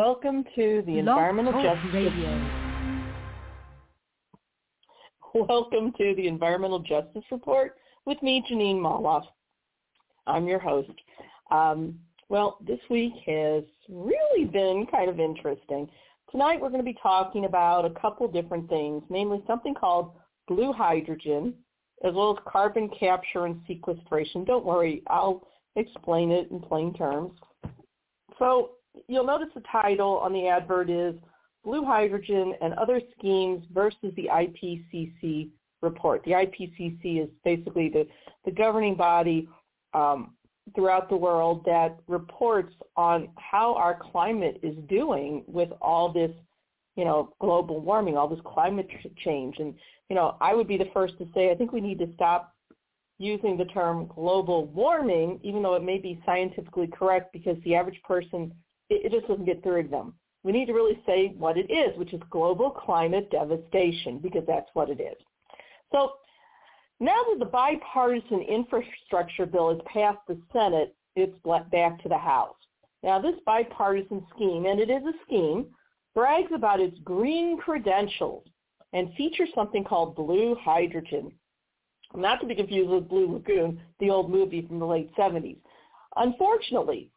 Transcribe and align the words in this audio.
Welcome 0.00 0.44
to 0.54 0.82
the 0.86 0.98
Environmental 0.98 1.52
Talk 1.52 1.76
Justice 1.76 1.92
Radio. 1.92 2.50
Welcome 5.46 5.92
to 5.98 6.14
the 6.16 6.26
Environmental 6.26 6.78
Justice 6.78 7.22
Report 7.30 7.76
with 8.06 8.16
me, 8.22 8.42
Jeanine 8.50 8.76
Molloff. 8.76 9.24
I'm 10.26 10.46
your 10.46 10.58
host. 10.58 10.88
Um, 11.50 11.98
well, 12.30 12.56
this 12.66 12.78
week 12.88 13.12
has 13.26 13.62
really 13.90 14.46
been 14.46 14.86
kind 14.90 15.10
of 15.10 15.20
interesting. 15.20 15.86
Tonight 16.30 16.62
we're 16.62 16.70
going 16.70 16.80
to 16.80 16.92
be 16.92 16.96
talking 17.02 17.44
about 17.44 17.84
a 17.84 17.90
couple 17.90 18.26
different 18.26 18.70
things, 18.70 19.02
namely 19.10 19.44
something 19.46 19.74
called 19.74 20.12
blue 20.48 20.72
hydrogen, 20.72 21.52
as 22.06 22.14
well 22.14 22.30
as 22.30 22.42
carbon 22.50 22.88
capture 22.98 23.44
and 23.44 23.60
sequestration. 23.66 24.46
Don't 24.46 24.64
worry, 24.64 25.02
I'll 25.08 25.46
explain 25.76 26.30
it 26.30 26.50
in 26.50 26.58
plain 26.58 26.94
terms. 26.94 27.32
So 28.38 28.70
you'll 29.08 29.26
notice 29.26 29.48
the 29.54 29.62
title 29.70 30.18
on 30.18 30.32
the 30.32 30.46
advert 30.48 30.90
is 30.90 31.14
Blue 31.64 31.84
Hydrogen 31.84 32.54
and 32.60 32.74
Other 32.74 33.00
Schemes 33.18 33.64
versus 33.72 34.12
the 34.16 34.28
IPCC 34.32 35.50
report. 35.82 36.22
The 36.24 36.32
IPCC 36.32 37.22
is 37.22 37.28
basically 37.44 37.88
the, 37.88 38.06
the 38.44 38.50
governing 38.50 38.94
body 38.94 39.48
um, 39.94 40.34
throughout 40.74 41.08
the 41.08 41.16
world 41.16 41.62
that 41.66 41.98
reports 42.06 42.74
on 42.96 43.28
how 43.36 43.74
our 43.74 43.98
climate 44.10 44.60
is 44.62 44.76
doing 44.88 45.44
with 45.46 45.70
all 45.80 46.12
this, 46.12 46.30
you 46.96 47.04
know, 47.04 47.34
global 47.40 47.80
warming, 47.80 48.16
all 48.16 48.28
this 48.28 48.40
climate 48.44 48.88
change. 49.24 49.56
And, 49.58 49.74
you 50.08 50.16
know, 50.16 50.36
I 50.40 50.54
would 50.54 50.68
be 50.68 50.78
the 50.78 50.90
first 50.92 51.18
to 51.18 51.26
say 51.34 51.50
I 51.50 51.54
think 51.54 51.72
we 51.72 51.80
need 51.80 51.98
to 51.98 52.12
stop 52.14 52.54
using 53.18 53.56
the 53.56 53.66
term 53.66 54.10
global 54.14 54.66
warming, 54.66 55.40
even 55.42 55.62
though 55.62 55.74
it 55.74 55.82
may 55.82 55.98
be 55.98 56.22
scientifically 56.24 56.86
correct 56.86 57.32
because 57.32 57.56
the 57.64 57.74
average 57.74 58.00
person 58.02 58.52
it, 58.90 59.06
it 59.06 59.12
just 59.12 59.28
doesn't 59.28 59.46
get 59.46 59.62
through 59.62 59.84
to 59.84 59.88
them. 59.88 60.14
We 60.42 60.52
need 60.52 60.66
to 60.66 60.72
really 60.72 61.00
say 61.06 61.34
what 61.38 61.56
it 61.56 61.70
is, 61.70 61.96
which 61.98 62.12
is 62.12 62.20
global 62.30 62.70
climate 62.70 63.30
devastation, 63.30 64.18
because 64.18 64.44
that's 64.46 64.70
what 64.74 64.90
it 64.90 65.00
is. 65.00 65.16
So 65.92 66.12
now 66.98 67.16
that 67.30 67.38
the 67.38 67.46
bipartisan 67.46 68.42
infrastructure 68.42 69.46
bill 69.46 69.70
has 69.70 69.80
passed 69.86 70.20
the 70.28 70.40
Senate, 70.52 70.94
it's 71.16 71.34
back 71.70 72.02
to 72.02 72.08
the 72.08 72.18
House. 72.18 72.56
Now 73.02 73.20
this 73.20 73.36
bipartisan 73.44 74.24
scheme, 74.34 74.66
and 74.66 74.80
it 74.80 74.90
is 74.90 75.02
a 75.04 75.12
scheme, 75.26 75.66
brags 76.14 76.50
about 76.54 76.80
its 76.80 76.98
green 77.04 77.58
credentials 77.58 78.44
and 78.92 79.14
features 79.14 79.48
something 79.54 79.84
called 79.84 80.16
blue 80.16 80.56
hydrogen. 80.60 81.32
Not 82.14 82.40
to 82.40 82.46
be 82.46 82.56
confused 82.56 82.90
with 82.90 83.08
Blue 83.08 83.32
Lagoon, 83.32 83.80
the 84.00 84.10
old 84.10 84.30
movie 84.30 84.66
from 84.66 84.80
the 84.80 84.86
late 84.86 85.14
70s. 85.16 85.58
Unfortunately, 86.16 87.08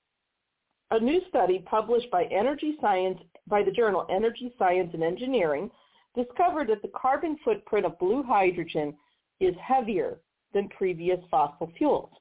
a 0.93 0.99
new 0.99 1.21
study 1.27 1.63
published 1.65 2.09
by 2.11 2.25
Energy 2.25 2.75
Science 2.79 3.17
by 3.47 3.63
the 3.63 3.71
journal 3.71 4.05
Energy 4.11 4.53
Science 4.59 4.91
and 4.93 5.03
Engineering 5.03 5.71
discovered 6.15 6.69
that 6.69 6.83
the 6.83 6.91
carbon 6.95 7.35
footprint 7.43 7.83
of 7.83 7.97
blue 7.97 8.21
hydrogen 8.21 8.93
is 9.39 9.55
heavier 9.59 10.19
than 10.53 10.69
previous 10.69 11.19
fossil 11.31 11.71
fuels. 11.77 12.11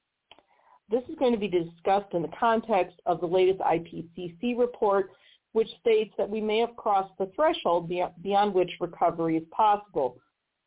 This 0.90 1.02
is 1.10 1.16
going 1.18 1.32
to 1.32 1.38
be 1.38 1.48
discussed 1.48 2.14
in 2.14 2.22
the 2.22 2.30
context 2.38 2.96
of 3.04 3.20
the 3.20 3.26
latest 3.26 3.60
IPCC 3.60 4.58
report, 4.58 5.10
which 5.52 5.68
states 5.80 6.14
that 6.16 6.28
we 6.28 6.40
may 6.40 6.58
have 6.58 6.74
crossed 6.76 7.12
the 7.18 7.30
threshold 7.36 7.90
beyond 8.22 8.54
which 8.54 8.70
recovery 8.80 9.36
is 9.36 9.44
possible. 9.50 10.16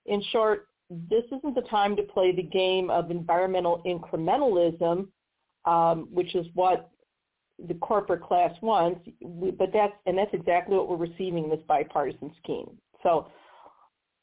In 0.05 0.23
short, 0.31 0.67
this 1.09 1.23
isn't 1.35 1.55
the 1.55 1.67
time 1.71 1.95
to 1.95 2.03
play 2.03 2.35
the 2.35 2.43
game 2.43 2.91
of 2.91 3.09
environmental 3.09 3.81
incrementalism, 3.83 5.07
um, 5.65 6.07
which 6.11 6.35
is 6.35 6.45
what 6.53 6.91
the 7.67 7.73
corporate 7.75 8.21
class 8.21 8.51
wants, 8.61 9.01
but 9.57 9.69
that's 9.73 9.93
and 10.05 10.17
that's 10.17 10.33
exactly 10.33 10.75
what 10.75 10.89
we're 10.89 10.97
receiving 10.97 11.45
in 11.45 11.49
this 11.49 11.61
bipartisan 11.67 12.31
scheme. 12.43 12.69
So 13.03 13.27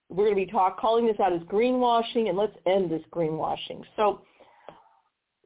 we're 0.09 0.27
going 0.27 0.37
to 0.37 0.47
be 0.47 0.51
talk, 0.51 0.79
calling 0.79 1.07
this 1.07 1.19
out 1.21 1.33
as 1.33 1.41
greenwashing, 1.43 2.29
and 2.29 2.37
let's 2.37 2.57
end 2.67 2.91
this 2.91 3.03
greenwashing. 3.11 3.83
So 3.97 4.21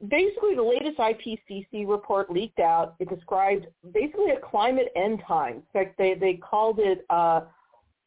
basically, 0.08 0.56
the 0.56 0.62
latest 0.62 0.98
IPCC 0.98 1.86
report 1.86 2.30
leaked 2.30 2.58
out. 2.58 2.96
It 2.98 3.08
described 3.08 3.66
basically 3.92 4.30
a 4.30 4.40
climate 4.40 4.88
end 4.96 5.22
time. 5.26 5.56
In 5.56 5.62
fact, 5.72 5.96
they 5.98 6.14
they 6.14 6.34
called 6.34 6.80
it 6.80 7.04
uh, 7.10 7.42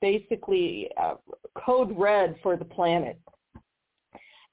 basically 0.01 0.89
uh, 1.01 1.15
code 1.65 1.97
red 1.97 2.35
for 2.43 2.57
the 2.57 2.65
planet. 2.65 3.19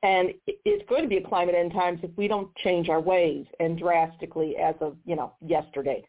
And 0.06 0.34
it's 0.46 0.88
going 0.88 1.02
to 1.02 1.08
be 1.08 1.16
a 1.16 1.28
climate 1.28 1.56
end 1.56 1.72
times 1.72 1.98
if 2.04 2.12
we 2.16 2.28
don't 2.28 2.54
change 2.56 2.88
our 2.88 3.00
ways 3.00 3.44
and 3.58 3.76
drastically 3.76 4.56
as 4.56 4.76
of, 4.80 4.96
you 5.04 5.16
know, 5.16 5.32
yesterday. 5.44 6.04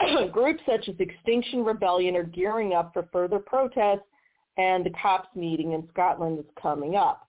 Groups 0.30 0.62
such 0.70 0.88
as 0.88 0.94
Extinction 1.00 1.64
Rebellion 1.64 2.14
are 2.14 2.22
gearing 2.22 2.74
up 2.74 2.92
for 2.92 3.08
further 3.12 3.40
protests 3.40 4.06
and 4.56 4.86
the 4.86 4.90
COPs 4.90 5.34
meeting 5.34 5.72
in 5.72 5.88
Scotland 5.90 6.38
is 6.38 6.44
coming 6.62 6.94
up. 6.94 7.26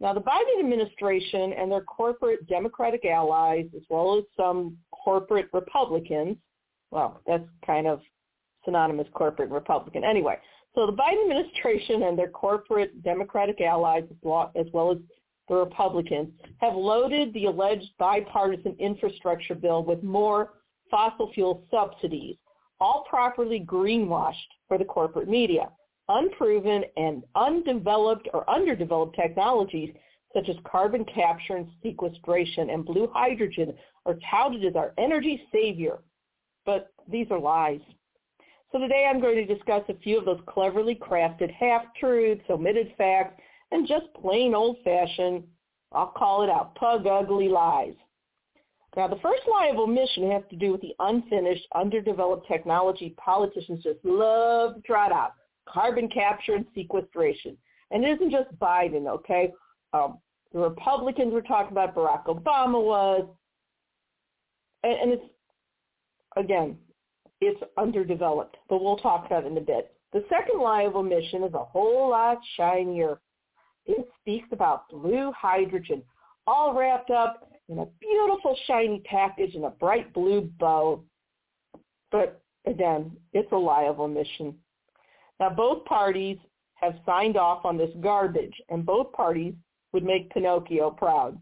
Now, 0.00 0.14
the 0.14 0.20
Biden 0.20 0.58
administration 0.58 1.52
and 1.52 1.70
their 1.70 1.82
corporate 1.82 2.48
Democratic 2.48 3.04
allies, 3.04 3.66
as 3.76 3.82
well 3.88 4.18
as 4.18 4.24
some 4.36 4.76
corporate 4.90 5.48
Republicans, 5.52 6.36
well, 6.90 7.20
that's 7.24 7.44
kind 7.64 7.86
of 7.86 8.00
synonymous 8.64 9.06
corporate 9.14 9.50
Republican. 9.50 10.02
Anyway, 10.02 10.38
so 10.74 10.86
the 10.86 10.92
Biden 10.92 11.22
administration 11.22 12.02
and 12.02 12.18
their 12.18 12.28
corporate 12.28 13.02
Democratic 13.02 13.60
allies, 13.60 14.04
as 14.10 14.16
well 14.72 14.90
as 14.90 14.98
the 15.48 15.54
Republicans, 15.54 16.30
have 16.58 16.74
loaded 16.74 17.32
the 17.32 17.46
alleged 17.46 17.90
bipartisan 17.98 18.74
infrastructure 18.78 19.54
bill 19.54 19.84
with 19.84 20.02
more 20.02 20.54
fossil 20.90 21.30
fuel 21.32 21.64
subsidies, 21.70 22.36
all 22.80 23.04
properly 23.08 23.60
greenwashed 23.60 24.34
for 24.66 24.78
the 24.78 24.84
corporate 24.84 25.28
media. 25.28 25.68
Unproven 26.08 26.84
and 26.96 27.22
undeveloped 27.34 28.28
or 28.34 28.48
underdeveloped 28.50 29.16
technologies 29.16 29.94
such 30.34 30.48
as 30.48 30.56
carbon 30.70 31.04
capture 31.04 31.56
and 31.56 31.68
sequestration 31.82 32.70
and 32.70 32.84
blue 32.84 33.08
hydrogen 33.14 33.72
are 34.04 34.18
touted 34.30 34.64
as 34.64 34.74
our 34.76 34.92
energy 34.98 35.40
savior. 35.52 35.98
But 36.66 36.92
these 37.08 37.26
are 37.30 37.38
lies. 37.38 37.80
So 38.74 38.80
today 38.80 39.06
I'm 39.08 39.20
going 39.20 39.36
to 39.36 39.54
discuss 39.54 39.82
a 39.88 39.94
few 40.02 40.18
of 40.18 40.24
those 40.24 40.40
cleverly 40.48 40.96
crafted 40.96 41.48
half-truths, 41.52 42.42
omitted 42.50 42.92
facts, 42.98 43.40
and 43.70 43.86
just 43.86 44.06
plain 44.20 44.52
old-fashioned, 44.52 45.44
I'll 45.92 46.08
call 46.08 46.42
it 46.42 46.50
out, 46.50 46.74
pug 46.74 47.06
ugly 47.06 47.48
lies. 47.48 47.94
Now 48.96 49.06
the 49.06 49.20
first 49.22 49.42
lie 49.48 49.68
of 49.68 49.78
omission 49.78 50.28
has 50.32 50.42
to 50.50 50.56
do 50.56 50.72
with 50.72 50.80
the 50.80 50.92
unfinished, 50.98 51.64
underdeveloped 51.72 52.48
technology 52.48 53.14
politicians 53.16 53.84
just 53.84 54.00
love 54.02 54.74
to 54.74 54.80
trot 54.80 55.12
out, 55.12 55.34
carbon 55.68 56.08
capture 56.08 56.56
and 56.56 56.66
sequestration. 56.74 57.56
And 57.92 58.04
it 58.04 58.16
isn't 58.16 58.32
just 58.32 58.58
Biden, 58.58 59.06
okay? 59.06 59.52
Um, 59.92 60.18
the 60.52 60.58
Republicans 60.58 61.32
were 61.32 61.42
talking 61.42 61.70
about, 61.70 61.94
Barack 61.94 62.24
Obama 62.24 62.82
was, 62.82 63.24
and, 64.82 64.94
and 64.94 65.12
it's, 65.12 65.24
again, 66.36 66.76
it's 67.44 67.62
underdeveloped, 67.76 68.56
but 68.68 68.82
we'll 68.82 68.96
talk 68.96 69.26
about 69.26 69.44
it 69.44 69.48
in 69.48 69.58
a 69.58 69.60
bit. 69.60 69.94
The 70.12 70.24
second 70.28 70.60
lie 70.60 70.82
of 70.82 70.96
omission 70.96 71.42
is 71.42 71.54
a 71.54 71.64
whole 71.64 72.10
lot 72.10 72.38
shinier. 72.56 73.20
It 73.86 74.08
speaks 74.20 74.48
about 74.52 74.88
blue 74.88 75.32
hydrogen, 75.36 76.02
all 76.46 76.74
wrapped 76.74 77.10
up 77.10 77.50
in 77.68 77.78
a 77.78 77.86
beautiful 78.00 78.56
shiny 78.66 79.00
package 79.04 79.54
in 79.54 79.64
a 79.64 79.70
bright 79.70 80.12
blue 80.12 80.50
bow. 80.58 81.02
But 82.12 82.40
again, 82.66 83.16
it's 83.32 83.50
a 83.52 83.56
lie 83.56 83.84
of 83.84 84.00
omission. 84.00 84.54
Now 85.40 85.50
both 85.50 85.84
parties 85.84 86.38
have 86.74 86.94
signed 87.06 87.36
off 87.36 87.64
on 87.64 87.76
this 87.76 87.90
garbage, 88.00 88.54
and 88.68 88.84
both 88.84 89.12
parties 89.12 89.54
would 89.92 90.04
make 90.04 90.30
Pinocchio 90.30 90.90
proud. 90.90 91.38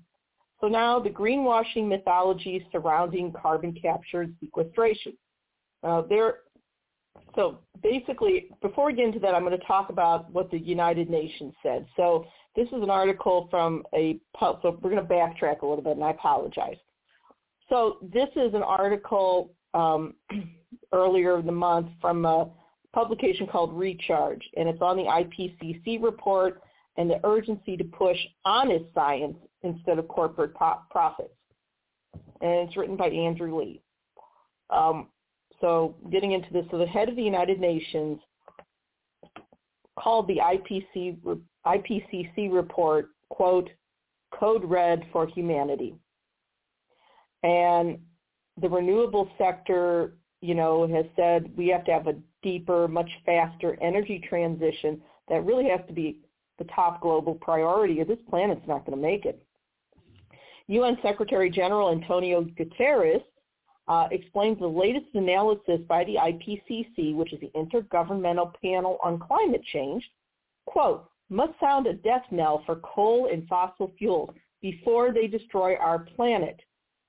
So 0.61 0.69
now 0.69 1.01
the 1.01 1.11
greenwashing 1.11 1.89
mythology 1.89 2.65
surrounding 2.71 3.33
carbon 3.33 3.75
capture 3.81 4.23
and 4.23 4.35
sequestration. 4.41 5.15
Uh, 5.83 6.03
there, 6.09 6.39
so 7.35 7.59
basically, 7.83 8.49
before 8.61 8.87
we 8.87 8.95
get 8.95 9.07
into 9.07 9.19
that, 9.21 9.35
I'm 9.35 9.45
going 9.45 9.59
to 9.59 9.67
talk 9.67 9.91
about 9.91 10.31
what 10.33 10.51
the 10.51 10.59
United 10.59 11.11
Nations 11.11 11.55
said. 11.63 11.87
So 11.97 12.27
this 12.55 12.69
is 12.69 12.83
an 12.83 12.91
article 12.91 13.49
from 13.51 13.83
a, 13.95 14.19
so 14.41 14.79
we're 14.81 14.91
going 14.91 15.07
to 15.07 15.15
backtrack 15.15 15.63
a 15.63 15.67
little 15.67 15.83
bit, 15.83 15.97
and 15.97 16.05
I 16.05 16.11
apologize. 16.11 16.77
So 17.69 17.99
this 18.03 18.29
is 18.37 18.55
an 18.55 18.63
article 18.63 19.55
um, 19.75 20.15
earlier 20.93 21.39
in 21.39 21.47
the 21.47 21.53
month 21.53 21.89
from 22.01 22.25
a 22.25 22.51
publication 22.93 23.47
called 23.47 23.73
Recharge, 23.73 24.43
and 24.57 24.69
it's 24.69 24.83
on 24.83 24.97
the 24.97 25.05
IPCC 25.05 26.03
report 26.03 26.63
and 26.99 27.09
the 27.09 27.19
urgency 27.25 27.77
to 27.77 27.85
push 27.85 28.19
honest 28.45 28.85
science 28.95 29.37
instead 29.63 29.99
of 29.99 30.07
corporate 30.09 30.55
profits. 30.55 31.33
And 32.43 32.69
it's 32.69 32.77
written 32.77 32.97
by 32.97 33.09
Andrew 33.09 33.59
Lee. 33.59 33.81
Um, 34.69 35.09
so 35.63 35.95
getting 36.11 36.33
into 36.33 36.53
this, 36.53 36.67
so 36.71 36.77
the 36.77 36.87
head 36.87 37.09
of 37.09 37.17
the 37.17 37.23
United 37.23 37.59
Nations 37.59 38.19
called 39.99 40.29
the 40.29 40.37
IPC, 40.37 41.19
IPCC 41.67 42.53
report, 42.53 43.09
quote, 43.31 43.71
code 44.39 44.65
red 44.65 45.07
for 45.13 45.27
humanity. 45.27 45.95
And 47.43 47.99
the 48.61 48.69
renewable 48.69 49.31
sector 49.39 50.13
you 50.43 50.55
know, 50.55 50.87
has 50.89 51.07
said 51.17 51.51
we 51.57 51.69
have 51.69 51.85
to 51.85 51.93
have 51.93 52.09
a 52.09 52.17
deeper, 52.43 52.87
much 52.89 53.09
faster 53.25 53.79
energy 53.81 54.23
transition 54.29 55.01
that 55.29 55.45
really 55.45 55.69
has 55.71 55.81
to 55.87 55.95
be 55.95 56.19
the 56.59 56.65
top 56.65 57.01
global 57.01 57.35
priority 57.37 58.01
or 58.01 58.05
this 58.05 58.19
planet's 58.29 58.67
not 58.67 58.85
going 58.85 58.99
to 58.99 59.03
make 59.03 59.25
it. 59.25 59.43
UN 60.67 60.99
Secretary 61.03 61.49
General 61.49 61.91
Antonio 61.91 62.43
Guterres 62.43 63.23
uh, 63.89 64.09
explains 64.11 64.59
the 64.59 64.67
latest 64.67 65.07
analysis 65.15 65.81
by 65.89 66.05
the 66.05 66.15
IPCC, 66.15 67.15
which 67.15 67.33
is 67.33 67.41
the 67.41 67.51
Intergovernmental 67.57 68.53
Panel 68.63 68.99
on 69.03 69.19
Climate 69.19 69.63
Change, 69.73 70.03
quote, 70.67 71.09
must 71.29 71.59
sound 71.61 71.87
a 71.87 71.95
death 71.95 72.25
knell 72.31 72.63
for 72.67 72.77
coal 72.77 73.29
and 73.33 73.49
fossil 73.49 73.93
fuels 73.99 74.31
before 74.61 75.13
they 75.13 75.27
destroy 75.27 75.77
our 75.77 76.01
planet. 76.17 76.61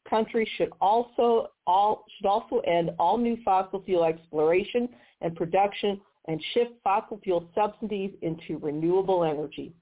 Countries 0.09 0.47
should 0.57 0.71
also 0.81 1.51
all 1.67 2.05
should 2.17 2.27
also 2.27 2.59
end 2.59 2.91
all 2.99 3.17
new 3.17 3.37
fossil 3.43 3.81
fuel 3.83 4.03
exploration 4.03 4.89
and 5.21 5.35
production 5.35 5.99
and 6.27 6.41
shift 6.53 6.71
fossil 6.83 7.19
fuel 7.23 7.49
subsidies 7.55 8.11
into 8.21 8.57
renewable 8.57 9.23
energy. 9.23 9.73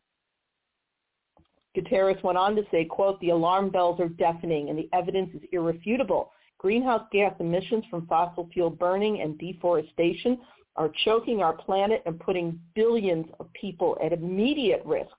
Guterres 1.76 2.22
went 2.24 2.38
on 2.38 2.56
to 2.56 2.64
say, 2.72 2.86
quote, 2.86 3.20
the 3.22 3.30
alarm 3.30 3.70
bells 3.70 4.00
are 4.00 4.10
deafening 4.10 4.70
and 4.70 4.78
the 4.78 4.90
evidence 4.94 5.30
is 5.34 5.42
irrefutable. 5.52 6.32
Greenhouse 6.62 7.08
gas 7.12 7.34
emissions 7.40 7.84
from 7.90 8.06
fossil 8.06 8.48
fuel 8.54 8.70
burning 8.70 9.20
and 9.22 9.36
deforestation 9.40 10.40
are 10.76 10.92
choking 11.04 11.42
our 11.42 11.54
planet 11.54 12.04
and 12.06 12.20
putting 12.20 12.60
billions 12.76 13.26
of 13.40 13.52
people 13.54 13.98
at 14.06 14.14
immediate 14.14 14.84
risk. 14.86 15.10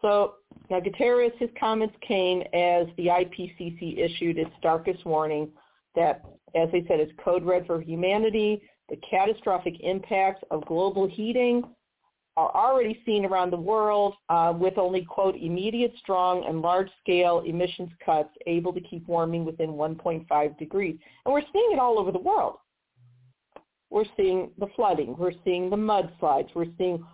So 0.00 0.34
now 0.70 0.78
Guterres, 0.78 1.36
his 1.38 1.50
comments 1.58 1.96
came 2.06 2.42
as 2.52 2.86
the 2.96 3.06
IPCC 3.06 3.98
issued 3.98 4.38
its 4.38 4.52
darkest 4.62 5.04
warning 5.04 5.48
that, 5.96 6.24
as 6.54 6.70
they 6.70 6.84
said, 6.86 7.00
it's 7.00 7.10
code 7.18 7.42
red 7.42 7.66
for 7.66 7.80
humanity. 7.80 8.62
The 8.88 8.98
catastrophic 8.98 9.80
impacts 9.80 10.44
of 10.52 10.64
global 10.66 11.08
heating 11.08 11.64
are 12.38 12.54
already 12.54 13.02
seen 13.04 13.24
around 13.24 13.50
the 13.50 13.56
world 13.56 14.14
uh, 14.28 14.54
with 14.56 14.78
only, 14.78 15.04
quote, 15.04 15.34
immediate, 15.34 15.92
strong, 15.98 16.44
and 16.46 16.62
large-scale 16.62 17.42
emissions 17.44 17.90
cuts 18.04 18.30
able 18.46 18.72
to 18.72 18.80
keep 18.80 19.06
warming 19.08 19.44
within 19.44 19.70
1.5 19.70 20.58
degrees. 20.58 20.96
And 21.24 21.34
we're 21.34 21.42
seeing 21.52 21.70
it 21.72 21.80
all 21.80 21.98
over 21.98 22.12
the 22.12 22.18
world. 22.18 22.58
We're 23.90 24.04
seeing 24.16 24.50
the 24.58 24.68
flooding. 24.76 25.16
We're 25.18 25.32
seeing 25.44 25.68
the 25.68 25.76
mudslides. 25.76 26.48
We're 26.54 26.66
seeing 26.76 27.04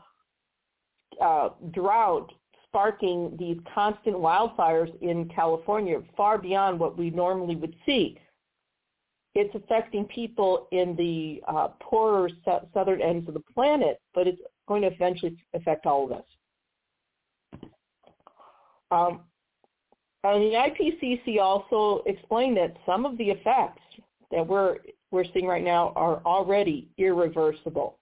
uh, 1.22 1.50
drought 1.72 2.30
sparking 2.66 3.34
these 3.38 3.56
constant 3.74 4.16
wildfires 4.16 4.92
in 5.00 5.30
California 5.34 6.02
far 6.16 6.36
beyond 6.36 6.78
what 6.78 6.98
we 6.98 7.08
normally 7.08 7.56
would 7.56 7.74
see. 7.86 8.18
It's 9.34 9.54
affecting 9.54 10.04
people 10.06 10.68
in 10.70 10.94
the 10.96 11.42
uh, 11.48 11.68
poorer 11.80 12.30
southern 12.72 13.02
ends 13.02 13.26
of 13.26 13.34
the 13.34 13.42
planet, 13.52 14.00
but 14.14 14.28
it's 14.28 14.40
going 14.68 14.82
to 14.82 14.88
eventually 14.88 15.36
affect 15.54 15.86
all 15.86 16.04
of 16.04 16.12
us. 16.12 16.24
Um, 18.90 19.20
and 20.22 20.42
the 20.42 20.56
IPCC 20.56 21.40
also 21.40 22.02
explained 22.06 22.56
that 22.56 22.76
some 22.86 23.04
of 23.04 23.18
the 23.18 23.24
effects 23.24 23.82
that 24.30 24.46
we're 24.46 24.78
we're 25.10 25.24
seeing 25.32 25.46
right 25.46 25.62
now 25.62 25.92
are 25.94 26.20
already 26.24 26.88
irreversible. 26.98 27.98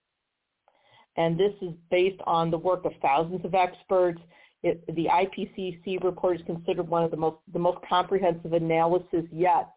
And 1.16 1.38
this 1.38 1.52
is 1.60 1.72
based 1.90 2.20
on 2.26 2.50
the 2.50 2.56
work 2.56 2.86
of 2.86 2.92
thousands 3.02 3.44
of 3.44 3.54
experts. 3.54 4.20
It, 4.62 4.82
the 4.86 5.06
IPCC 5.06 6.02
report 6.02 6.36
is 6.36 6.46
considered 6.46 6.88
one 6.88 7.02
of 7.02 7.10
the 7.10 7.16
most 7.16 7.36
the 7.52 7.58
most 7.58 7.78
comprehensive 7.88 8.52
analysis 8.52 9.24
yet 9.32 9.68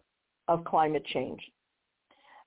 of 0.47 0.63
climate 0.65 1.05
change. 1.05 1.41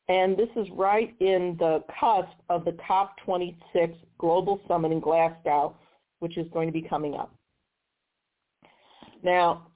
And 0.08 0.36
this 0.36 0.48
is 0.56 0.66
right 0.70 1.14
in 1.20 1.56
the 1.58 1.84
cusp 2.00 2.32
of 2.48 2.64
the 2.64 2.72
COP26 2.72 3.94
Global 4.18 4.60
Summit 4.66 4.92
in 4.92 5.00
Glasgow, 5.00 5.76
which 6.20 6.38
is 6.38 6.46
going 6.52 6.66
to 6.66 6.72
be 6.72 6.82
coming 6.82 7.14
up. 7.14 7.34
Now, 9.22 9.66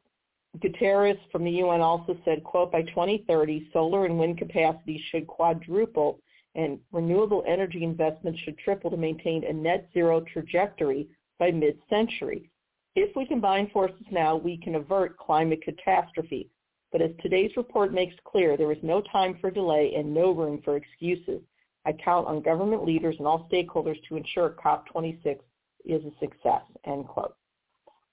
Guterres 0.58 1.18
from 1.30 1.44
the 1.44 1.50
UN 1.50 1.80
also 1.80 2.16
said, 2.24 2.44
quote, 2.44 2.72
by 2.72 2.82
2030, 2.82 3.70
solar 3.72 4.06
and 4.06 4.18
wind 4.18 4.38
capacity 4.38 5.02
should 5.10 5.26
quadruple 5.26 6.18
and 6.54 6.78
renewable 6.92 7.42
energy 7.46 7.82
investments 7.82 8.38
should 8.40 8.58
triple 8.58 8.90
to 8.90 8.96
maintain 8.96 9.44
a 9.44 9.52
net 9.52 9.88
zero 9.94 10.20
trajectory 10.20 11.08
by 11.38 11.50
mid-century. 11.50 12.50
If 12.94 13.16
we 13.16 13.24
combine 13.24 13.70
forces 13.70 14.06
now, 14.10 14.36
we 14.36 14.58
can 14.58 14.74
avert 14.74 15.16
climate 15.16 15.62
catastrophe. 15.62 16.50
But 16.92 17.00
as 17.00 17.10
today's 17.22 17.56
report 17.56 17.92
makes 17.92 18.14
clear, 18.24 18.56
there 18.56 18.70
is 18.70 18.78
no 18.82 19.00
time 19.00 19.38
for 19.40 19.50
delay 19.50 19.94
and 19.96 20.12
no 20.12 20.32
room 20.32 20.60
for 20.62 20.76
excuses. 20.76 21.40
I 21.86 21.92
count 21.92 22.28
on 22.28 22.42
government 22.42 22.84
leaders 22.84 23.16
and 23.18 23.26
all 23.26 23.48
stakeholders 23.50 23.96
to 24.08 24.16
ensure 24.16 24.54
COP26 24.62 25.38
is 25.86 26.02
a 26.04 26.10
success, 26.20 26.62
end 26.86 27.08
quote. 27.08 27.34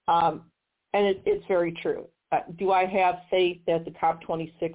Um, 0.07 0.45
and 0.93 1.05
it, 1.05 1.21
it's 1.25 1.45
very 1.47 1.73
true. 1.81 2.07
Uh, 2.31 2.39
do 2.57 2.71
I 2.71 2.85
have 2.85 3.19
faith 3.29 3.59
that 3.67 3.85
the 3.85 3.91
COP26 3.91 4.73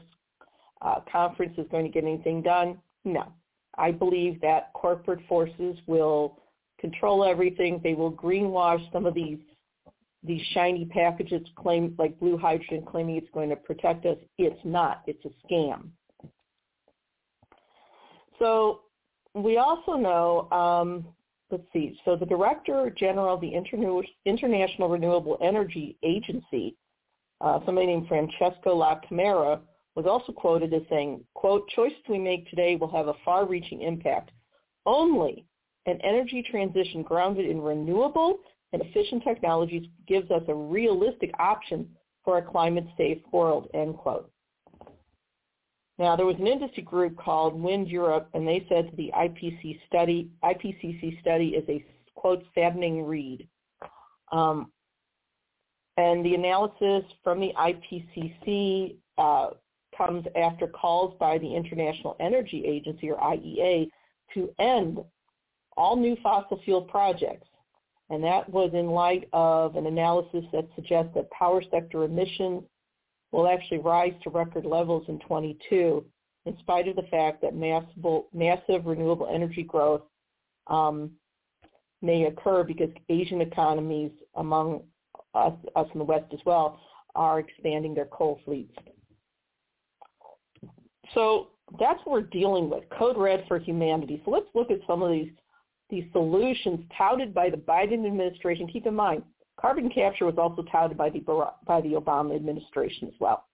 uh, 0.83 1.01
conference 1.11 1.55
is 1.57 1.67
going 1.71 1.85
to 1.85 1.91
get 1.91 2.05
anything 2.05 2.43
done? 2.43 2.79
No. 3.05 3.33
I 3.77 3.91
believe 3.91 4.41
that 4.43 4.73
corporate 4.75 5.27
forces 5.29 5.77
will 5.87 6.39
control 6.79 7.25
everything. 7.25 7.81
They 7.83 7.95
will 7.95 8.13
greenwash 8.13 8.93
some 8.93 9.07
of 9.07 9.15
these 9.15 9.39
these 10.25 10.43
shiny 10.53 10.87
packages 10.87 11.47
claim 11.55 11.95
like 11.99 12.19
blue 12.19 12.39
hydrogen 12.39 12.83
claiming 12.87 13.17
it's 13.17 13.31
going 13.33 13.51
to 13.51 13.57
protect 13.57 14.07
us. 14.07 14.17
It's 14.39 14.61
not. 14.65 15.03
It's 15.07 15.25
a 15.25 15.31
scam. 15.47 15.89
So 18.39 18.81
we 19.35 19.59
also 19.59 19.93
know, 19.93 20.51
um, 20.51 21.07
let's 21.51 21.65
see, 21.73 21.99
so 22.05 22.17
the 22.17 22.27
Director 22.27 22.93
General 22.97 23.35
of 23.35 23.41
the 23.41 23.53
International 24.25 24.89
Renewable 24.89 25.39
Energy 25.43 25.97
Agency, 26.03 26.77
uh, 27.41 27.61
somebody 27.67 27.89
named 27.89 28.09
Francesco 28.09 28.75
La 28.75 28.99
Camera, 29.01 29.61
was 29.95 30.07
also 30.07 30.33
quoted 30.33 30.75
as 30.75 30.83
saying, 30.91 31.23
quote, 31.35 31.69
choices 31.69 31.99
we 32.09 32.19
make 32.19 32.49
today 32.51 32.77
will 32.77 32.91
have 32.91 33.09
a 33.09 33.15
far-reaching 33.25 33.83
impact. 33.83 34.31
Only 34.87 35.45
an 35.87 36.01
energy 36.03 36.45
transition 36.51 37.03
grounded 37.03 37.49
in 37.49 37.61
renewable 37.61 38.39
and 38.75 38.83
efficient 38.83 39.23
technologies 39.23 39.87
gives 40.09 40.31
us 40.33 40.43
a 40.49 40.55
realistic 40.55 41.31
option 41.39 41.89
for 42.25 42.39
a 42.39 42.43
climate-safe 42.43 43.19
world, 43.31 43.69
end 43.73 43.97
quote. 43.97 44.29
Now, 45.97 46.17
there 46.17 46.27
was 46.27 46.35
an 46.41 46.49
industry 46.49 46.83
group 46.83 47.17
called 47.17 47.55
Wind 47.55 47.87
Europe, 47.89 48.29
and 48.35 48.47
they 48.47 48.67
said 48.69 48.91
the 48.97 49.13
IPC 49.17 49.79
study, 49.87 50.29
IPCC 50.43 51.21
study 51.21 51.51
is 51.51 51.65
a, 51.69 51.85
quote, 52.17 52.43
saddening 52.53 53.05
read. 53.05 53.47
Um, 54.33 54.73
and 55.97 56.27
the 56.27 56.35
analysis 56.35 57.05
from 57.23 57.39
the 57.39 57.53
IPCC 57.57 58.97
uh, 59.19 59.51
comes 59.97 60.27
after 60.35 60.67
calls 60.67 61.17
by 61.21 61.39
the 61.39 61.55
International 61.55 62.17
Energy 62.19 62.65
Agency, 62.67 63.09
or 63.09 63.19
IEA, 63.19 63.89
to 64.35 64.53
end 64.59 64.99
all 65.77 65.95
new 65.95 66.17
fossil 66.25 66.61
fuel 66.65 66.83
projects 66.83 67.47
and 68.11 68.23
that 68.23 68.49
was 68.49 68.71
in 68.75 68.89
light 68.89 69.29
of 69.33 69.77
an 69.77 69.87
analysis 69.87 70.45
that 70.53 70.69
suggests 70.75 71.13
that 71.15 71.31
power 71.31 71.63
sector 71.71 72.05
emissions 72.05 72.63
will 73.33 73.49
actually 73.49 73.79
rise 73.79 74.13
to 74.23 74.31
record 74.31 74.65
levels 74.65 75.05
in 75.09 75.19
22, 75.21 76.05
in 76.47 76.59
spite 76.59 76.87
of 76.87 76.97
the 76.97 77.03
fact 77.11 77.43
that 77.43 77.55
massive, 77.55 77.89
massive 78.33 78.87
renewable 78.87 79.29
energy 79.33 79.63
growth 79.63 80.03
um, 80.69 81.11
may 82.03 82.25
occur 82.25 82.63
because 82.63 82.91
Asian 83.09 83.41
economies, 83.41 84.13
among 84.37 84.83
us, 85.35 85.55
us 85.75 85.87
in 85.93 85.99
the 85.99 86.05
West 86.05 86.27
as 86.33 86.41
well, 86.45 86.79
are 87.15 87.41
expanding 87.41 87.95
their 87.95 88.07
coal 88.07 88.39
fleets. 88.45 88.77
So 91.15 91.49
that's 91.79 91.99
what 92.05 92.13
we're 92.13 92.23
dealing 92.23 92.69
with, 92.69 92.85
code 92.97 93.17
red 93.17 93.45
for 93.49 93.59
humanity. 93.59 94.21
So 94.25 94.31
let's 94.31 94.47
look 94.55 94.71
at 94.71 94.79
some 94.87 95.03
of 95.03 95.11
these 95.11 95.31
these 95.91 96.05
solutions 96.13 96.81
touted 96.97 97.35
by 97.35 97.51
the 97.51 97.57
Biden 97.57 98.07
administration. 98.07 98.67
Keep 98.67 98.87
in 98.87 98.95
mind, 98.95 99.23
carbon 99.61 99.91
capture 99.91 100.27
was 100.27 100.39
also 100.39 100.63
touted 100.71 100.97
by 100.97 101.11
the, 101.11 101.21
by 101.67 101.81
the 101.81 101.93
Obama 101.93 102.35
administration 102.35 103.09
as 103.09 103.15
well. 103.21 103.45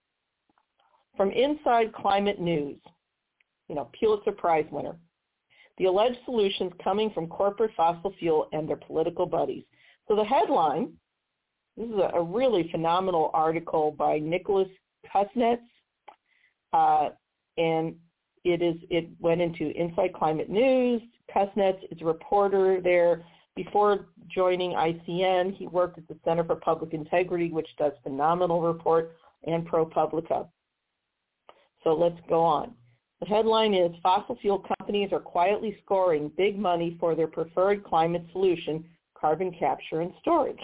From 1.16 1.30
Inside 1.32 1.92
Climate 1.92 2.40
News, 2.40 2.78
you 3.68 3.74
know, 3.74 3.90
Pulitzer 3.98 4.32
Prize 4.32 4.66
winner, 4.70 4.96
the 5.78 5.86
alleged 5.86 6.18
solutions 6.24 6.72
coming 6.82 7.10
from 7.10 7.26
corporate 7.26 7.72
fossil 7.76 8.14
fuel 8.18 8.48
and 8.52 8.68
their 8.68 8.76
political 8.76 9.26
buddies. 9.26 9.64
So 10.08 10.16
the 10.16 10.24
headline, 10.24 10.92
this 11.76 11.88
is 11.88 11.94
a, 11.94 12.10
a 12.14 12.22
really 12.22 12.68
phenomenal 12.70 13.30
article 13.32 13.92
by 13.92 14.18
Nicholas 14.18 14.68
Kusnetz, 15.12 15.58
uh, 16.72 17.10
and 17.56 17.96
it 18.44 18.62
is 18.62 18.76
it 18.90 19.08
went 19.18 19.40
into 19.40 19.70
Inside 19.70 20.14
Climate 20.14 20.48
News. 20.48 21.02
Kusnetz 21.34 21.78
is 21.90 22.00
a 22.00 22.04
reporter 22.04 22.80
there. 22.80 23.24
Before 23.56 24.06
joining 24.28 24.72
ICN, 24.72 25.56
he 25.56 25.66
worked 25.66 25.98
at 25.98 26.08
the 26.08 26.16
Center 26.24 26.44
for 26.44 26.56
Public 26.56 26.94
Integrity, 26.94 27.50
which 27.50 27.68
does 27.78 27.92
phenomenal 28.02 28.62
reports, 28.62 29.12
and 29.46 29.68
ProPublica. 29.68 30.48
So 31.84 31.94
let's 31.94 32.18
go 32.28 32.42
on. 32.42 32.74
The 33.20 33.26
headline 33.26 33.74
is 33.74 33.92
Fossil 34.02 34.38
Fuel 34.40 34.64
Companies 34.78 35.12
Are 35.12 35.20
Quietly 35.20 35.76
Scoring 35.84 36.30
Big 36.36 36.58
Money 36.58 36.96
for 36.98 37.14
Their 37.14 37.26
Preferred 37.26 37.84
Climate 37.84 38.24
Solution, 38.32 38.84
Carbon 39.14 39.52
Capture 39.58 40.00
and 40.00 40.12
Storage. 40.20 40.60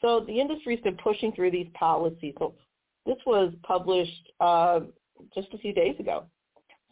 So 0.00 0.24
the 0.26 0.40
industry's 0.40 0.80
been 0.80 0.96
pushing 0.96 1.32
through 1.32 1.50
these 1.50 1.68
policies. 1.74 2.34
So 2.38 2.54
this 3.04 3.16
was 3.26 3.52
published 3.62 4.32
uh, 4.40 4.80
just 5.34 5.48
a 5.52 5.58
few 5.58 5.74
days 5.74 5.96
ago. 5.98 6.24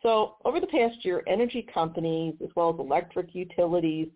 So 0.04 0.36
over 0.44 0.60
the 0.60 0.66
past 0.66 1.02
year, 1.02 1.22
energy 1.26 1.66
companies, 1.72 2.34
as 2.42 2.50
well 2.54 2.70
as 2.70 2.78
electric 2.78 3.34
utilities 3.34 4.08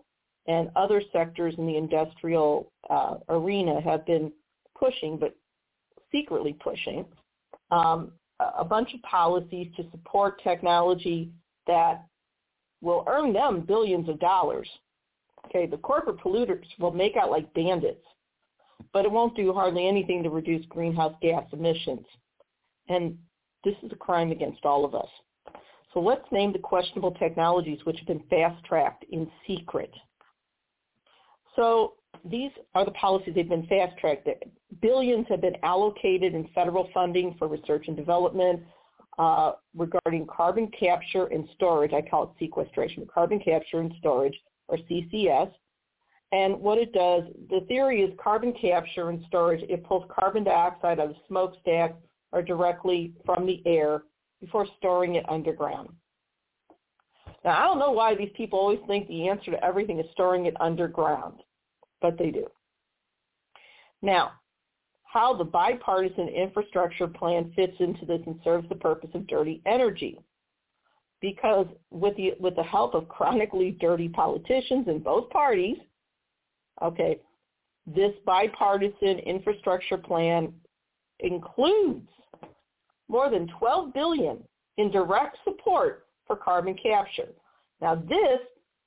and 0.47 0.71
other 0.77 1.03
sectors 1.13 1.55
in 1.57 1.67
the 1.67 1.77
industrial 1.77 2.71
uh, 2.91 3.17
arena 3.31 3.81
have 3.81 4.05
been 4.05 4.31
pushing, 4.79 5.17
but 5.17 5.35
secretly 6.13 6.53
pushing, 6.63 7.07
um, 7.71 8.13
a 8.59 8.65
bunch 8.65 8.93
of 8.95 9.03
policies 9.03 9.69
to 9.77 9.91
support 9.91 10.43
technology 10.43 11.31
that 11.67 12.05
will 12.83 13.05
earn 13.09 13.33
them 13.33 13.63
billions 13.63 14.09
of 14.11 14.21
dollars. 14.21 14.69
Okay, 15.47 15.67
the 15.67 15.79
corporate 15.79 16.19
polluters 16.19 16.65
will 16.79 16.93
make 16.93 17.17
out 17.17 17.31
like 17.31 17.53
bandits, 17.55 18.05
but 18.93 19.07
it 19.07 19.11
won't 19.11 19.35
do 19.35 19.55
hardly 19.55 19.89
anything 19.89 20.23
to 20.23 20.31
reduce 20.31 20.65
greenhouse 20.67 21.15
gas 21.23 21.45
emissions. 21.53 22.05
And 22.89 23.17
this 23.65 23.75
is 23.83 23.91
a 23.91 23.97
crime 23.97 24.33
against 24.33 24.65
all 24.65 24.85
of 24.85 24.95
us. 24.95 25.09
So 25.95 26.01
let's 26.01 26.25
name 26.31 26.53
the 26.53 26.59
questionable 26.59 27.13
technologies 27.13 27.79
which 27.85 27.99
have 27.99 28.07
been 28.07 28.23
fast-tracked 28.29 29.05
in 29.11 29.31
secret. 29.47 29.93
So 31.57 31.95
these 32.25 32.51
are 32.75 32.85
the 32.85 32.91
policies 32.93 33.35
they've 33.35 33.49
been 33.49 33.67
fast-tracked. 33.67 34.29
Billions 34.83 35.27
have 35.29 35.41
been 35.41 35.57
allocated 35.63 36.35
in 36.35 36.49
federal 36.55 36.89
funding 36.93 37.35
for 37.39 37.49
research 37.49 37.89
and 37.89 37.97
development 37.97 38.63
uh, 39.19 39.53
regarding 39.77 40.27
carbon 40.27 40.71
capture 40.79 41.27
and 41.27 41.49
storage. 41.55 41.93
I 41.93 42.03
call 42.03 42.25
it 42.25 42.31
sequestration, 42.39 43.07
carbon 43.13 43.41
capture 43.41 43.81
and 43.81 43.93
storage, 43.99 44.39
or 44.69 44.77
CCS. 44.77 45.51
And 46.31 46.61
what 46.61 46.79
it 46.79 46.93
does, 46.93 47.25
the 47.49 47.65
theory 47.67 48.03
is 48.03 48.13
carbon 48.23 48.53
capture 48.53 49.09
and 49.09 49.25
storage, 49.27 49.63
it 49.69 49.83
pulls 49.85 50.05
carbon 50.15 50.45
dioxide 50.45 51.01
out 51.01 51.11
of 51.11 51.17
smokestack 51.27 51.97
or 52.33 52.43
directly 52.43 53.15
from 53.25 53.47
the 53.47 53.63
air 53.65 54.03
before 54.41 54.67
storing 54.79 55.17
it 55.17 55.29
underground. 55.29 55.91
Now, 57.45 57.59
I 57.59 57.67
don't 57.67 57.79
know 57.79 57.93
why 57.93 58.15
these 58.15 58.33
people 58.37 58.59
always 58.59 58.81
think 58.87 59.07
the 59.09 59.29
answer 59.29 59.51
to 59.51 59.65
everything 59.65 59.99
is 59.99 60.07
storing 60.13 60.47
it 60.47 60.61
underground, 60.61 61.41
but 62.01 62.19
they 62.19 62.31
do. 62.31 62.47
Now, 64.03 64.33
how 65.05 65.35
the 65.35 65.45
bipartisan 65.45 66.29
infrastructure 66.29 67.07
plan 67.07 67.53
fits 67.57 67.77
into 67.81 68.05
this 68.05 68.21
and 68.27 68.39
serves 68.45 68.69
the 68.69 68.75
purpose 68.75 69.11
of 69.15 69.27
dirty 69.27 69.63
energy. 69.67 70.19
Because 71.21 71.67
with 71.91 72.17
the, 72.17 72.35
with 72.39 72.55
the 72.55 72.63
help 72.63 72.95
of 72.95 73.09
chronically 73.09 73.73
dirty 73.81 74.09
politicians 74.09 74.87
in 74.87 75.01
both 75.01 75.31
parties, 75.31 75.79
okay, 76.83 77.19
this 77.87 78.13
bipartisan 78.25 79.19
infrastructure 79.21 79.97
plan 79.97 80.53
includes 81.21 82.09
more 83.09 83.31
than 83.31 83.49
12 83.59 83.93
billion 83.95 84.43
in 84.77 84.91
direct 84.91 85.39
support 85.45 86.07
for 86.27 86.37
carbon 86.37 86.77
capture. 86.81 87.29
Now 87.81 87.97
this, 87.97 88.41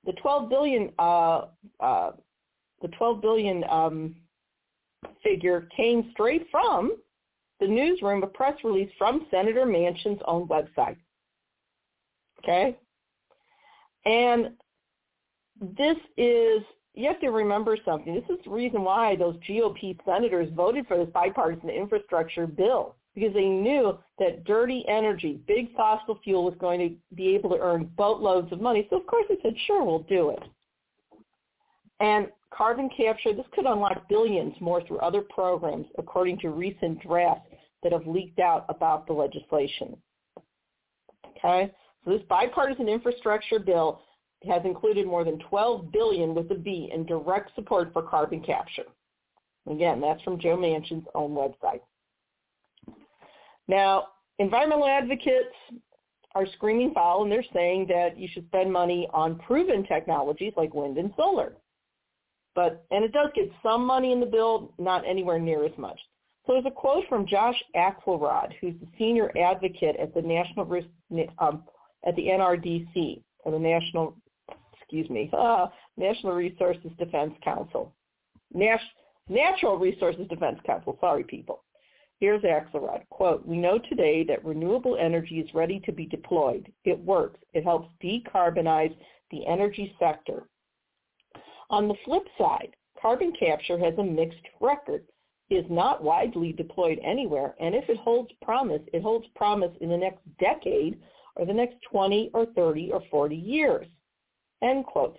the 0.05 0.13
12 0.13 0.49
billion, 0.49 0.91
uh, 0.99 1.45
uh, 1.79 2.11
the 2.81 2.87
12 2.89 3.21
billion 3.21 3.63
um, 3.69 4.15
figure 5.23 5.67
came 5.75 6.09
straight 6.11 6.47
from 6.51 6.97
the 7.59 7.67
newsroom, 7.67 8.23
a 8.23 8.27
press 8.27 8.55
release 8.63 8.89
from 8.97 9.27
Senator 9.29 9.65
Manchin's 9.65 10.21
own 10.25 10.47
website. 10.47 10.97
Okay? 12.39 12.75
And 14.05 14.51
this 15.77 15.97
is, 16.17 16.63
you 16.95 17.07
have 17.07 17.19
to 17.21 17.29
remember 17.29 17.77
something. 17.85 18.15
This 18.15 18.35
is 18.35 18.43
the 18.43 18.51
reason 18.51 18.83
why 18.83 19.15
those 19.15 19.35
GOP 19.47 19.95
senators 20.05 20.49
voted 20.55 20.87
for 20.87 20.97
this 20.97 21.13
bipartisan 21.13 21.69
infrastructure 21.69 22.47
bill 22.47 22.95
because 23.15 23.33
they 23.33 23.47
knew 23.47 23.97
that 24.19 24.43
dirty 24.45 24.85
energy, 24.87 25.41
big 25.47 25.75
fossil 25.75 26.19
fuel 26.23 26.45
was 26.45 26.55
going 26.59 26.79
to 26.79 27.15
be 27.15 27.35
able 27.35 27.49
to 27.49 27.59
earn 27.59 27.89
boatloads 27.97 28.51
of 28.51 28.61
money. 28.61 28.87
So 28.89 28.97
of 28.97 29.07
course 29.07 29.25
they 29.27 29.37
said, 29.41 29.53
sure, 29.65 29.83
we'll 29.83 29.99
do 30.03 30.29
it. 30.29 30.43
And 31.99 32.27
carbon 32.53 32.89
capture, 32.95 33.33
this 33.33 33.45
could 33.53 33.65
unlock 33.65 34.07
billions 34.09 34.55
more 34.59 34.81
through 34.83 34.99
other 34.99 35.21
programs, 35.21 35.87
according 35.97 36.39
to 36.39 36.49
recent 36.49 37.01
drafts 37.01 37.49
that 37.83 37.91
have 37.91 38.07
leaked 38.07 38.39
out 38.39 38.65
about 38.69 39.07
the 39.07 39.13
legislation. 39.13 39.97
Okay? 41.37 41.71
So 42.03 42.11
this 42.11 42.21
bipartisan 42.29 42.87
infrastructure 42.87 43.59
bill 43.59 44.01
has 44.47 44.61
included 44.65 45.05
more 45.05 45.23
than 45.23 45.37
12 45.49 45.91
billion 45.91 46.33
with 46.33 46.49
a 46.51 46.55
B 46.55 46.89
in 46.93 47.05
direct 47.05 47.53
support 47.55 47.93
for 47.93 48.01
carbon 48.01 48.41
capture. 48.41 48.85
Again, 49.69 50.01
that's 50.01 50.21
from 50.23 50.39
Joe 50.39 50.57
Manchin's 50.57 51.05
own 51.13 51.31
website. 51.31 51.81
Now, 53.67 54.07
environmental 54.39 54.87
advocates 54.87 55.55
are 56.33 56.45
screaming 56.53 56.93
foul 56.93 57.23
and 57.23 57.31
they're 57.31 57.43
saying 57.53 57.87
that 57.89 58.17
you 58.17 58.27
should 58.31 58.45
spend 58.47 58.71
money 58.71 59.07
on 59.13 59.37
proven 59.39 59.85
technologies 59.85 60.53
like 60.55 60.73
wind 60.73 60.97
and 60.97 61.13
solar. 61.17 61.53
But 62.55 62.85
and 62.91 63.03
it 63.03 63.13
does 63.13 63.29
get 63.33 63.49
some 63.63 63.85
money 63.85 64.11
in 64.11 64.19
the 64.19 64.25
bill, 64.25 64.73
not 64.77 65.07
anywhere 65.07 65.39
near 65.39 65.65
as 65.65 65.77
much. 65.77 65.99
So 66.45 66.53
there's 66.53 66.65
a 66.65 66.71
quote 66.71 67.05
from 67.07 67.27
Josh 67.27 67.61
Axelrod, 67.75 68.53
who's 68.59 68.73
the 68.81 68.87
senior 68.97 69.31
advocate 69.37 69.95
at 69.97 70.13
the 70.13 70.21
National 70.21 70.65
um, 71.39 71.63
at 72.05 72.15
the 72.15 72.23
NRDC, 72.23 73.21
or 73.39 73.51
the 73.51 73.59
National, 73.59 74.15
excuse 74.79 75.09
me, 75.09 75.29
uh, 75.37 75.67
National 75.97 76.33
Resources 76.33 76.91
Defense 76.97 77.33
Council, 77.43 77.93
Nas- 78.53 78.79
Natural 79.29 79.77
Resources 79.77 80.27
Defense 80.27 80.59
Council. 80.65 80.97
Sorry, 80.99 81.23
people. 81.23 81.63
Here's 82.21 82.43
Axelrod. 82.43 83.01
Quote, 83.09 83.43
we 83.47 83.57
know 83.57 83.79
today 83.79 84.23
that 84.25 84.45
renewable 84.45 84.95
energy 84.95 85.39
is 85.39 85.55
ready 85.55 85.79
to 85.79 85.91
be 85.91 86.05
deployed. 86.05 86.71
It 86.85 86.99
works. 86.99 87.39
It 87.55 87.63
helps 87.63 87.89
decarbonize 88.01 88.95
the 89.31 89.43
energy 89.47 89.95
sector. 89.99 90.43
On 91.71 91.87
the 91.87 91.95
flip 92.05 92.27
side, 92.37 92.75
carbon 93.01 93.33
capture 93.39 93.79
has 93.79 93.95
a 93.97 94.03
mixed 94.03 94.45
record. 94.61 95.03
Is 95.49 95.65
not 95.69 96.03
widely 96.03 96.53
deployed 96.53 96.99
anywhere, 97.03 97.55
and 97.59 97.75
if 97.75 97.89
it 97.89 97.97
holds 97.97 98.31
promise, 98.41 98.81
it 98.93 99.01
holds 99.01 99.25
promise 99.35 99.75
in 99.81 99.89
the 99.89 99.97
next 99.97 100.21
decade 100.39 100.97
or 101.35 101.45
the 101.45 101.53
next 101.53 101.75
20 101.91 102.29
or 102.33 102.45
30 102.55 102.91
or 102.93 103.03
40 103.09 103.35
years. 103.35 103.87
End 104.61 104.85
quote. 104.85 105.17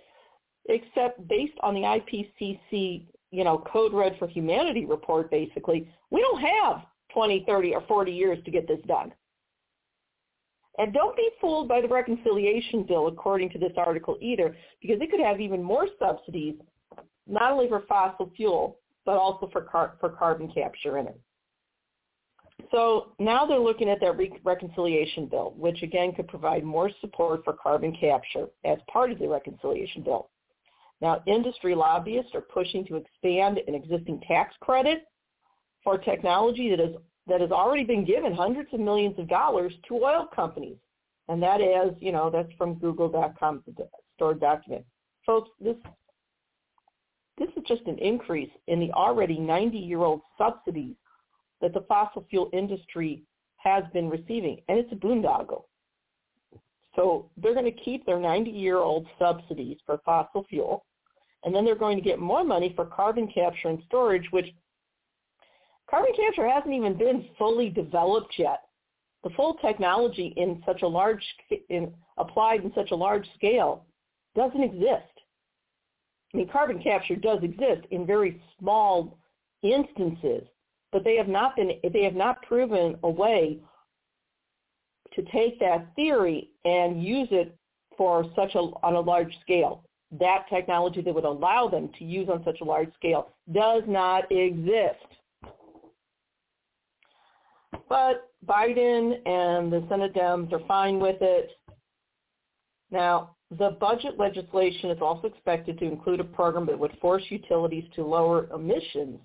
Except 0.69 1.27
based 1.27 1.53
on 1.61 1.75
the 1.75 1.81
IPCC, 1.81 3.05
you 3.29 3.43
know, 3.43 3.63
Code 3.71 3.93
Red 3.93 4.15
for 4.17 4.27
Humanity 4.27 4.85
report, 4.85 5.29
basically, 5.29 5.87
we 6.09 6.21
don't 6.21 6.41
have 6.41 6.81
20, 7.13 7.43
30, 7.47 7.75
or 7.75 7.81
40 7.87 8.11
years 8.11 8.43
to 8.45 8.51
get 8.51 8.67
this 8.67 8.79
done. 8.87 9.11
And 10.79 10.93
don't 10.93 11.15
be 11.15 11.29
fooled 11.39 11.67
by 11.67 11.81
the 11.81 11.87
reconciliation 11.87 12.83
bill, 12.83 13.07
according 13.07 13.51
to 13.51 13.59
this 13.59 13.73
article 13.77 14.17
either, 14.19 14.55
because 14.81 14.97
it 15.01 15.11
could 15.11 15.19
have 15.19 15.39
even 15.39 15.61
more 15.61 15.87
subsidies, 15.99 16.55
not 17.27 17.51
only 17.51 17.67
for 17.67 17.83
fossil 17.87 18.31
fuel, 18.35 18.79
but 19.05 19.17
also 19.17 19.49
for, 19.51 19.61
car- 19.61 19.95
for 19.99 20.09
carbon 20.09 20.51
capture 20.51 20.97
in 20.97 21.07
it. 21.07 21.19
So 22.71 23.11
now 23.19 23.45
they're 23.45 23.59
looking 23.59 23.89
at 23.89 23.99
that 24.01 24.17
re- 24.17 24.39
reconciliation 24.43 25.27
bill, 25.27 25.53
which 25.57 25.83
again 25.83 26.13
could 26.13 26.27
provide 26.27 26.63
more 26.63 26.89
support 27.01 27.43
for 27.43 27.53
carbon 27.53 27.95
capture 27.99 28.47
as 28.65 28.77
part 28.91 29.11
of 29.11 29.19
the 29.19 29.27
reconciliation 29.27 30.01
bill. 30.01 30.29
Now, 31.01 31.21
industry 31.27 31.75
lobbyists 31.75 32.33
are 32.33 32.41
pushing 32.41 32.85
to 32.85 32.95
expand 32.95 33.59
an 33.67 33.75
existing 33.75 34.21
tax 34.27 34.55
credit 34.61 35.05
for 35.83 35.97
technology 35.97 36.69
that 36.69 36.79
is 36.79 36.95
that 37.27 37.41
has 37.41 37.51
already 37.51 37.83
been 37.83 38.05
given 38.05 38.33
hundreds 38.33 38.73
of 38.73 38.79
millions 38.79 39.17
of 39.17 39.29
dollars 39.29 39.73
to 39.87 39.95
oil 39.95 40.27
companies. 40.35 40.77
And 41.29 41.41
that 41.41 41.61
is, 41.61 41.93
you 42.01 42.11
know, 42.11 42.29
that's 42.29 42.51
from 42.57 42.75
google.com 42.75 43.63
stored 44.15 44.41
document. 44.41 44.85
Folks, 45.25 45.49
this 45.61 45.77
this 47.37 47.49
is 47.55 47.63
just 47.67 47.83
an 47.87 47.97
increase 47.97 48.51
in 48.67 48.79
the 48.79 48.91
already 48.91 49.37
90-year-old 49.37 50.21
subsidies 50.37 50.95
that 51.61 51.73
the 51.73 51.81
fossil 51.87 52.25
fuel 52.29 52.49
industry 52.53 53.23
has 53.57 53.83
been 53.91 54.09
receiving, 54.09 54.59
and 54.67 54.77
it's 54.77 54.91
a 54.91 54.95
boondoggle. 54.95 55.63
So 56.95 57.31
they're 57.37 57.55
going 57.55 57.65
to 57.65 57.83
keep 57.83 58.05
their 58.05 58.17
90-year-old 58.17 59.07
subsidies 59.17 59.77
for 59.85 59.99
fossil 60.05 60.45
fuel, 60.47 60.85
and 61.43 61.55
then 61.55 61.65
they're 61.65 61.73
going 61.73 61.97
to 61.97 62.03
get 62.03 62.19
more 62.19 62.43
money 62.43 62.71
for 62.75 62.85
carbon 62.85 63.27
capture 63.33 63.69
and 63.69 63.81
storage, 63.87 64.27
which 64.29 64.53
Carbon 65.93 66.13
capture 66.15 66.49
hasn't 66.49 66.73
even 66.73 66.97
been 66.97 67.29
fully 67.37 67.69
developed 67.69 68.33
yet. 68.39 68.61
The 69.23 69.29
full 69.35 69.53
technology 69.55 70.33
in 70.37 70.63
such 70.65 70.81
a 70.81 70.87
large, 70.87 71.23
in, 71.69 71.93
applied 72.17 72.63
in 72.63 72.73
such 72.73 72.89
a 72.89 72.95
large 72.95 73.27
scale 73.35 73.85
doesn't 74.35 74.63
exist. 74.63 75.13
I 76.33 76.37
mean, 76.37 76.49
carbon 76.49 76.81
capture 76.81 77.15
does 77.15 77.43
exist 77.43 77.85
in 77.91 78.07
very 78.07 78.41
small 78.57 79.19
instances, 79.61 80.41
but 80.91 81.03
they 81.03 81.15
have 81.15 81.27
not 81.27 81.55
been, 81.55 81.73
they 81.93 82.03
have 82.03 82.15
not 82.15 82.41
proven 82.41 82.97
a 83.03 83.09
way 83.09 83.59
to 85.13 85.21
take 85.31 85.59
that 85.59 85.85
theory 85.95 86.49
and 86.65 87.03
use 87.03 87.27
it 87.29 87.55
for 87.99 88.25
such 88.35 88.55
a 88.55 88.61
on 88.81 88.95
a 88.95 88.99
large 88.99 89.37
scale. 89.41 89.83
That 90.19 90.45
technology 90.49 91.01
that 91.01 91.13
would 91.13 91.23
allow 91.23 91.67
them 91.67 91.91
to 91.99 92.03
use 92.03 92.29
on 92.29 92.43
such 92.43 92.61
a 92.61 92.65
large 92.65 92.91
scale 92.95 93.29
does 93.51 93.83
not 93.85 94.23
exist. 94.31 95.05
But 97.89 98.29
Biden 98.45 99.15
and 99.27 99.71
the 99.71 99.85
Senate 99.89 100.13
Dems 100.13 100.51
are 100.51 100.65
fine 100.67 100.99
with 100.99 101.21
it. 101.21 101.51
Now, 102.91 103.35
the 103.57 103.71
budget 103.79 104.17
legislation 104.17 104.89
is 104.89 105.01
also 105.01 105.27
expected 105.27 105.77
to 105.79 105.85
include 105.85 106.19
a 106.19 106.23
program 106.23 106.65
that 106.67 106.79
would 106.79 106.97
force 106.99 107.23
utilities 107.29 107.85
to 107.95 108.03
lower 108.03 108.47
emissions, 108.53 109.19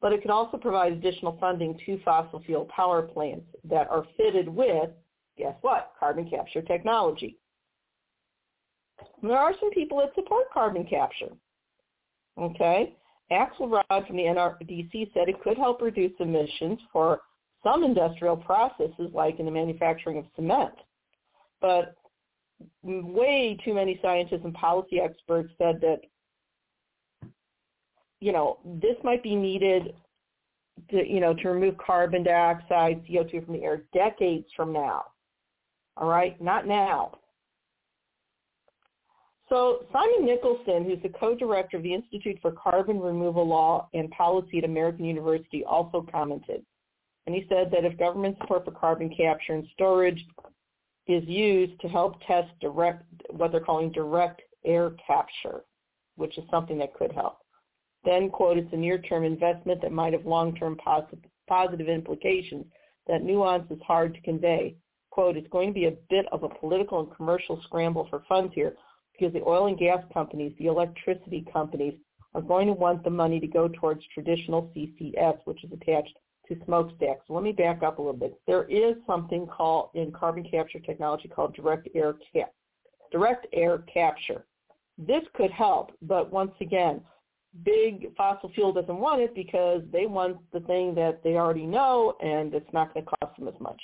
but 0.00 0.12
it 0.12 0.22
could 0.22 0.30
also 0.30 0.56
provide 0.56 0.92
additional 0.92 1.36
funding 1.40 1.78
to 1.86 2.00
fossil 2.04 2.40
fuel 2.44 2.68
power 2.74 3.02
plants 3.02 3.46
that 3.64 3.88
are 3.90 4.06
fitted 4.16 4.48
with, 4.48 4.90
guess 5.36 5.54
what, 5.62 5.92
carbon 5.98 6.28
capture 6.28 6.62
technology. 6.62 7.36
There 9.22 9.36
are 9.36 9.54
some 9.58 9.70
people 9.70 9.98
that 9.98 10.14
support 10.14 10.50
carbon 10.52 10.84
capture. 10.84 11.30
Okay? 12.38 12.94
Axelrod 13.32 14.06
from 14.06 14.16
the 14.16 14.24
NRDC 14.24 15.12
said 15.14 15.28
it 15.28 15.42
could 15.42 15.56
help 15.56 15.82
reduce 15.82 16.12
emissions 16.20 16.78
for 16.92 17.20
some 17.62 17.84
industrial 17.84 18.36
processes 18.36 19.10
like 19.12 19.38
in 19.38 19.46
the 19.46 19.50
manufacturing 19.50 20.18
of 20.18 20.24
cement. 20.34 20.74
But 21.60 21.94
way 22.82 23.58
too 23.64 23.74
many 23.74 23.98
scientists 24.02 24.42
and 24.44 24.54
policy 24.54 25.00
experts 25.00 25.50
said 25.58 25.80
that, 25.80 26.00
you 28.20 28.32
know, 28.32 28.58
this 28.64 28.96
might 29.02 29.22
be 29.22 29.34
needed 29.34 29.94
to, 30.90 31.06
you 31.06 31.20
know, 31.20 31.34
to 31.34 31.48
remove 31.50 31.76
carbon 31.78 32.22
dioxide, 32.22 33.02
CO2 33.06 33.44
from 33.44 33.54
the 33.54 33.62
air 33.62 33.82
decades 33.92 34.46
from 34.56 34.72
now. 34.72 35.04
All 35.96 36.08
right? 36.08 36.40
Not 36.40 36.66
now. 36.66 37.18
So 39.48 39.84
Simon 39.92 40.24
Nicholson, 40.24 40.84
who's 40.84 41.02
the 41.02 41.08
co-director 41.18 41.76
of 41.76 41.82
the 41.82 41.92
Institute 41.92 42.38
for 42.40 42.52
Carbon 42.52 43.00
Removal 43.00 43.46
Law 43.46 43.88
and 43.94 44.08
Policy 44.10 44.58
at 44.58 44.64
American 44.64 45.04
University, 45.04 45.64
also 45.64 46.06
commented. 46.10 46.64
And 47.30 47.40
he 47.40 47.46
said 47.48 47.70
that 47.70 47.84
if 47.84 47.96
government 47.96 48.36
support 48.40 48.64
for 48.64 48.72
carbon 48.72 49.08
capture 49.08 49.52
and 49.52 49.64
storage 49.72 50.26
is 51.06 51.22
used 51.28 51.80
to 51.80 51.86
help 51.86 52.20
test 52.26 52.48
direct, 52.60 53.04
what 53.30 53.52
they're 53.52 53.60
calling 53.60 53.92
direct 53.92 54.42
air 54.64 54.90
capture, 55.06 55.62
which 56.16 56.36
is 56.38 56.44
something 56.50 56.76
that 56.78 56.92
could 56.92 57.12
help. 57.12 57.38
Then, 58.04 58.30
quote, 58.30 58.58
it's 58.58 58.72
a 58.72 58.76
near-term 58.76 59.22
investment 59.22 59.80
that 59.80 59.92
might 59.92 60.12
have 60.12 60.26
long-term 60.26 60.78
positive, 60.78 61.20
positive 61.48 61.88
implications. 61.88 62.66
That 63.06 63.22
nuance 63.22 63.70
is 63.70 63.78
hard 63.86 64.12
to 64.14 64.20
convey. 64.22 64.74
Quote, 65.10 65.36
it's 65.36 65.46
going 65.50 65.68
to 65.68 65.74
be 65.74 65.86
a 65.86 65.94
bit 66.10 66.26
of 66.32 66.42
a 66.42 66.48
political 66.48 66.98
and 66.98 67.14
commercial 67.14 67.62
scramble 67.62 68.08
for 68.10 68.24
funds 68.28 68.52
here 68.56 68.74
because 69.12 69.32
the 69.32 69.44
oil 69.46 69.68
and 69.68 69.78
gas 69.78 70.02
companies, 70.12 70.52
the 70.58 70.66
electricity 70.66 71.46
companies, 71.52 71.94
are 72.34 72.42
going 72.42 72.66
to 72.66 72.72
want 72.72 73.04
the 73.04 73.10
money 73.10 73.38
to 73.38 73.46
go 73.46 73.68
towards 73.68 74.02
traditional 74.12 74.72
CCS, 74.74 75.38
which 75.44 75.62
is 75.62 75.70
attached 75.70 76.18
to 76.50 76.64
smokestacks. 76.64 77.24
Let 77.28 77.42
me 77.42 77.52
back 77.52 77.82
up 77.82 77.98
a 77.98 78.02
little 78.02 78.16
bit. 78.16 78.38
There 78.46 78.64
is 78.64 78.96
something 79.06 79.46
called 79.46 79.90
in 79.94 80.12
carbon 80.12 80.44
capture 80.48 80.80
technology 80.80 81.28
called 81.28 81.54
direct 81.54 81.88
air 81.94 82.14
cap, 82.32 82.52
direct 83.10 83.46
air 83.52 83.78
capture. 83.92 84.44
This 84.98 85.22
could 85.34 85.50
help, 85.50 85.92
but 86.02 86.30
once 86.30 86.52
again, 86.60 87.00
big 87.64 88.14
fossil 88.16 88.50
fuel 88.54 88.72
doesn't 88.72 88.98
want 88.98 89.22
it 89.22 89.34
because 89.34 89.82
they 89.92 90.06
want 90.06 90.38
the 90.52 90.60
thing 90.60 90.94
that 90.96 91.22
they 91.24 91.34
already 91.34 91.66
know 91.66 92.16
and 92.20 92.54
it's 92.54 92.72
not 92.72 92.92
going 92.92 93.04
to 93.04 93.10
cost 93.20 93.38
them 93.38 93.48
as 93.48 93.58
much. 93.60 93.80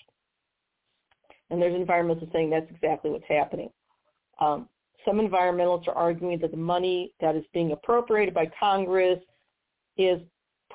And 1.50 1.62
there's 1.62 1.74
environmentalists 1.74 2.32
saying 2.32 2.50
that's 2.50 2.70
exactly 2.70 3.10
what's 3.10 3.24
happening. 3.28 3.70
Um, 4.40 4.68
some 5.04 5.18
environmentalists 5.18 5.88
are 5.88 5.94
arguing 5.94 6.38
that 6.40 6.50
the 6.50 6.56
money 6.56 7.12
that 7.20 7.36
is 7.36 7.44
being 7.54 7.72
appropriated 7.72 8.34
by 8.34 8.50
Congress 8.58 9.20
is 9.96 10.20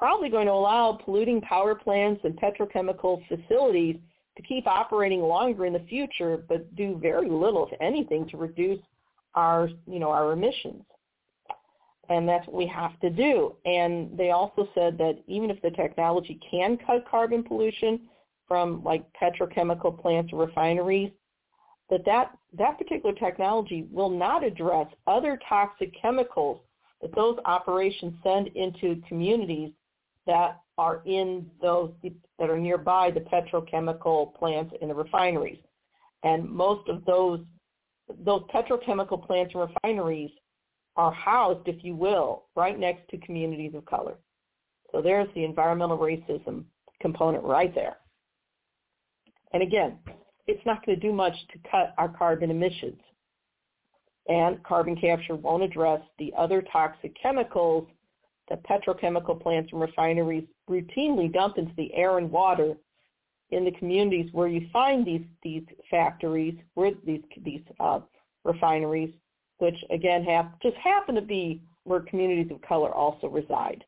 probably 0.02 0.30
going 0.30 0.48
to 0.48 0.52
allow 0.52 0.98
polluting 1.06 1.40
power 1.42 1.76
plants 1.76 2.22
and 2.24 2.36
petrochemical 2.36 3.22
facilities 3.28 3.98
to 4.36 4.42
keep 4.42 4.66
operating 4.66 5.22
longer 5.22 5.68
in 5.68 5.74
the 5.74 5.86
future, 5.88 6.44
but 6.50 6.76
do 6.76 6.98
very 7.00 7.30
little, 7.30 7.70
if 7.72 7.80
anything, 7.80 8.28
to 8.30 8.36
reduce 8.36 8.80
our, 9.36 9.70
you 9.86 10.00
know, 10.00 10.10
our 10.10 10.32
emissions. 10.32 10.82
And 12.10 12.28
that's 12.28 12.48
what 12.48 12.56
we 12.56 12.66
have 12.66 13.00
to 13.02 13.12
do. 13.12 13.56
And 13.66 14.18
they 14.18 14.32
also 14.32 14.68
said 14.74 14.98
that 14.98 15.20
even 15.28 15.52
if 15.52 15.62
the 15.62 15.70
technology 15.70 16.40
can 16.50 16.80
cut 16.84 17.08
carbon 17.08 17.44
pollution 17.44 18.02
from 18.48 18.84
like 18.84 19.06
petrochemical 19.14 20.02
plants 20.02 20.34
or 20.34 20.44
refineries, 20.48 21.12
that 21.92 22.04
that, 22.06 22.32
that 22.58 22.80
particular 22.80 23.14
technology 23.14 23.88
will 23.92 24.10
not 24.10 24.44
address 24.44 24.88
other 25.06 25.40
toxic 25.48 25.94
chemicals 26.02 26.60
that 27.04 27.14
those 27.14 27.38
operations 27.46 28.14
send 28.24 28.48
into 28.56 29.00
communities 29.08 29.72
that 30.28 30.62
are 30.78 31.02
in 31.06 31.46
those 31.62 31.92
that 32.40 32.50
are 32.50 32.58
nearby 32.58 33.12
the 33.12 33.20
petrochemical 33.20 34.34
plants 34.36 34.74
and 34.82 34.90
the 34.90 34.96
refineries. 34.96 35.60
And 36.24 36.50
most 36.50 36.88
of 36.90 37.04
those 37.06 37.42
those 38.26 38.44
petrochemical 38.54 39.26
plants 39.26 39.54
and 39.54 39.70
refineries 39.70 40.32
are 40.98 41.12
housed, 41.12 41.68
if 41.68 41.84
you 41.84 41.96
will, 41.96 42.46
right 42.56 42.78
next 42.78 43.10
to 43.10 43.18
communities 43.20 43.74
of 43.76 43.86
color. 43.86 44.16
So 44.92 45.02
there's 45.02 45.30
the 45.34 45.46
environmental 45.46 45.98
racism 45.98 46.66
component 47.00 47.44
right 47.44 47.74
there. 47.74 47.98
And 49.54 49.64
again, 49.64 49.98
it's 50.48 50.66
not 50.66 50.86
going 50.86 51.00
to 51.00 51.08
do 51.08 51.14
much 51.14 51.36
to 51.54 51.70
cut 51.70 51.94
our 51.98 52.10
carbon 52.10 52.52
emissions. 52.52 53.00
And 54.28 54.62
carbon 54.64 54.96
capture 54.96 55.36
won't 55.36 55.64
address 55.64 56.02
the 56.20 56.34
other 56.38 56.62
toxic 56.72 57.16
chemicals 57.22 57.88
that 58.52 58.64
petrochemical 58.66 59.42
plants 59.42 59.72
and 59.72 59.82
refineries 59.82 60.44
routinely 60.70 61.32
dump 61.32 61.58
into 61.58 61.74
the 61.78 61.94
air 61.96 62.18
and 62.18 62.30
water 62.30 62.74
in 63.52 63.64
the 63.64 63.72
communities 63.72 64.30
where 64.34 64.48
you 64.48 64.68
find 64.72 65.06
these 65.06 65.26
these 65.42 65.64
factories, 65.90 66.56
where 66.74 66.92
these 67.06 67.22
these 67.44 67.62
uh, 67.80 68.00
refineries, 68.44 69.14
which 69.60 69.76
again 69.90 70.24
have 70.26 70.52
just 70.62 70.76
happen 70.76 71.16
to 71.16 71.22
be 71.22 71.62
where 71.86 72.02
communities 72.02 72.52
of 72.52 72.62
color 72.62 72.94
also 72.94 73.28
reside. 73.28 73.84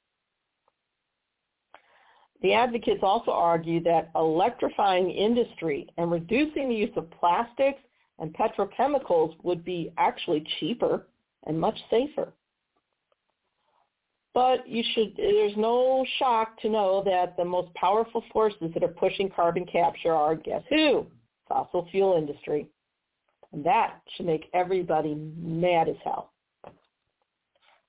The 2.42 2.54
advocates 2.54 3.02
also 3.04 3.32
argue 3.32 3.82
that 3.84 4.12
electrifying 4.16 5.10
industry 5.10 5.88
and 5.98 6.12
reducing 6.12 6.70
the 6.70 6.76
use 6.76 6.92
of 6.98 7.10
plastics 7.12 7.80
and 8.20 8.34
petrochemicals 8.34 9.36
would 9.44 9.64
be 9.64 9.92
actually 9.98 10.46
cheaper 10.60 11.08
and 11.48 11.60
much 11.60 11.78
safer. 11.90 12.34
But 14.34 14.68
you 14.68 14.84
should, 14.94 15.14
there's 15.16 15.56
no 15.58 16.06
shock 16.18 16.60
to 16.62 16.70
know 16.70 17.04
that 17.06 17.38
the 17.38 17.46
most 17.46 17.74
powerful 17.76 18.24
forces 18.32 18.72
that 18.74 18.84
are 18.84 18.88
pushing 18.88 19.30
carbon 19.30 19.66
capture 19.66 20.14
are, 20.14 20.36
guess 20.36 20.64
who? 20.70 21.06
Fossil 21.48 21.88
fuel 21.92 22.18
industry. 22.18 22.68
And 23.52 23.64
that 23.64 24.02
should 24.16 24.26
make 24.26 24.50
everybody 24.54 25.14
mad 25.14 25.88
as 25.88 25.96
hell. 26.04 26.32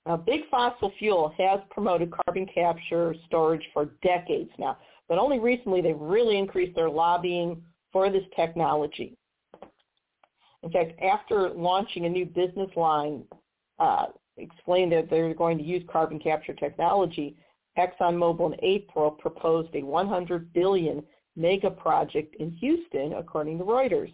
Now, 0.07 0.19
big 0.19 0.43
fossil 0.51 0.93
fuel 0.99 1.33
has 1.39 1.61
promoted 1.71 2.13
carbon 2.13 2.47
capture 2.53 3.15
storage 3.27 3.65
for 3.73 3.87
decades 4.03 4.51
now, 4.59 4.77
but 5.09 5.17
only 5.17 5.39
recently 5.39 5.81
they've 5.81 5.99
really 5.99 6.37
increased 6.37 6.77
their 6.77 6.91
lobbying 6.91 7.63
for 7.91 8.11
this 8.11 8.25
technology. 8.37 9.17
In 10.63 10.71
fact, 10.71 11.01
after 11.01 11.51
launching 11.51 12.05
a 12.05 12.09
new 12.09 12.27
business 12.27 12.69
line 12.77 13.25
uh, 13.79 14.07
explained 14.37 14.93
that 14.93 15.09
they're 15.11 15.35
going 15.35 15.59
to 15.59 15.65
use 15.65 15.83
carbon 15.91 16.19
capture 16.19 16.55
technology, 16.55 17.37
ExxonMobil 17.79 18.53
in 18.53 18.65
April 18.65 19.11
proposed 19.11 19.75
a 19.75 19.83
100 19.83 20.53
billion 20.53 21.03
mega 21.37 21.71
project 21.71 22.37
in 22.37 22.51
Houston, 22.53 23.15
according 23.15 23.59
to 23.59 23.65
Reuters, 23.65 24.13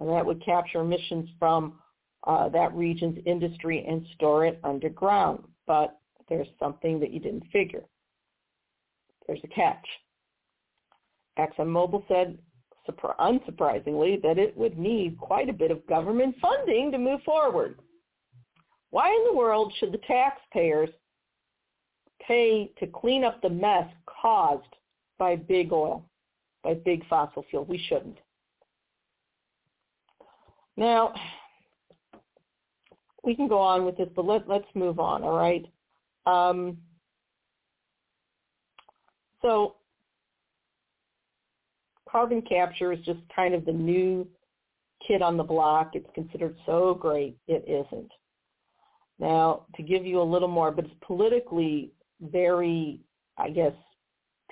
and 0.00 0.08
that 0.08 0.24
would 0.24 0.44
capture 0.44 0.80
emissions 0.80 1.28
from 1.38 1.78
uh, 2.26 2.48
that 2.50 2.74
region's 2.74 3.18
industry 3.24 3.84
and 3.88 4.06
store 4.14 4.44
it 4.44 4.60
underground. 4.64 5.44
But 5.66 5.98
there's 6.28 6.48
something 6.58 7.00
that 7.00 7.12
you 7.12 7.20
didn't 7.20 7.44
figure. 7.52 7.84
There's 9.26 9.40
a 9.44 9.48
catch. 9.48 9.86
ExxonMobil 11.38 12.06
said, 12.08 12.38
unsurprisingly, 13.20 14.20
that 14.22 14.38
it 14.38 14.56
would 14.56 14.76
need 14.76 15.16
quite 15.18 15.48
a 15.48 15.52
bit 15.52 15.70
of 15.70 15.86
government 15.86 16.34
funding 16.42 16.90
to 16.90 16.98
move 16.98 17.22
forward. 17.22 17.78
Why 18.90 19.08
in 19.08 19.24
the 19.24 19.36
world 19.36 19.72
should 19.78 19.92
the 19.92 19.98
taxpayers 19.98 20.90
pay 22.26 22.72
to 22.78 22.86
clean 22.86 23.24
up 23.24 23.40
the 23.40 23.50
mess 23.50 23.86
caused 24.06 24.64
by 25.18 25.36
big 25.36 25.72
oil, 25.72 26.04
by 26.64 26.74
big 26.74 27.06
fossil 27.08 27.44
fuel? 27.50 27.64
We 27.64 27.78
shouldn't. 27.88 28.18
Now, 30.76 31.14
we 33.22 33.34
can 33.34 33.48
go 33.48 33.58
on 33.58 33.84
with 33.84 33.96
this, 33.96 34.08
but 34.16 34.24
let, 34.24 34.48
let's 34.48 34.68
move 34.74 34.98
on, 34.98 35.22
all 35.22 35.36
right? 35.36 35.66
Um, 36.26 36.78
so 39.42 39.76
carbon 42.08 42.42
capture 42.42 42.92
is 42.92 43.00
just 43.04 43.20
kind 43.34 43.54
of 43.54 43.64
the 43.64 43.72
new 43.72 44.26
kid 45.06 45.22
on 45.22 45.36
the 45.36 45.42
block. 45.42 45.90
It's 45.94 46.08
considered 46.14 46.56
so 46.66 46.94
great. 46.94 47.36
It 47.46 47.64
isn't. 47.66 48.10
Now, 49.20 49.66
to 49.76 49.82
give 49.82 50.06
you 50.06 50.20
a 50.20 50.24
little 50.24 50.48
more, 50.48 50.70
but 50.70 50.86
it's 50.86 50.94
politically 51.06 51.92
very, 52.22 53.00
I 53.36 53.50
guess, 53.50 53.74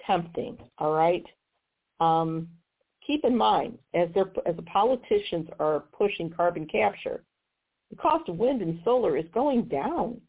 tempting. 0.07 0.59
All 0.79 0.93
right. 0.93 1.25
Um, 2.01 2.49
keep 3.05 3.25
in 3.25 3.37
mind, 3.37 3.79
as 3.95 4.09
as 4.47 4.57
the 4.57 4.63
politicians 4.63 5.49
are 5.59 5.85
pushing 5.97 6.31
carbon 6.31 6.67
capture, 6.67 7.25
the 7.91 7.97
cost 7.97 8.29
of 8.29 8.37
wind 8.37 8.61
and 8.61 8.79
solar 8.85 9.17
is 9.17 9.25
going 9.33 9.65
down, 9.65 10.21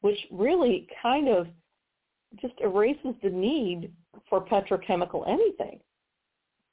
which 0.00 0.18
really 0.32 0.88
kind 1.00 1.28
of 1.28 1.46
just 2.40 2.54
erases 2.60 3.14
the 3.22 3.30
need 3.30 3.92
for 4.28 4.44
petrochemical 4.44 5.26
anything. 5.28 5.78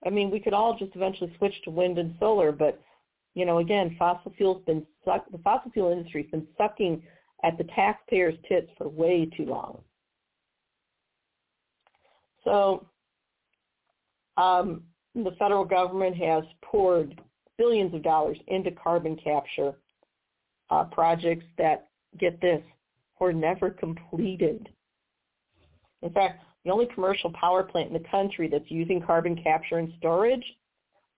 I 0.06 0.10
mean, 0.10 0.32
we 0.32 0.40
could 0.40 0.54
all 0.54 0.76
just 0.78 0.96
eventually 0.96 1.34
switch 1.38 1.54
to 1.64 1.70
wind 1.70 2.00
and 2.00 2.16
solar, 2.20 2.52
but 2.52 2.82
you 3.36 3.46
know, 3.46 3.60
again, 3.60 3.96
fossil 3.98 4.34
fuel's 4.38 4.64
been 4.66 4.86
suck 5.04 5.26
the 5.32 5.38
fossil 5.40 5.72
fuel 5.72 5.92
industry's 5.92 6.30
been 6.32 6.48
sucking 6.58 7.02
at 7.44 7.58
the 7.58 7.64
taxpayers' 7.76 8.38
tits 8.48 8.70
for 8.78 8.88
way 8.88 9.30
too 9.36 9.46
long. 9.46 9.82
So 12.44 12.86
um, 14.38 14.84
the 15.16 15.32
federal 15.38 15.66
government 15.66 16.16
has 16.18 16.44
poured 16.62 17.20
billions 17.58 17.94
of 17.94 18.04
dollars 18.04 18.38
into 18.48 18.72
carbon 18.72 19.16
capture 19.16 19.74
uh, 20.70 20.86
projects 20.86 21.46
that, 21.58 21.90
get 22.20 22.40
this, 22.42 22.62
were 23.20 23.34
never 23.34 23.70
completed. 23.70 24.70
In 26.02 26.12
fact, 26.12 26.44
the 26.66 26.72
only 26.72 26.88
commercial 26.94 27.32
power 27.32 27.64
plant 27.64 27.88
in 27.88 27.94
the 27.94 28.10
country 28.10 28.48
that's 28.48 28.70
using 28.70 29.02
carbon 29.02 29.36
capture 29.42 29.78
and 29.78 29.94
storage, 29.98 30.44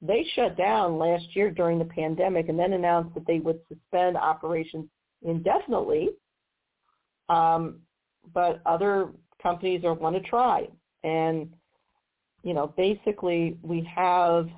they 0.01 0.25
shut 0.35 0.57
down 0.57 0.97
last 0.97 1.35
year 1.35 1.49
during 1.51 1.79
the 1.79 1.85
pandemic 1.85 2.49
and 2.49 2.59
then 2.59 2.73
announced 2.73 3.13
that 3.15 3.25
they 3.25 3.39
would 3.39 3.59
suspend 3.67 4.17
operations 4.17 4.85
indefinitely. 5.23 6.09
Um, 7.29 7.79
but 8.33 8.61
other 8.65 9.09
companies 9.41 9.83
are 9.83 9.93
want 9.93 10.15
to 10.15 10.29
try. 10.29 10.67
And, 11.03 11.51
you 12.43 12.53
know, 12.53 12.73
basically 12.77 13.57
we 13.61 13.83
have, 13.95 14.49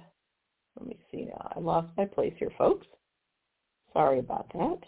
let 0.79 0.87
me 0.87 0.97
see 1.11 1.25
now, 1.25 1.53
I 1.55 1.59
lost 1.59 1.87
my 1.97 2.05
place 2.05 2.33
here, 2.37 2.51
folks. 2.57 2.87
Sorry 3.93 4.19
about 4.19 4.51
that. 4.53 4.79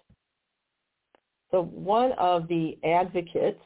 So 1.51 1.63
one 1.63 2.11
of 2.13 2.47
the 2.47 2.77
advocates 2.83 3.61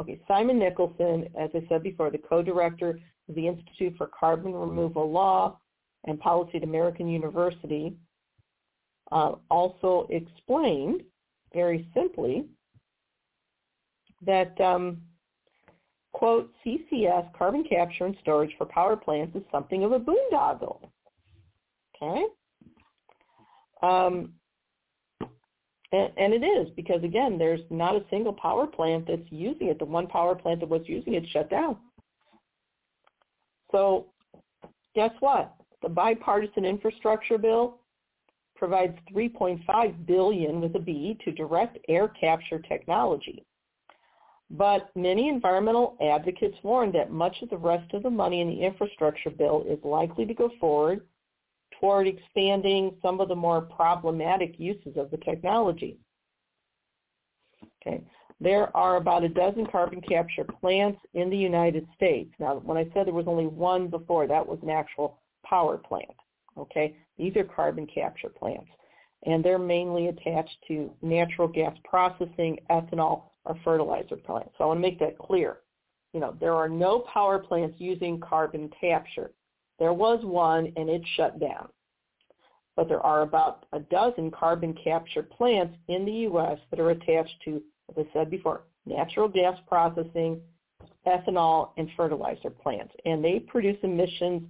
Okay, 0.00 0.20
Simon 0.26 0.58
Nicholson, 0.58 1.28
as 1.38 1.50
I 1.54 1.64
said 1.68 1.82
before, 1.82 2.10
the 2.10 2.18
co-director 2.18 2.98
of 3.28 3.34
the 3.34 3.46
Institute 3.46 3.94
for 3.96 4.08
Carbon 4.08 4.52
Removal 4.52 5.10
Law 5.10 5.58
and 6.04 6.18
Policy 6.20 6.58
at 6.58 6.64
American 6.64 7.08
University, 7.08 7.96
uh, 9.12 9.32
also 9.50 10.06
explained 10.10 11.02
very 11.52 11.88
simply 11.94 12.46
that, 14.24 14.58
um, 14.60 15.00
quote, 16.12 16.50
CCS, 16.64 17.32
carbon 17.36 17.64
capture 17.64 18.06
and 18.06 18.16
storage 18.20 18.52
for 18.56 18.66
power 18.66 18.96
plants, 18.96 19.36
is 19.36 19.42
something 19.50 19.84
of 19.84 19.92
a 19.92 20.00
boondoggle. 20.00 20.78
Okay? 21.96 22.24
Um, 23.82 24.32
and, 25.92 26.10
and 26.16 26.34
it 26.34 26.44
is 26.44 26.68
because 26.74 27.04
again, 27.04 27.38
there's 27.38 27.60
not 27.70 27.94
a 27.94 28.04
single 28.10 28.32
power 28.32 28.66
plant 28.66 29.06
that's 29.06 29.30
using 29.30 29.68
it. 29.68 29.78
The 29.78 29.84
one 29.84 30.06
power 30.06 30.34
plant 30.34 30.60
that 30.60 30.68
was 30.68 30.82
using 30.86 31.14
it 31.14 31.24
shut 31.30 31.50
down. 31.50 31.76
So 33.70 34.06
guess 34.94 35.12
what? 35.20 35.54
The 35.84 35.90
bipartisan 35.90 36.64
infrastructure 36.64 37.36
bill 37.36 37.76
provides 38.56 38.96
3.5 39.12 40.06
billion 40.06 40.62
with 40.62 40.74
a 40.76 40.78
B 40.78 41.18
to 41.26 41.30
direct 41.30 41.76
air 41.90 42.08
capture 42.08 42.58
technology. 42.58 43.44
But 44.48 44.88
many 44.96 45.28
environmental 45.28 45.98
advocates 46.00 46.56
warn 46.62 46.90
that 46.92 47.10
much 47.10 47.36
of 47.42 47.50
the 47.50 47.58
rest 47.58 47.92
of 47.92 48.02
the 48.02 48.08
money 48.08 48.40
in 48.40 48.48
the 48.48 48.64
infrastructure 48.64 49.28
bill 49.28 49.66
is 49.68 49.78
likely 49.84 50.24
to 50.24 50.32
go 50.32 50.50
forward 50.58 51.02
toward 51.78 52.06
expanding 52.06 52.96
some 53.02 53.20
of 53.20 53.28
the 53.28 53.36
more 53.36 53.60
problematic 53.60 54.58
uses 54.58 54.96
of 54.96 55.10
the 55.10 55.18
technology. 55.18 55.98
Okay. 57.82 58.02
There 58.40 58.74
are 58.74 58.96
about 58.96 59.22
a 59.22 59.28
dozen 59.28 59.66
carbon 59.66 60.00
capture 60.00 60.44
plants 60.44 61.00
in 61.12 61.28
the 61.28 61.36
United 61.36 61.86
States. 61.94 62.32
Now, 62.38 62.62
when 62.64 62.78
I 62.78 62.84
said 62.94 63.06
there 63.06 63.12
was 63.12 63.28
only 63.28 63.46
one 63.46 63.88
before, 63.88 64.26
that 64.26 64.46
was 64.46 64.58
an 64.62 64.70
actual 64.70 65.18
power 65.54 65.78
plant. 65.78 66.10
Okay. 66.58 66.96
These 67.16 67.36
are 67.36 67.44
carbon 67.44 67.86
capture 67.86 68.28
plants. 68.28 68.70
And 69.24 69.42
they're 69.44 69.58
mainly 69.58 70.08
attached 70.08 70.56
to 70.68 70.90
natural 71.00 71.48
gas 71.48 71.76
processing, 71.84 72.58
ethanol, 72.70 73.22
or 73.44 73.56
fertilizer 73.64 74.16
plants. 74.16 74.50
So 74.58 74.64
I 74.64 74.66
want 74.66 74.78
to 74.78 74.82
make 74.82 74.98
that 74.98 75.16
clear. 75.16 75.58
You 76.12 76.20
know, 76.20 76.36
there 76.40 76.54
are 76.54 76.68
no 76.68 77.04
power 77.12 77.38
plants 77.38 77.76
using 77.78 78.20
carbon 78.20 78.68
capture. 78.80 79.30
There 79.78 79.92
was 79.92 80.24
one 80.24 80.72
and 80.76 80.88
it 80.88 81.02
shut 81.16 81.38
down. 81.40 81.68
But 82.76 82.88
there 82.88 83.00
are 83.00 83.22
about 83.22 83.66
a 83.72 83.78
dozen 83.78 84.32
carbon 84.32 84.76
capture 84.82 85.22
plants 85.22 85.76
in 85.86 86.04
the 86.04 86.26
U.S. 86.28 86.58
that 86.70 86.80
are 86.80 86.90
attached 86.90 87.36
to, 87.44 87.62
as 87.90 88.04
I 88.04 88.12
said 88.12 88.28
before, 88.28 88.62
natural 88.86 89.28
gas 89.28 89.56
processing, 89.68 90.40
ethanol, 91.06 91.70
and 91.76 91.88
fertilizer 91.96 92.50
plants. 92.50 92.92
And 93.04 93.24
they 93.24 93.38
produce 93.38 93.78
emissions 93.84 94.42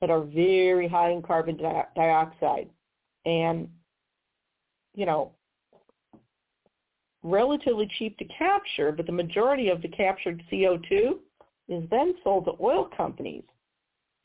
that 0.00 0.10
are 0.10 0.22
very 0.22 0.88
high 0.88 1.10
in 1.10 1.22
carbon 1.22 1.56
di- 1.56 1.86
dioxide. 1.96 2.68
And, 3.24 3.68
you 4.94 5.06
know, 5.06 5.32
relatively 7.22 7.90
cheap 7.98 8.16
to 8.18 8.24
capture, 8.26 8.92
but 8.92 9.06
the 9.06 9.12
majority 9.12 9.68
of 9.68 9.82
the 9.82 9.88
captured 9.88 10.42
CO2 10.50 11.18
is 11.68 11.88
then 11.90 12.14
sold 12.24 12.46
to 12.46 12.52
oil 12.60 12.88
companies 12.96 13.44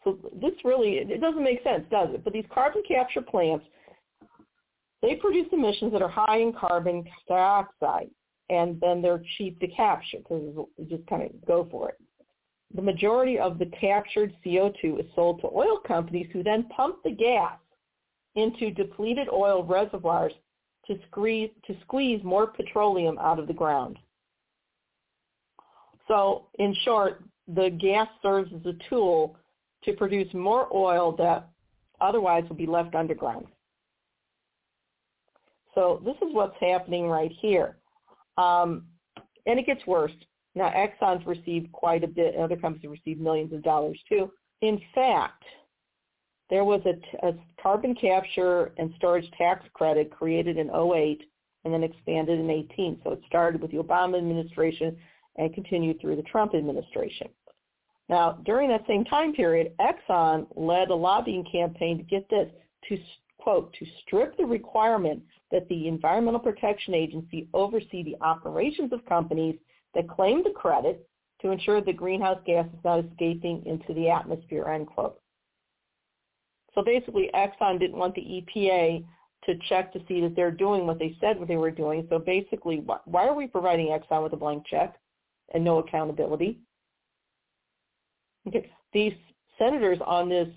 so 0.05 0.19
this 0.39 0.53
really, 0.63 0.99
it 0.99 1.19
doesn't 1.19 1.43
make 1.43 1.63
sense, 1.63 1.83
does 1.89 2.09
it? 2.13 2.23
But 2.23 2.31
these 2.31 2.45
carbon 2.53 2.83
capture 2.87 3.21
plants, 3.21 3.65
they 5.01 5.15
produce 5.15 5.47
emissions 5.51 5.91
that 5.91 6.01
are 6.01 6.09
high 6.09 6.37
in 6.37 6.53
carbon 6.53 7.03
dioxide, 7.27 8.09
and 8.49 8.79
then 8.79 9.01
they're 9.01 9.23
cheap 9.37 9.59
to 9.59 9.67
capture 9.67 10.19
because 10.19 10.43
you 10.77 10.85
just 10.87 11.05
kind 11.07 11.23
of 11.23 11.45
go 11.45 11.67
for 11.69 11.89
it. 11.89 11.97
The 12.75 12.81
majority 12.81 13.39
of 13.39 13.57
the 13.57 13.67
captured 13.67 14.35
CO2 14.45 14.99
is 14.99 15.05
sold 15.15 15.39
to 15.41 15.47
oil 15.47 15.79
companies 15.87 16.27
who 16.33 16.43
then 16.43 16.67
pump 16.75 16.97
the 17.03 17.11
gas 17.11 17.57
into 18.35 18.69
depleted 18.71 19.29
oil 19.31 19.63
reservoirs 19.63 20.33
to 20.87 20.99
squeeze, 21.07 21.51
to 21.67 21.75
squeeze 21.81 22.21
more 22.23 22.47
petroleum 22.47 23.17
out 23.17 23.39
of 23.39 23.47
the 23.47 23.53
ground. 23.53 23.97
So 26.09 26.47
in 26.59 26.75
short, 26.83 27.23
the 27.47 27.69
gas 27.69 28.09
serves 28.21 28.51
as 28.53 28.65
a 28.65 28.73
tool 28.89 29.37
to 29.85 29.93
produce 29.93 30.31
more 30.33 30.67
oil 30.75 31.15
that 31.15 31.47
otherwise 32.01 32.43
would 32.49 32.57
be 32.57 32.67
left 32.67 32.93
underground. 32.93 33.45
So 35.73 36.01
this 36.03 36.15
is 36.15 36.33
what's 36.33 36.57
happening 36.59 37.07
right 37.07 37.31
here. 37.39 37.77
Um, 38.37 38.85
and 39.45 39.59
it 39.59 39.65
gets 39.65 39.85
worse. 39.87 40.11
Now, 40.55 40.69
Exxon's 40.69 41.25
received 41.27 41.71
quite 41.73 42.03
a 42.03 42.07
bit. 42.07 42.35
Other 42.35 42.55
companies 42.55 42.89
received 42.89 43.19
millions 43.19 43.53
of 43.53 43.61
dollars 43.61 43.99
too. 44.07 44.31
In 44.61 44.79
fact, 44.93 45.43
there 46.49 46.63
was 46.63 46.81
a, 46.85 47.27
a 47.27 47.33
carbon 47.61 47.95
capture 47.95 48.71
and 48.77 48.93
storage 48.97 49.29
tax 49.37 49.65
credit 49.73 50.11
created 50.11 50.57
in 50.57 50.69
08 50.69 51.21
and 51.65 51.73
then 51.73 51.83
expanded 51.83 52.39
in 52.39 52.49
18. 52.49 53.01
So 53.03 53.11
it 53.11 53.21
started 53.27 53.61
with 53.61 53.71
the 53.71 53.77
Obama 53.77 54.17
administration 54.17 54.95
and 55.37 55.53
continued 55.53 55.99
through 55.99 56.15
the 56.15 56.23
Trump 56.23 56.53
administration. 56.55 57.27
Now, 58.07 58.39
during 58.45 58.69
that 58.69 58.85
same 58.87 59.03
time 59.03 59.33
period, 59.33 59.73
Exxon 59.79 60.45
led 60.55 60.89
a 60.89 60.95
lobbying 60.95 61.45
campaign 61.51 61.97
to 61.97 62.03
get 62.03 62.29
this, 62.29 62.47
to 62.87 62.97
quote, 63.39 63.73
to 63.73 63.85
strip 64.01 64.37
the 64.37 64.45
requirement 64.45 65.23
that 65.51 65.67
the 65.69 65.87
Environmental 65.87 66.39
Protection 66.39 66.93
Agency 66.93 67.47
oversee 67.53 68.03
the 68.03 68.15
operations 68.21 68.93
of 68.93 69.03
companies 69.05 69.55
that 69.95 70.09
claim 70.09 70.43
the 70.43 70.51
credit 70.51 71.07
to 71.41 71.51
ensure 71.51 71.81
the 71.81 71.93
greenhouse 71.93 72.39
gas 72.45 72.65
is 72.67 72.83
not 72.83 73.03
escaping 73.03 73.65
into 73.65 73.93
the 73.93 74.09
atmosphere, 74.09 74.69
end 74.69 74.87
quote. 74.87 75.19
So 76.73 76.83
basically, 76.83 77.29
Exxon 77.33 77.79
didn't 77.79 77.97
want 77.97 78.15
the 78.15 78.21
EPA 78.21 79.05
to 79.45 79.55
check 79.69 79.93
to 79.93 80.01
see 80.07 80.21
that 80.21 80.35
they're 80.35 80.51
doing 80.51 80.85
what 80.85 80.99
they 80.99 81.15
said 81.21 81.39
what 81.39 81.47
they 81.47 81.55
were 81.55 81.71
doing. 81.71 82.05
So 82.09 82.19
basically, 82.19 82.83
why 83.05 83.27
are 83.27 83.35
we 83.35 83.47
providing 83.47 83.87
Exxon 83.87 84.23
with 84.23 84.33
a 84.33 84.37
blank 84.37 84.65
check 84.67 84.95
and 85.53 85.63
no 85.63 85.79
accountability? 85.79 86.59
Okay. 88.47 88.69
These 88.93 89.13
senators 89.57 89.99
on 90.05 90.29
this 90.29 90.47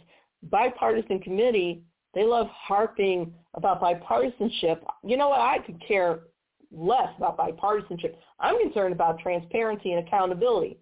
bipartisan 0.44 1.20
committee, 1.20 1.82
they 2.14 2.24
love 2.24 2.48
harping 2.48 3.32
about 3.54 3.80
bipartisanship. 3.80 4.80
You 5.04 5.16
know 5.16 5.28
what? 5.28 5.40
I 5.40 5.58
could 5.58 5.80
care 5.86 6.20
less 6.72 7.08
about 7.16 7.38
bipartisanship. 7.38 8.14
I'm 8.40 8.60
concerned 8.60 8.92
about 8.92 9.18
transparency 9.20 9.92
and 9.92 10.06
accountability. 10.06 10.78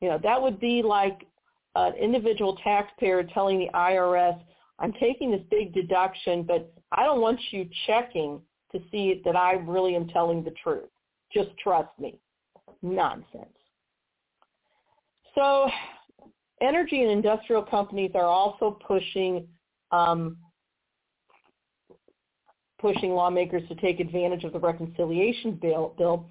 You 0.00 0.08
know, 0.08 0.18
that 0.22 0.40
would 0.40 0.60
be 0.60 0.82
like 0.82 1.26
an 1.74 1.94
individual 1.94 2.56
taxpayer 2.62 3.22
telling 3.22 3.58
the 3.58 3.68
IRS, 3.74 4.38
I'm 4.78 4.92
taking 4.94 5.30
this 5.30 5.42
big 5.50 5.72
deduction, 5.72 6.42
but 6.42 6.72
I 6.90 7.04
don't 7.04 7.20
want 7.20 7.40
you 7.50 7.68
checking 7.86 8.40
to 8.72 8.80
see 8.90 9.22
that 9.24 9.36
I 9.36 9.52
really 9.52 9.94
am 9.94 10.08
telling 10.08 10.42
the 10.42 10.52
truth. 10.62 10.88
Just 11.32 11.50
trust 11.62 11.90
me. 11.98 12.18
Nonsense. 12.82 13.46
So 15.34 15.70
energy 16.60 17.02
and 17.02 17.10
industrial 17.10 17.62
companies 17.62 18.10
are 18.14 18.24
also 18.24 18.78
pushing 18.86 19.46
um, 19.92 20.36
pushing 22.82 23.12
lawmakers 23.12 23.66
to 23.68 23.74
take 23.76 24.00
advantage 24.00 24.44
of 24.44 24.52
the 24.52 24.58
reconciliation 24.58 25.52
bill, 25.62 25.94
bill 25.96 26.26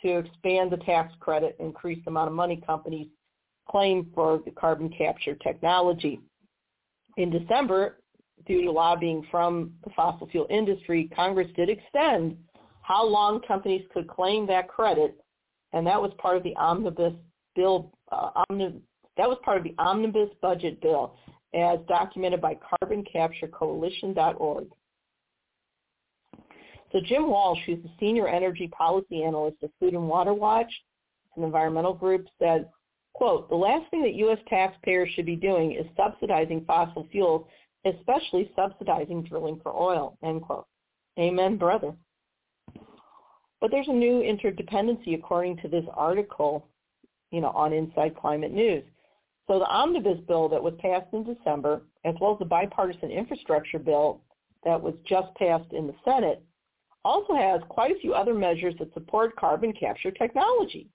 to 0.00 0.18
expand 0.18 0.70
the 0.70 0.76
tax 0.78 1.12
credit, 1.20 1.56
increase 1.58 1.98
the 2.04 2.10
amount 2.10 2.28
of 2.28 2.34
money 2.34 2.62
companies 2.64 3.08
claim 3.68 4.08
for 4.14 4.40
the 4.44 4.50
carbon 4.52 4.88
capture 4.88 5.34
technology. 5.34 6.20
In 7.16 7.30
December, 7.30 7.98
due 8.46 8.62
to 8.62 8.70
lobbying 8.70 9.26
from 9.30 9.72
the 9.84 9.90
fossil 9.96 10.28
fuel 10.28 10.46
industry, 10.48 11.10
Congress 11.14 11.48
did 11.56 11.68
extend 11.68 12.36
how 12.82 13.04
long 13.04 13.40
companies 13.40 13.84
could 13.92 14.06
claim 14.06 14.46
that 14.46 14.68
credit, 14.68 15.16
and 15.72 15.84
that 15.86 16.00
was 16.00 16.12
part 16.18 16.36
of 16.36 16.44
the 16.44 16.54
omnibus 16.56 17.14
bill. 17.56 17.90
Uh, 18.12 18.30
omnibus, 18.48 18.80
that 19.16 19.28
was 19.28 19.38
part 19.44 19.58
of 19.58 19.64
the 19.64 19.74
omnibus 19.78 20.30
budget 20.40 20.80
bill, 20.80 21.16
as 21.52 21.80
documented 21.88 22.40
by 22.40 22.56
CarbonCaptureCoalition.org. 22.84 24.68
So 26.92 27.00
Jim 27.04 27.28
Walsh, 27.28 27.58
who's 27.66 27.82
the 27.82 27.90
senior 27.98 28.28
energy 28.28 28.68
policy 28.68 29.22
analyst 29.22 29.56
at 29.62 29.70
Food 29.80 29.94
and 29.94 30.08
Water 30.08 30.34
Watch, 30.34 30.72
an 31.36 31.42
environmental 31.42 31.92
group, 31.92 32.26
said, 32.38 32.68
quote, 33.12 33.48
the 33.48 33.56
last 33.56 33.90
thing 33.90 34.02
that 34.02 34.14
U.S. 34.14 34.38
taxpayers 34.48 35.10
should 35.14 35.26
be 35.26 35.36
doing 35.36 35.72
is 35.72 35.86
subsidizing 35.96 36.64
fossil 36.64 37.06
fuels, 37.10 37.46
especially 37.84 38.50
subsidizing 38.54 39.24
drilling 39.24 39.60
for 39.62 39.74
oil, 39.74 40.16
end 40.22 40.42
quote. 40.42 40.66
Amen, 41.18 41.56
brother. 41.56 41.94
But 43.60 43.70
there's 43.70 43.88
a 43.88 43.92
new 43.92 44.20
interdependency 44.20 45.14
according 45.14 45.56
to 45.58 45.68
this 45.68 45.84
article, 45.94 46.66
you 47.30 47.40
know, 47.40 47.50
on 47.50 47.72
Inside 47.72 48.16
Climate 48.16 48.52
News. 48.52 48.84
So 49.46 49.58
the 49.58 49.66
omnibus 49.66 50.18
bill 50.26 50.48
that 50.48 50.62
was 50.62 50.74
passed 50.78 51.12
in 51.12 51.24
December, 51.24 51.82
as 52.04 52.14
well 52.20 52.32
as 52.32 52.38
the 52.38 52.44
bipartisan 52.44 53.10
infrastructure 53.10 53.78
bill 53.78 54.20
that 54.64 54.80
was 54.80 54.94
just 55.08 55.34
passed 55.36 55.72
in 55.72 55.86
the 55.86 55.94
Senate, 56.04 56.42
also 57.06 57.34
has 57.34 57.60
quite 57.68 57.92
a 57.92 58.00
few 58.00 58.14
other 58.14 58.34
measures 58.34 58.74
that 58.78 58.92
support 58.92 59.36
carbon 59.36 59.72
capture 59.72 60.10
technology. 60.10 60.88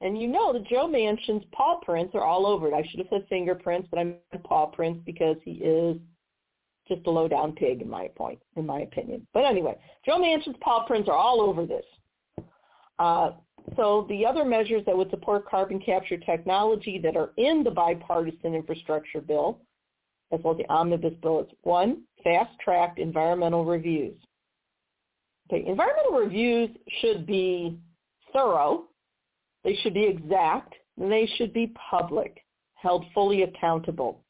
And 0.00 0.20
you 0.20 0.28
know 0.28 0.52
that 0.52 0.66
Joe 0.68 0.86
Manchin's 0.86 1.44
paw 1.52 1.80
prints 1.80 2.14
are 2.14 2.24
all 2.24 2.46
over 2.46 2.68
it. 2.68 2.74
I 2.74 2.86
should 2.88 3.00
have 3.00 3.08
said 3.10 3.26
fingerprints, 3.28 3.88
but 3.90 3.98
I 3.98 4.04
meant 4.04 4.44
paw 4.44 4.66
prints 4.66 5.00
because 5.04 5.36
he 5.42 5.52
is 5.52 5.96
just 6.86 7.06
a 7.06 7.10
low 7.10 7.26
down 7.26 7.52
pig 7.52 7.82
in 7.82 7.88
my 7.88 8.08
point, 8.14 8.38
in 8.56 8.66
my 8.66 8.80
opinion. 8.80 9.26
But 9.32 9.44
anyway, 9.44 9.76
Joe 10.04 10.18
Manchin's 10.18 10.56
paw 10.60 10.86
prints 10.86 11.08
are 11.08 11.16
all 11.16 11.40
over 11.40 11.66
this. 11.66 11.84
Uh, 12.98 13.32
so 13.76 14.06
the 14.08 14.26
other 14.26 14.44
measures 14.44 14.82
that 14.86 14.96
would 14.96 15.10
support 15.10 15.48
carbon 15.48 15.80
capture 15.80 16.18
technology 16.18 17.00
that 17.02 17.16
are 17.16 17.30
in 17.36 17.64
the 17.64 17.70
bipartisan 17.70 18.54
infrastructure 18.54 19.20
bill, 19.20 19.58
as 20.32 20.40
well 20.44 20.52
as 20.52 20.58
the 20.58 20.68
omnibus 20.68 21.14
bill, 21.22 21.40
is 21.40 21.46
one, 21.62 22.02
fast-tracked 22.22 22.98
environmental 22.98 23.64
reviews. 23.64 24.14
Okay, 25.54 25.68
environmental 25.68 26.18
reviews 26.18 26.70
should 27.00 27.26
be 27.26 27.78
thorough, 28.32 28.84
they 29.62 29.76
should 29.76 29.94
be 29.94 30.04
exact, 30.04 30.74
and 30.98 31.10
they 31.10 31.28
should 31.36 31.52
be 31.52 31.72
public, 31.90 32.44
held 32.74 33.04
fully 33.14 33.42
accountable. 33.42 34.20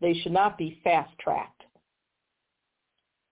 They 0.00 0.14
should 0.14 0.32
not 0.32 0.58
be 0.58 0.80
fast-tracked. 0.82 1.62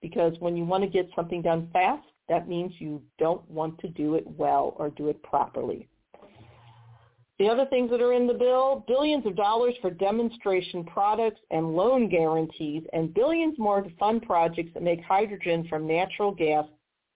Because 0.01 0.35
when 0.39 0.57
you 0.57 0.65
want 0.65 0.85
to 0.85 0.91
get 0.91 1.11
something 1.17 1.43
done 1.43 1.69
fast, 1.73 2.07
that 2.29 2.49
means 2.49 2.73
you 2.79 3.03
don't 3.19 3.49
want 3.51 3.79
to 3.81 3.89
do 3.89 4.15
it 4.15 4.25
well 4.27 4.75
or 4.77 4.91
do 4.91 5.09
it 5.09 5.21
properly. 5.23 5.89
The 7.39 7.49
other 7.49 7.67
things 7.67 7.91
that 7.91 8.01
are 8.01 8.15
in 8.15 8.27
the 8.27 8.35
bill, 8.35 8.85
billions 8.89 9.25
of 9.25 9.37
dollars 9.37 9.75
for 9.81 9.91
demonstration 9.91 10.85
products 10.85 11.41
and 11.53 11.77
loan 11.77 12.09
guarantees, 12.09 12.83
and 12.93 13.15
billions 13.15 13.57
more 13.59 13.81
to 13.81 13.91
fund 13.97 14.23
projects 14.23 14.71
that 14.75 14.83
make 14.83 15.01
hydrogen 15.03 15.67
from 15.69 15.87
natural 15.87 16.33
gas 16.33 16.67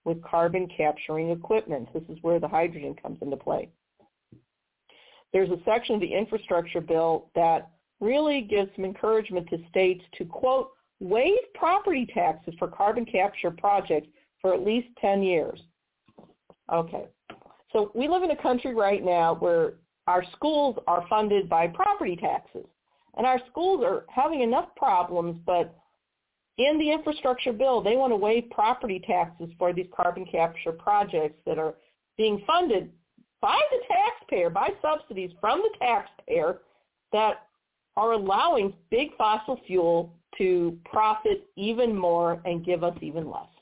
with 0.05 0.23
carbon 0.23 0.67
capturing 0.75 1.29
equipment. 1.31 1.89
This 1.93 2.03
is 2.09 2.17
where 2.21 2.39
the 2.39 2.47
hydrogen 2.47 2.95
comes 3.01 3.17
into 3.21 3.35
play. 3.35 3.69
There's 5.33 5.49
a 5.49 5.61
section 5.65 5.95
of 5.95 6.01
the 6.01 6.13
infrastructure 6.13 6.81
bill 6.81 7.29
that 7.35 7.71
really 7.99 8.41
gives 8.41 8.69
some 8.75 8.85
encouragement 8.85 9.49
to 9.49 9.57
states 9.69 10.03
to, 10.17 10.25
quote, 10.25 10.69
waive 10.99 11.39
property 11.53 12.07
taxes 12.13 12.53
for 12.59 12.67
carbon 12.69 13.05
capture 13.05 13.51
projects 13.51 14.07
for 14.39 14.53
at 14.53 14.63
least 14.63 14.87
10 15.01 15.23
years. 15.23 15.59
Okay. 16.71 17.07
So 17.73 17.91
we 17.95 18.07
live 18.07 18.23
in 18.23 18.31
a 18.31 18.41
country 18.41 18.75
right 18.75 19.03
now 19.03 19.33
where 19.35 19.73
our 20.07 20.23
schools 20.35 20.77
are 20.87 21.05
funded 21.09 21.49
by 21.49 21.67
property 21.67 22.15
taxes. 22.15 22.65
And 23.15 23.27
our 23.27 23.39
schools 23.51 23.83
are 23.83 24.05
having 24.09 24.41
enough 24.41 24.69
problems, 24.75 25.39
but 25.45 25.75
in 26.57 26.77
the 26.79 26.91
infrastructure 26.91 27.53
bill, 27.53 27.81
they 27.81 27.95
want 27.95 28.11
to 28.11 28.17
waive 28.17 28.49
property 28.51 29.03
taxes 29.05 29.49
for 29.57 29.73
these 29.73 29.87
carbon 29.95 30.25
capture 30.25 30.71
projects 30.71 31.39
that 31.45 31.57
are 31.57 31.75
being 32.17 32.43
funded 32.45 32.91
by 33.41 33.59
the 33.71 33.79
taxpayer, 33.87 34.49
by 34.49 34.69
subsidies 34.81 35.31
from 35.39 35.59
the 35.59 35.77
taxpayer 35.79 36.59
that 37.11 37.47
are 37.95 38.13
allowing 38.13 38.73
big 38.89 39.15
fossil 39.17 39.59
fuel 39.67 40.13
to 40.37 40.77
profit 40.85 41.47
even 41.55 41.95
more 41.95 42.41
and 42.45 42.65
give 42.65 42.83
us 42.83 42.97
even 43.01 43.29
less. 43.29 43.52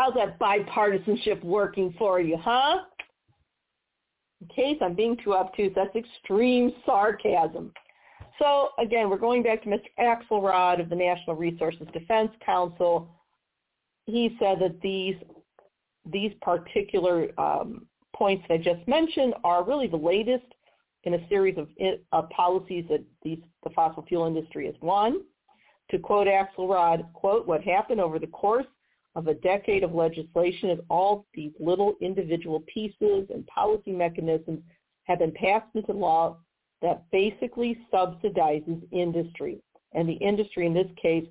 How's 0.00 0.14
that 0.14 0.38
bipartisanship 0.38 1.44
working 1.44 1.94
for 1.98 2.20
you, 2.20 2.38
huh? 2.38 2.78
In 4.40 4.48
case 4.48 4.78
I'm 4.80 4.94
being 4.94 5.14
too 5.22 5.34
obtuse, 5.34 5.72
that's 5.76 5.94
extreme 5.94 6.72
sarcasm. 6.86 7.70
So 8.38 8.70
again, 8.78 9.10
we're 9.10 9.18
going 9.18 9.42
back 9.42 9.62
to 9.64 9.68
Mr. 9.68 9.82
Axelrod 9.98 10.80
of 10.80 10.88
the 10.88 10.96
National 10.96 11.36
Resources 11.36 11.86
Defense 11.92 12.30
Council. 12.42 13.10
He 14.06 14.38
said 14.40 14.58
that 14.60 14.80
these 14.80 15.16
these 16.10 16.32
particular 16.40 17.28
um, 17.38 17.86
points 18.16 18.42
that 18.48 18.54
I 18.54 18.56
just 18.56 18.88
mentioned 18.88 19.34
are 19.44 19.62
really 19.66 19.86
the 19.86 19.98
latest 19.98 20.46
in 21.04 21.12
a 21.12 21.28
series 21.28 21.58
of, 21.58 21.68
of 22.12 22.30
policies 22.30 22.86
that 22.88 23.04
these, 23.22 23.40
the 23.64 23.70
fossil 23.70 24.02
fuel 24.08 24.26
industry 24.26 24.64
has 24.64 24.74
won. 24.80 25.20
To 25.90 25.98
quote 25.98 26.26
Axelrod, 26.26 27.12
quote, 27.12 27.46
what 27.46 27.62
happened 27.62 28.00
over 28.00 28.18
the 28.18 28.28
course 28.28 28.64
of 29.16 29.26
a 29.26 29.34
decade 29.34 29.82
of 29.82 29.94
legislation 29.94 30.70
is 30.70 30.78
all 30.88 31.26
these 31.34 31.52
little 31.58 31.94
individual 32.00 32.62
pieces 32.72 33.26
and 33.32 33.46
policy 33.46 33.92
mechanisms 33.92 34.60
have 35.04 35.18
been 35.18 35.32
passed 35.32 35.66
into 35.74 35.92
law 35.92 36.36
that 36.82 37.04
basically 37.10 37.78
subsidizes 37.92 38.80
industry. 38.92 39.60
And 39.92 40.08
the 40.08 40.14
industry 40.14 40.66
in 40.66 40.74
this 40.74 40.90
case 41.00 41.26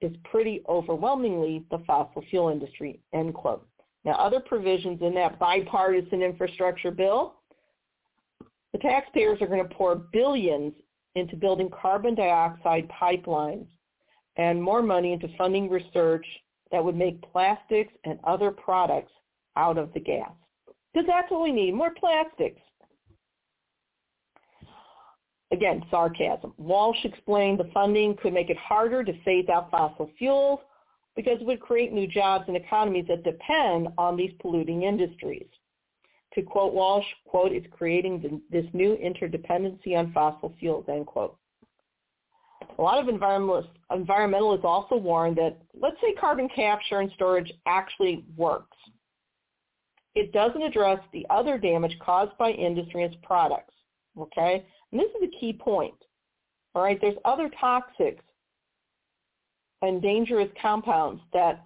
is 0.00 0.12
pretty 0.30 0.62
overwhelmingly 0.68 1.64
the 1.70 1.82
fossil 1.86 2.22
fuel 2.30 2.48
industry, 2.50 3.00
end 3.12 3.34
quote. 3.34 3.66
Now, 4.04 4.12
other 4.12 4.40
provisions 4.40 5.00
in 5.02 5.14
that 5.14 5.38
bipartisan 5.38 6.22
infrastructure 6.22 6.90
bill, 6.90 7.34
the 8.72 8.78
taxpayers 8.78 9.40
are 9.40 9.46
going 9.46 9.66
to 9.66 9.74
pour 9.74 9.96
billions 10.12 10.72
into 11.14 11.36
building 11.36 11.70
carbon 11.70 12.14
dioxide 12.14 12.88
pipelines 12.88 13.66
and 14.36 14.62
more 14.62 14.82
money 14.82 15.12
into 15.12 15.28
funding 15.38 15.70
research 15.70 16.26
that 16.72 16.84
would 16.84 16.96
make 16.96 17.20
plastics 17.32 17.92
and 18.04 18.18
other 18.24 18.50
products 18.50 19.12
out 19.56 19.78
of 19.78 19.92
the 19.92 20.00
gas. 20.00 20.30
Because 20.92 21.06
that's 21.06 21.30
what 21.30 21.42
we 21.42 21.52
need, 21.52 21.74
more 21.74 21.92
plastics. 21.98 22.60
Again, 25.52 25.84
sarcasm. 25.90 26.52
Walsh 26.56 27.04
explained 27.04 27.60
the 27.60 27.70
funding 27.72 28.16
could 28.16 28.32
make 28.32 28.50
it 28.50 28.56
harder 28.56 29.04
to 29.04 29.22
phase 29.22 29.48
out 29.48 29.70
fossil 29.70 30.10
fuels 30.18 30.60
because 31.14 31.40
it 31.40 31.46
would 31.46 31.60
create 31.60 31.92
new 31.92 32.08
jobs 32.08 32.44
and 32.48 32.56
economies 32.56 33.06
that 33.08 33.22
depend 33.22 33.88
on 33.96 34.16
these 34.16 34.32
polluting 34.40 34.82
industries. 34.82 35.46
To 36.34 36.42
quote 36.42 36.74
Walsh, 36.74 37.06
quote, 37.26 37.52
it's 37.52 37.66
creating 37.70 38.42
this 38.50 38.66
new 38.72 38.96
interdependency 38.96 39.96
on 39.96 40.12
fossil 40.12 40.52
fuels, 40.58 40.86
end 40.88 41.06
quote. 41.06 41.36
A 42.78 42.82
lot 42.82 42.98
of 42.98 43.12
environmentalists, 43.14 43.68
environmentalists 43.90 44.64
also 44.64 44.96
warn 44.96 45.34
that, 45.36 45.56
let's 45.80 45.96
say 46.00 46.12
carbon 46.14 46.48
capture 46.54 47.00
and 47.00 47.10
storage 47.14 47.52
actually 47.66 48.24
works. 48.36 48.76
It 50.14 50.32
doesn't 50.32 50.62
address 50.62 50.98
the 51.12 51.26
other 51.30 51.58
damage 51.58 51.96
caused 52.00 52.36
by 52.38 52.50
industry 52.50 53.04
and 53.04 53.12
its 53.12 53.22
products, 53.24 53.74
okay? 54.18 54.64
And 54.90 55.00
this 55.00 55.10
is 55.10 55.28
a 55.28 55.40
key 55.40 55.52
point, 55.52 55.94
all 56.74 56.82
right? 56.82 56.98
There's 57.00 57.16
other 57.24 57.50
toxics 57.62 58.20
and 59.82 60.00
dangerous 60.00 60.48
compounds 60.60 61.20
that 61.32 61.64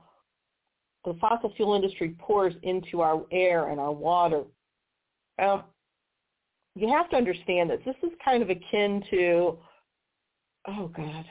the 1.04 1.14
fossil 1.20 1.52
fuel 1.56 1.74
industry 1.74 2.16
pours 2.18 2.54
into 2.62 3.00
our 3.00 3.24
air 3.30 3.68
and 3.68 3.78
our 3.78 3.92
water 3.92 4.44
you 6.78 6.88
have 6.88 7.10
to 7.10 7.16
understand 7.16 7.70
that 7.70 7.84
this 7.84 7.96
is 8.02 8.10
kind 8.24 8.42
of 8.42 8.50
akin 8.50 9.02
to, 9.10 9.58
oh 10.68 10.90
God, 10.94 11.24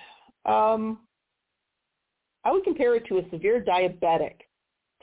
um, 0.45 0.99
I 2.43 2.51
would 2.51 2.63
compare 2.63 2.95
it 2.95 3.05
to 3.07 3.19
a 3.19 3.29
severe 3.29 3.63
diabetic 3.63 4.35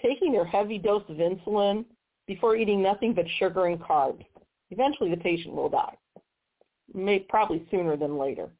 taking 0.02 0.32
their 0.32 0.44
heavy 0.44 0.78
dose 0.78 1.04
of 1.08 1.16
insulin 1.16 1.84
before 2.26 2.56
eating 2.56 2.82
nothing 2.82 3.14
but 3.14 3.26
sugar 3.38 3.66
and 3.66 3.80
carbs. 3.80 4.24
Eventually 4.70 5.10
the 5.10 5.16
patient 5.16 5.54
will 5.54 5.68
die, 5.68 5.96
may, 6.92 7.20
probably 7.20 7.66
sooner 7.70 7.96
than 7.96 8.18
later. 8.18 8.50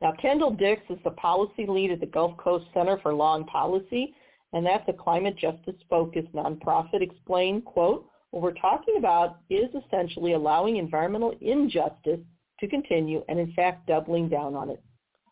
Now, 0.00 0.12
Kendall 0.20 0.52
Dix 0.52 0.82
is 0.90 0.98
the 1.04 1.10
policy 1.12 1.66
lead 1.66 1.90
at 1.90 2.00
the 2.00 2.06
Gulf 2.06 2.36
Coast 2.36 2.66
Center 2.72 2.98
for 3.02 3.12
Law 3.12 3.36
and 3.36 3.46
Policy, 3.46 4.14
and 4.52 4.64
that's 4.64 4.88
a 4.88 4.92
climate 4.92 5.36
justice-focused 5.36 6.32
nonprofit, 6.32 7.02
explained, 7.02 7.64
quote, 7.64 8.08
what 8.30 8.42
we're 8.42 8.52
talking 8.52 8.96
about 8.98 9.38
is 9.50 9.68
essentially 9.74 10.34
allowing 10.34 10.76
environmental 10.76 11.34
injustice 11.40 12.20
to 12.60 12.68
continue 12.68 13.24
and, 13.28 13.38
in 13.38 13.52
fact, 13.52 13.86
doubling 13.86 14.28
down 14.28 14.54
on 14.54 14.70
it. 14.70 14.82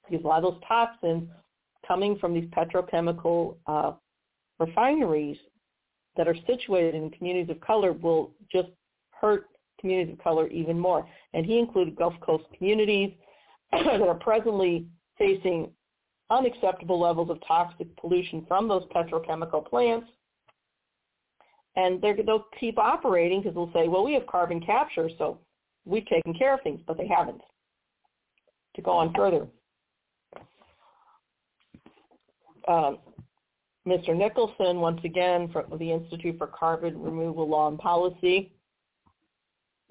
Because 0.08 0.24
a 0.24 0.28
lot 0.28 0.44
of 0.44 0.54
those 0.54 0.62
toxins 0.66 1.28
coming 1.86 2.16
from 2.18 2.34
these 2.34 2.48
petrochemical 2.50 3.56
uh, 3.66 3.92
refineries 4.58 5.36
that 6.16 6.28
are 6.28 6.36
situated 6.46 6.94
in 6.94 7.10
communities 7.10 7.50
of 7.50 7.60
color 7.60 7.92
will 7.92 8.32
just 8.50 8.68
hurt 9.10 9.46
communities 9.80 10.14
of 10.14 10.22
color 10.22 10.48
even 10.48 10.78
more. 10.78 11.08
And 11.34 11.44
he 11.44 11.58
included 11.58 11.96
Gulf 11.96 12.14
Coast 12.20 12.44
communities 12.56 13.12
that 13.72 14.00
are 14.02 14.14
presently 14.14 14.86
facing 15.18 15.70
unacceptable 16.30 17.00
levels 17.00 17.30
of 17.30 17.38
toxic 17.46 17.94
pollution 17.96 18.44
from 18.48 18.68
those 18.68 18.84
petrochemical 18.94 19.66
plants. 19.66 20.08
And 21.76 22.00
they'll 22.00 22.46
keep 22.58 22.78
operating 22.78 23.42
because 23.42 23.54
they'll 23.54 23.72
say, 23.72 23.86
well, 23.86 24.04
we 24.04 24.14
have 24.14 24.26
carbon 24.26 24.60
capture, 24.60 25.10
so 25.18 25.38
we've 25.86 26.06
taken 26.06 26.34
care 26.34 26.54
of 26.54 26.60
things, 26.62 26.80
but 26.86 26.98
they 26.98 27.06
haven't. 27.06 27.40
To 28.74 28.82
go 28.82 28.90
on 28.90 29.14
further, 29.14 29.46
um, 32.68 32.98
Mr. 33.86 34.14
Nicholson, 34.14 34.80
once 34.80 35.00
again, 35.04 35.48
from 35.50 35.78
the 35.78 35.92
Institute 35.92 36.36
for 36.36 36.48
Carbon 36.48 37.00
Removal 37.00 37.48
Law 37.48 37.68
and 37.68 37.78
Policy, 37.78 38.52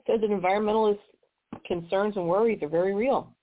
said 0.06 0.22
that 0.22 0.30
environmentalist 0.30 1.00
concerns 1.66 2.16
and 2.16 2.28
worries 2.28 2.62
are 2.62 2.68
very 2.68 2.94
real. 2.94 3.34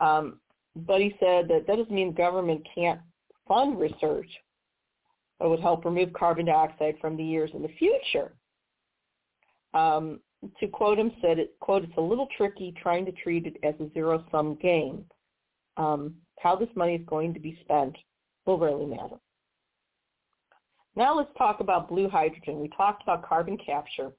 Um, 0.00 0.40
but 0.74 1.00
he 1.00 1.16
said 1.20 1.48
that 1.48 1.66
that 1.66 1.76
doesn't 1.76 1.90
mean 1.90 2.12
government 2.12 2.66
can't 2.74 3.00
fund 3.46 3.78
research 3.78 4.28
that 5.40 5.48
would 5.48 5.60
help 5.60 5.84
remove 5.84 6.12
carbon 6.12 6.46
dioxide 6.46 6.96
from 7.00 7.16
the 7.16 7.24
years 7.24 7.50
in 7.54 7.62
the 7.62 7.70
future. 7.78 8.32
Um, 9.72 10.20
to 10.58 10.66
quote 10.68 10.98
him, 10.98 11.12
said, 11.20 11.38
it, 11.38 11.54
quote, 11.60 11.84
it's 11.84 11.96
a 11.96 12.00
little 12.00 12.28
tricky 12.36 12.74
trying 12.82 13.04
to 13.06 13.12
treat 13.12 13.46
it 13.46 13.56
as 13.62 13.74
a 13.80 13.92
zero-sum 13.92 14.56
game. 14.60 15.04
Um, 15.76 16.14
how 16.38 16.56
this 16.56 16.68
money 16.74 16.94
is 16.94 17.06
going 17.06 17.34
to 17.34 17.40
be 17.40 17.58
spent 17.62 17.96
will 18.46 18.58
really 18.58 18.86
matter. 18.86 19.16
Now 20.96 21.16
let's 21.16 21.30
talk 21.38 21.60
about 21.60 21.88
blue 21.88 22.08
hydrogen. 22.08 22.60
We 22.60 22.68
talked 22.68 23.02
about 23.02 23.26
carbon 23.26 23.58
capture. 23.58 24.12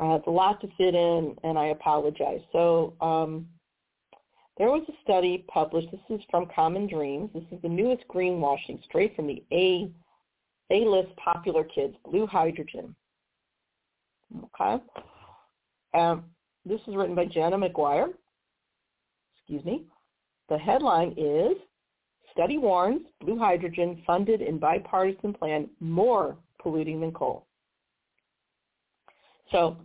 Uh, 0.00 0.14
it's 0.16 0.26
a 0.26 0.30
lot 0.30 0.60
to 0.60 0.68
fit 0.78 0.94
in, 0.94 1.36
and 1.44 1.58
I 1.58 1.66
apologize. 1.66 2.40
So 2.52 2.94
um, 3.00 3.46
there 4.56 4.68
was 4.68 4.82
a 4.88 4.92
study 5.02 5.44
published. 5.48 5.90
This 5.90 6.00
is 6.18 6.24
from 6.30 6.46
Common 6.54 6.86
Dreams. 6.86 7.30
This 7.34 7.44
is 7.50 7.60
the 7.62 7.68
newest 7.68 8.04
greenwashing, 8.08 8.82
straight 8.84 9.16
from 9.16 9.26
the 9.26 9.42
A 9.52 9.90
A-list 10.70 11.16
popular 11.16 11.64
kids, 11.64 11.96
blue 12.04 12.26
hydrogen. 12.26 12.94
Okay. 14.36 14.82
Um, 15.94 16.24
this 16.64 16.80
is 16.86 16.94
written 16.94 17.14
by 17.14 17.26
Jenna 17.26 17.56
McGuire. 17.56 18.08
Excuse 19.38 19.64
me. 19.64 19.84
The 20.48 20.58
headline 20.58 21.14
is 21.16 21.56
Study 22.32 22.58
warns 22.58 23.02
blue 23.20 23.38
hydrogen 23.38 24.02
funded 24.06 24.40
in 24.40 24.58
bipartisan 24.58 25.32
plan 25.32 25.68
more 25.80 26.36
polluting 26.60 27.00
than 27.00 27.12
coal. 27.12 27.46
So 29.50 29.76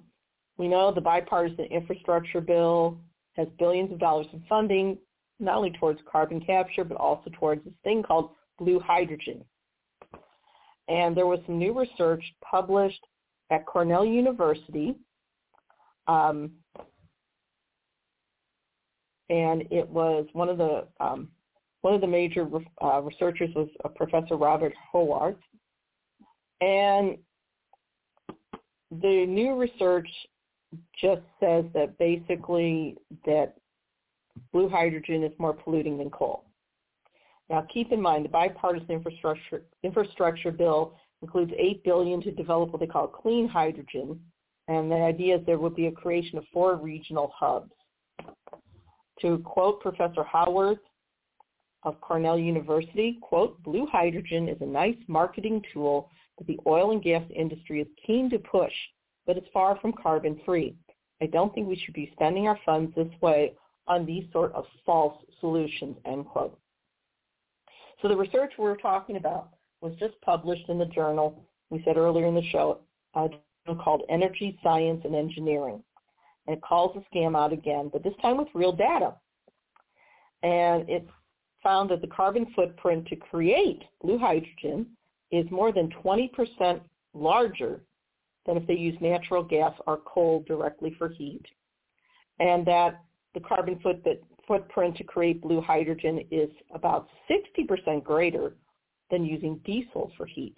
we 0.58 0.68
know 0.68 0.94
the 0.94 1.02
bipartisan 1.02 1.66
infrastructure 1.66 2.42
bill 2.42 2.98
has 3.34 3.48
billions 3.58 3.92
of 3.92 4.00
dollars 4.00 4.28
in 4.32 4.44
funding, 4.48 4.98
not 5.40 5.58
only 5.58 5.72
towards 5.72 6.00
carbon 6.10 6.40
capture, 6.40 6.84
but 6.84 6.98
also 6.98 7.30
towards 7.34 7.64
this 7.66 7.74
thing 7.84 8.04
called 8.04 8.30
blue 8.60 8.80
hydrogen. 8.80 9.44
And 10.88 11.18
there 11.18 11.26
was 11.26 11.40
some 11.46 11.58
new 11.58 11.78
research 11.78 12.24
published 12.50 13.02
at 13.52 13.66
Cornell 13.66 14.06
University. 14.06 14.96
Um, 16.08 16.52
and 19.30 19.64
it 19.72 19.88
was 19.88 20.28
one 20.34 20.50
of 20.50 20.58
the 20.58 20.88
um, 21.00 21.30
one 21.82 21.94
of 21.94 22.02
the 22.02 22.08
major 22.08 22.48
uh, 22.84 23.02
researchers 23.02 23.50
was 23.56 23.68
uh, 23.84 23.90
Professor 23.90 24.36
Robert 24.36 24.74
Howarth. 24.92 25.36
And 26.62 27.18
the 28.90 29.26
new 29.28 29.56
research 29.56 30.08
just 31.00 31.22
says 31.40 31.66
that 31.74 31.98
basically 32.00 32.98
that 33.26 33.56
blue 34.52 34.70
hydrogen 34.70 35.24
is 35.24 35.32
more 35.38 35.54
polluting 35.54 35.98
than 35.98 36.10
coal. 36.10 36.46
Now 37.50 37.66
keep 37.72 37.92
in 37.92 38.02
mind 38.02 38.26
the 38.26 38.30
bipartisan 38.30 38.92
infrastructure 38.92 39.64
infrastructure 39.84 40.52
bill 40.52 40.96
includes 41.22 41.52
eight 41.58 41.84
billion 41.84 42.22
to 42.22 42.32
develop 42.32 42.72
what 42.72 42.80
they 42.80 42.88
call 42.88 43.08
clean 43.08 43.48
hydrogen, 43.48 44.20
and 44.68 44.92
the 44.92 44.96
idea 44.96 45.38
is 45.38 45.46
there 45.46 45.60
would 45.60 45.76
be 45.76 45.88
a 45.88 45.92
creation 45.92 46.38
of 46.38 46.46
four 46.52 46.76
regional 46.76 47.32
hubs. 47.36 47.72
To 49.22 49.38
quote 49.40 49.82
Professor 49.82 50.24
Howarth, 50.24 50.80
of 51.86 52.02
Cornell 52.02 52.38
University, 52.38 53.20
quote, 53.22 53.62
blue 53.64 53.86
hydrogen 53.86 54.50
is 54.50 54.58
a 54.60 54.66
nice 54.66 54.98
marketing 55.08 55.62
tool 55.72 56.10
that 56.38 56.48
the 56.48 56.60
oil 56.68 56.92
and 56.92 57.02
gas 57.02 57.24
industry 57.34 57.80
is 57.80 57.88
keen 58.06 58.30
to 58.32 58.40
push, 58.40 58.74
but 59.26 59.38
it's 59.38 59.48
far 59.54 59.80
from 59.80 59.94
carbon 59.94 60.40
free. 60.46 60.76
I 61.22 61.28
don't 61.28 61.54
think 61.54 61.68
we 61.68 61.80
should 61.86 61.94
be 61.94 62.10
spending 62.14 62.48
our 62.48 62.60
funds 62.66 62.94
this 62.96 63.08
way 63.22 63.54
on 63.88 64.06
these 64.06 64.26
sort 64.34 64.52
of 64.54 64.66
false 64.86 65.24
solutions, 65.40 65.96
end 66.06 66.26
quote. 66.26 66.60
So 68.02 68.08
the 68.08 68.18
research 68.18 68.54
we're 68.58 68.78
talking 68.78 69.16
about 69.16 69.50
was 69.82 69.94
just 70.00 70.20
published 70.22 70.68
in 70.70 70.78
the 70.78 70.86
journal, 70.86 71.44
we 71.70 71.82
said 71.84 71.98
earlier 71.98 72.26
in 72.26 72.36
the 72.36 72.50
show, 72.50 72.80
journal 73.14 73.84
called 73.84 74.04
Energy, 74.10 74.58
Science, 74.64 75.02
and 75.06 75.16
Engineering. 75.16 75.84
And 76.48 76.56
it 76.56 76.62
calls 76.62 76.96
the 76.96 77.18
scam 77.18 77.36
out 77.36 77.52
again, 77.52 77.90
but 77.92 78.04
this 78.04 78.14
time 78.22 78.38
with 78.38 78.48
real 78.54 78.72
data. 78.72 79.14
And 80.44 80.88
it 80.90 81.08
found 81.64 81.90
that 81.90 82.02
the 82.02 82.08
carbon 82.08 82.46
footprint 82.56 83.08
to 83.08 83.16
create 83.16 83.84
blue 84.02 84.20
hydrogen 84.20 84.88
is 85.32 85.50
more 85.50 85.72
than 85.72 85.90
20% 86.04 86.82
larger 87.14 87.82
than 88.46 88.58
if 88.58 88.68
they 88.68 88.76
use 88.76 88.96
natural 89.02 89.42
gas 89.42 89.74
or 89.88 89.98
coal 90.06 90.44
directly 90.48 90.94
for 91.00 91.10
heat, 91.10 91.44
and 92.40 92.66
that 92.68 93.02
the 93.34 93.40
carbon 93.40 93.80
footprint 94.48 94.96
to 94.98 95.04
create 95.04 95.42
blue 95.42 95.62
hydrogen 95.62 96.24
is 96.30 96.50
about 96.74 97.08
60% 97.28 98.04
greater 98.04 98.54
than 99.12 99.26
using 99.26 99.60
diesel 99.66 100.12
for 100.18 100.26
heat. 100.26 100.58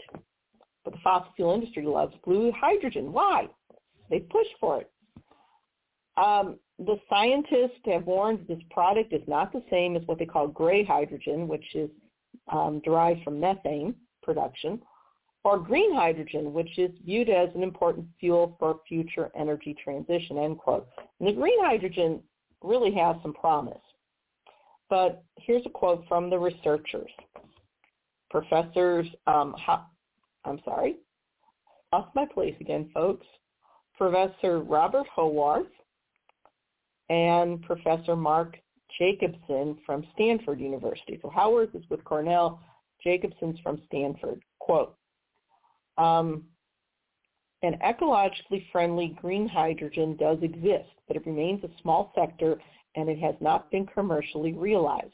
But 0.84 0.94
the 0.94 1.00
fossil 1.04 1.32
fuel 1.36 1.54
industry 1.54 1.84
loves 1.86 2.16
blue 2.24 2.52
hydrogen. 2.52 3.12
Why? 3.12 3.48
They 4.10 4.20
push 4.20 4.48
for 4.60 4.82
it. 4.82 4.92
Um, 6.16 6.58
the 6.80 7.00
scientists 7.10 7.82
have 7.86 8.06
warned 8.06 8.46
this 8.48 8.62
product 8.72 9.14
is 9.14 9.22
not 9.28 9.52
the 9.52 9.64
same 9.70 9.96
as 9.96 10.04
what 10.06 10.20
they 10.20 10.26
call 10.26 10.48
gray 10.48 10.84
hydrogen, 10.84 11.48
which 11.48 11.76
is 11.76 11.90
um, 12.52 12.82
derived 12.84 13.24
from 13.24 13.40
methane 13.40 13.96
production, 14.24 14.82
or 15.44 15.58
green 15.58 15.94
hydrogen, 15.96 16.54
which 16.54 16.78
is 16.78 16.92
viewed 17.06 17.30
as 17.30 17.50
an 17.56 17.64
important 17.64 18.06
fuel 18.20 18.56
for 18.60 18.80
future 18.88 19.32
energy 19.36 19.76
transition, 19.82 20.38
end 20.38 20.58
quote. 20.58 20.88
And 21.20 21.28
the 21.28 21.34
green 21.34 21.64
hydrogen 21.64 22.22
really 22.62 22.94
has 22.96 23.16
some 23.22 23.34
promise. 23.34 23.78
But 24.90 25.24
here's 25.38 25.66
a 25.66 25.70
quote 25.70 26.04
from 26.08 26.30
the 26.30 26.38
researchers. 26.38 27.10
Professors, 28.42 29.08
um, 29.26 29.56
I'm 30.46 30.60
sorry, 30.64 30.98
off 31.92 32.08
my 32.14 32.26
place 32.26 32.56
again, 32.62 32.90
folks. 32.94 33.26
Professor 33.98 34.60
Robert 34.60 35.08
Howarth 35.16 35.66
and 37.10 37.62
Professor 37.64 38.16
Mark 38.16 38.58
Jacobson 39.00 39.78
from 39.86 40.06
Stanford 40.14 40.60
University. 40.60 41.18
So 41.22 41.30
Howarth 41.30 41.74
is 41.74 41.84
with 41.90 42.04
Cornell, 42.04 42.60
Jacobson's 43.04 43.60
from 43.62 43.82
Stanford. 43.88 44.44
Quote, 44.60 44.96
um, 45.98 46.44
an 47.64 47.80
ecologically 47.84 48.70
friendly 48.72 49.18
green 49.20 49.48
hydrogen 49.48 50.16
does 50.20 50.38
exist, 50.44 50.92
but 51.08 51.18
it 51.18 51.26
remains 51.26 51.64
a 51.64 51.82
small 51.82 52.12
sector 52.14 52.62
and 52.96 53.10
it 53.10 53.18
has 53.18 53.34
not 53.42 53.72
been 53.72 53.88
commercially 53.88 54.54
realized. 54.54 55.14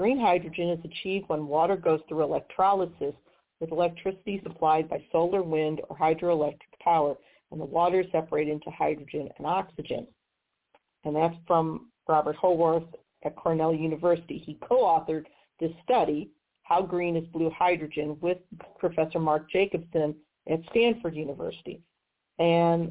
Green 0.00 0.18
hydrogen 0.18 0.70
is 0.70 0.82
achieved 0.82 1.28
when 1.28 1.46
water 1.46 1.76
goes 1.76 2.00
through 2.08 2.22
electrolysis 2.22 3.14
with 3.60 3.70
electricity 3.70 4.40
supplied 4.42 4.88
by 4.88 5.04
solar, 5.12 5.42
wind, 5.42 5.82
or 5.90 5.98
hydroelectric 5.98 6.72
power, 6.82 7.14
and 7.52 7.60
the 7.60 7.66
water 7.66 8.00
is 8.00 8.06
separated 8.10 8.50
into 8.50 8.70
hydrogen 8.70 9.28
and 9.36 9.46
oxygen. 9.46 10.06
And 11.04 11.14
that's 11.14 11.36
from 11.46 11.90
Robert 12.08 12.36
Howarth 12.36 12.88
at 13.26 13.36
Cornell 13.36 13.74
University. 13.74 14.38
He 14.38 14.56
co-authored 14.66 15.26
this 15.60 15.72
study, 15.84 16.30
How 16.62 16.80
Green 16.80 17.14
is 17.14 17.26
Blue 17.26 17.50
Hydrogen, 17.50 18.16
with 18.22 18.38
Professor 18.78 19.18
Mark 19.18 19.50
Jacobson 19.50 20.14
at 20.50 20.60
Stanford 20.70 21.14
University. 21.14 21.82
And 22.38 22.90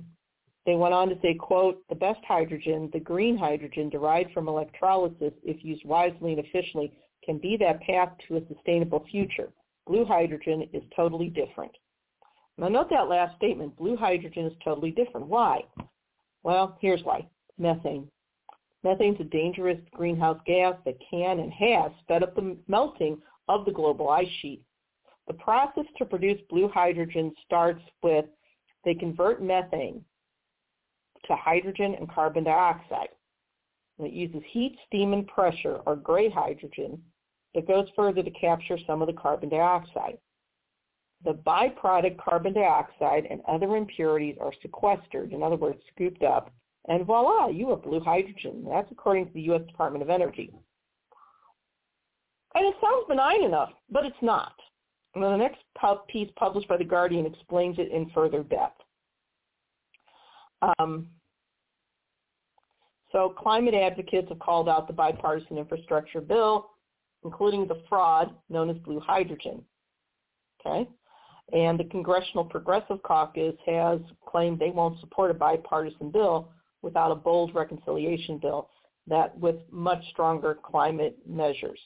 they 0.69 0.75
went 0.75 0.93
on 0.93 1.09
to 1.09 1.17
say, 1.23 1.33
quote, 1.33 1.81
the 1.89 1.95
best 1.95 2.19
hydrogen, 2.27 2.91
the 2.93 2.99
green 2.99 3.35
hydrogen 3.35 3.89
derived 3.89 4.31
from 4.33 4.47
electrolysis, 4.47 5.33
if 5.43 5.65
used 5.65 5.83
wisely 5.83 6.33
and 6.33 6.45
efficiently, 6.45 6.93
can 7.25 7.39
be 7.39 7.57
that 7.57 7.81
path 7.81 8.09
to 8.27 8.37
a 8.37 8.47
sustainable 8.53 9.03
future. 9.09 9.49
Blue 9.87 10.05
hydrogen 10.05 10.69
is 10.71 10.83
totally 10.95 11.29
different. 11.29 11.71
Now 12.59 12.67
note 12.67 12.91
that 12.91 13.09
last 13.09 13.35
statement, 13.35 13.75
blue 13.77 13.97
hydrogen 13.97 14.45
is 14.45 14.53
totally 14.63 14.91
different. 14.91 15.25
Why? 15.25 15.61
Well, 16.43 16.77
here's 16.79 17.03
why. 17.03 17.27
Methane. 17.57 18.07
Methane 18.83 19.15
is 19.15 19.21
a 19.21 19.23
dangerous 19.23 19.79
greenhouse 19.95 20.39
gas 20.45 20.75
that 20.85 20.99
can 21.09 21.39
and 21.39 21.51
has 21.51 21.91
sped 22.01 22.21
up 22.21 22.35
the 22.35 22.55
melting 22.67 23.17
of 23.47 23.65
the 23.65 23.71
global 23.71 24.09
ice 24.09 24.29
sheet. 24.39 24.61
The 25.25 25.33
process 25.33 25.85
to 25.97 26.05
produce 26.05 26.39
blue 26.47 26.67
hydrogen 26.67 27.33
starts 27.43 27.81
with 28.03 28.25
they 28.85 28.93
convert 28.93 29.41
methane 29.41 30.05
to 31.29 31.35
hydrogen 31.35 31.95
and 31.97 32.11
carbon 32.11 32.43
dioxide. 32.43 33.09
And 33.97 34.07
it 34.07 34.13
uses 34.13 34.41
heat, 34.51 34.77
steam, 34.87 35.13
and 35.13 35.27
pressure, 35.27 35.79
or 35.85 35.95
gray 35.95 36.29
hydrogen, 36.29 37.01
that 37.55 37.67
goes 37.67 37.87
further 37.95 38.21
to 38.21 38.31
capture 38.31 38.77
some 38.85 39.01
of 39.01 39.07
the 39.07 39.13
carbon 39.13 39.49
dioxide. 39.49 40.17
The 41.23 41.33
byproduct 41.33 42.17
carbon 42.17 42.53
dioxide 42.53 43.27
and 43.29 43.41
other 43.47 43.75
impurities 43.75 44.37
are 44.39 44.53
sequestered, 44.61 45.33
in 45.33 45.43
other 45.43 45.57
words, 45.57 45.79
scooped 45.93 46.23
up, 46.23 46.51
and 46.87 47.05
voila, 47.05 47.49
you 47.49 47.69
have 47.69 47.83
blue 47.83 47.99
hydrogen. 47.99 48.65
That's 48.67 48.91
according 48.91 49.27
to 49.27 49.33
the 49.33 49.41
U.S. 49.41 49.61
Department 49.67 50.01
of 50.01 50.09
Energy. 50.09 50.51
And 52.55 52.65
it 52.65 52.75
sounds 52.81 53.05
benign 53.07 53.43
enough, 53.43 53.71
but 53.91 54.05
it's 54.05 54.15
not. 54.21 54.53
And 55.13 55.23
the 55.23 55.35
next 55.35 55.59
piece 56.07 56.29
published 56.35 56.67
by 56.67 56.77
The 56.77 56.83
Guardian 56.83 57.25
explains 57.25 57.77
it 57.79 57.91
in 57.91 58.09
further 58.11 58.43
depth. 58.43 58.81
Um, 60.79 61.07
so 63.11 63.29
climate 63.37 63.73
advocates 63.73 64.29
have 64.29 64.39
called 64.39 64.69
out 64.69 64.87
the 64.87 64.93
bipartisan 64.93 65.57
infrastructure 65.57 66.21
bill, 66.21 66.69
including 67.23 67.67
the 67.67 67.81
fraud 67.89 68.35
known 68.49 68.69
as 68.69 68.77
blue 68.77 68.99
hydrogen. 68.99 69.63
Okay? 70.65 70.87
And 71.51 71.79
the 71.79 71.85
Congressional 71.85 72.45
Progressive 72.45 73.01
Caucus 73.01 73.55
has 73.65 73.99
claimed 74.27 74.59
they 74.59 74.69
won't 74.69 74.99
support 74.99 75.31
a 75.31 75.33
bipartisan 75.33 76.11
bill 76.11 76.49
without 76.81 77.11
a 77.11 77.15
bold 77.15 77.55
reconciliation 77.55 78.37
bill 78.37 78.69
that 79.07 79.37
with 79.39 79.55
much 79.71 80.03
stronger 80.11 80.57
climate 80.63 81.17
measures. 81.27 81.79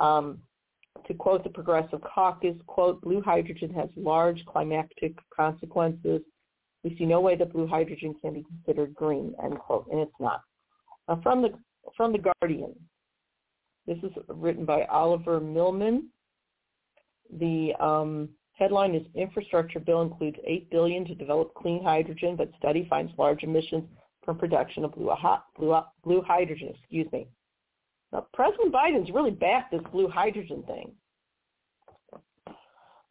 Um, 0.00 0.40
to 1.06 1.14
quote 1.14 1.44
the 1.44 1.50
Progressive 1.50 2.00
Caucus, 2.00 2.56
quote, 2.66 3.00
blue 3.02 3.22
hydrogen 3.22 3.72
has 3.74 3.88
large 3.96 4.44
climatic 4.46 5.16
consequences. 5.34 6.22
We 6.82 6.96
see 6.96 7.04
no 7.04 7.20
way 7.20 7.36
that 7.36 7.52
blue 7.52 7.66
hydrogen 7.66 8.14
can 8.20 8.34
be 8.34 8.44
considered 8.44 8.94
green, 8.94 9.34
end 9.42 9.58
quote, 9.58 9.86
and 9.90 10.00
it's 10.00 10.12
not. 10.18 10.42
Uh, 11.08 11.16
from 11.22 11.42
the 11.42 11.50
from 11.96 12.12
the 12.12 12.18
Guardian, 12.18 12.74
this 13.86 13.98
is 14.02 14.10
written 14.28 14.64
by 14.64 14.84
Oliver 14.84 15.40
Milman. 15.40 16.08
The 17.38 17.72
um, 17.80 18.28
headline 18.52 18.94
is 18.94 19.02
Infrastructure 19.14 19.80
Bill 19.80 20.02
includes 20.02 20.36
8 20.44 20.70
billion 20.70 21.04
to 21.06 21.14
develop 21.14 21.54
clean 21.54 21.82
hydrogen, 21.82 22.36
but 22.36 22.50
study 22.58 22.86
finds 22.88 23.12
large 23.18 23.42
emissions 23.42 23.84
from 24.24 24.38
production 24.38 24.84
of 24.84 24.94
blue, 24.94 25.12
blue, 25.56 25.80
blue 26.04 26.22
hydrogen. 26.22 26.72
Excuse 26.78 27.10
me. 27.12 27.28
Now, 28.12 28.26
President 28.32 28.72
Biden's 28.72 29.10
really 29.10 29.30
backed 29.30 29.72
this 29.72 29.82
blue 29.92 30.08
hydrogen 30.08 30.64
thing. 30.66 30.92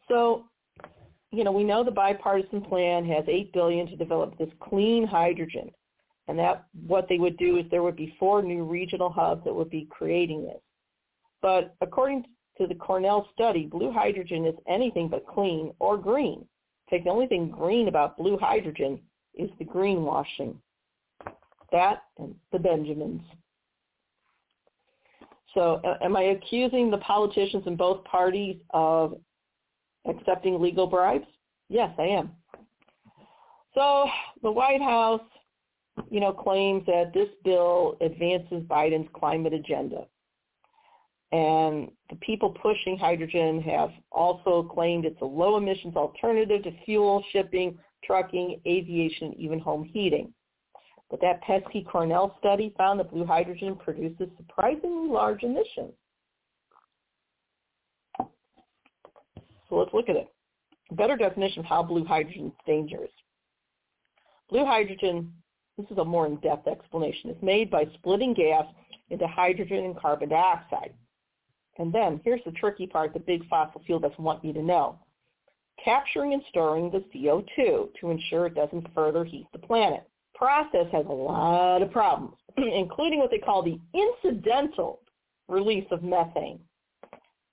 So, 0.07 0.45
you 1.31 1.43
know, 1.43 1.51
we 1.51 1.63
know 1.63 1.83
the 1.83 1.91
bipartisan 1.91 2.61
plan 2.61 3.05
has 3.05 3.25
8 3.27 3.51
billion 3.53 3.87
to 3.87 3.95
develop 3.95 4.37
this 4.37 4.49
clean 4.61 5.05
hydrogen. 5.05 5.71
And 6.27 6.39
that 6.39 6.65
what 6.87 7.07
they 7.07 7.17
would 7.17 7.37
do 7.37 7.57
is 7.57 7.65
there 7.69 7.83
would 7.83 7.95
be 7.95 8.15
four 8.19 8.41
new 8.41 8.63
regional 8.63 9.09
hubs 9.09 9.43
that 9.43 9.53
would 9.53 9.69
be 9.69 9.87
creating 9.91 10.43
this. 10.43 10.61
But 11.41 11.75
according 11.81 12.25
to 12.57 12.67
the 12.67 12.75
Cornell 12.75 13.27
study, 13.33 13.65
blue 13.65 13.91
hydrogen 13.91 14.45
is 14.45 14.55
anything 14.67 15.07
but 15.07 15.27
clean 15.27 15.71
or 15.79 15.97
green. 15.97 16.39
In 16.39 16.97
fact, 16.97 17.03
the 17.05 17.11
only 17.11 17.27
thing 17.27 17.49
green 17.49 17.87
about 17.87 18.17
blue 18.17 18.37
hydrogen 18.37 18.99
is 19.35 19.49
the 19.59 19.65
greenwashing. 19.65 20.55
That 21.71 22.03
and 22.17 22.35
the 22.51 22.59
Benjamins. 22.59 23.21
So 25.53 25.81
am 26.01 26.15
I 26.15 26.23
accusing 26.23 26.91
the 26.91 26.97
politicians 26.97 27.63
in 27.65 27.75
both 27.75 28.03
parties 28.03 28.57
of 28.71 29.15
accepting 30.05 30.61
legal 30.61 30.85
bribes? 30.85 31.27
Yes, 31.69 31.91
I 31.97 32.03
am. 32.03 32.31
So 33.73 34.07
the 34.43 34.51
White 34.51 34.81
House, 34.81 35.21
you 36.09 36.19
know, 36.19 36.33
claims 36.33 36.85
that 36.85 37.13
this 37.13 37.29
bill 37.43 37.97
advances 38.01 38.63
Biden's 38.63 39.09
climate 39.13 39.53
agenda. 39.53 40.05
And 41.31 41.91
the 42.09 42.15
people 42.21 42.49
pushing 42.49 42.97
hydrogen 42.97 43.61
have 43.61 43.91
also 44.11 44.63
claimed 44.63 45.05
it's 45.05 45.21
a 45.21 45.25
low 45.25 45.57
emissions 45.57 45.95
alternative 45.95 46.63
to 46.63 46.71
fuel, 46.85 47.23
shipping, 47.31 47.77
trucking, 48.03 48.61
aviation, 48.65 49.33
even 49.37 49.59
home 49.59 49.83
heating. 49.83 50.33
But 51.09 51.21
that 51.21 51.41
pesky 51.41 51.83
Cornell 51.83 52.35
study 52.39 52.73
found 52.77 52.99
that 52.99 53.11
blue 53.11 53.25
hydrogen 53.25 53.75
produces 53.75 54.27
surprisingly 54.37 55.09
large 55.09 55.43
emissions. 55.43 55.93
So 59.69 59.75
let's 59.75 59.93
look 59.93 60.09
at 60.09 60.15
it. 60.15 60.27
A 60.91 60.95
better 60.95 61.17
definition 61.17 61.59
of 61.59 61.65
how 61.65 61.83
blue 61.83 62.05
hydrogen 62.05 62.47
is 62.47 62.53
dangerous. 62.65 63.11
Blue 64.49 64.65
hydrogen, 64.65 65.33
this 65.77 65.87
is 65.89 65.97
a 65.97 66.05
more 66.05 66.25
in-depth 66.25 66.67
explanation, 66.67 67.29
is 67.29 67.41
made 67.41 67.69
by 67.69 67.85
splitting 67.95 68.33
gas 68.33 68.65
into 69.09 69.27
hydrogen 69.27 69.85
and 69.85 69.97
carbon 69.97 70.29
dioxide. 70.29 70.93
And 71.77 71.93
then 71.93 72.21
here's 72.23 72.43
the 72.45 72.51
tricky 72.51 72.87
part 72.87 73.13
the 73.13 73.19
big 73.19 73.47
fossil 73.47 73.81
fuel 73.85 73.99
doesn't 73.99 74.19
want 74.19 74.43
you 74.43 74.53
to 74.53 74.63
know. 74.63 74.97
Capturing 75.83 76.33
and 76.33 76.41
storing 76.49 76.89
the 76.89 77.03
CO2 77.13 77.89
to 77.99 78.09
ensure 78.09 78.45
it 78.45 78.55
doesn't 78.55 78.87
further 78.93 79.25
heat 79.25 79.47
the 79.51 79.59
planet 79.59 80.07
process 80.35 80.85
has 80.91 81.05
a 81.07 81.11
lot 81.11 81.81
of 81.81 81.91
problems, 81.91 82.35
including 82.57 83.19
what 83.19 83.31
they 83.31 83.39
call 83.39 83.63
the 83.63 83.79
incidental 83.93 84.99
release 85.47 85.85
of 85.91 86.03
methane. 86.03 86.59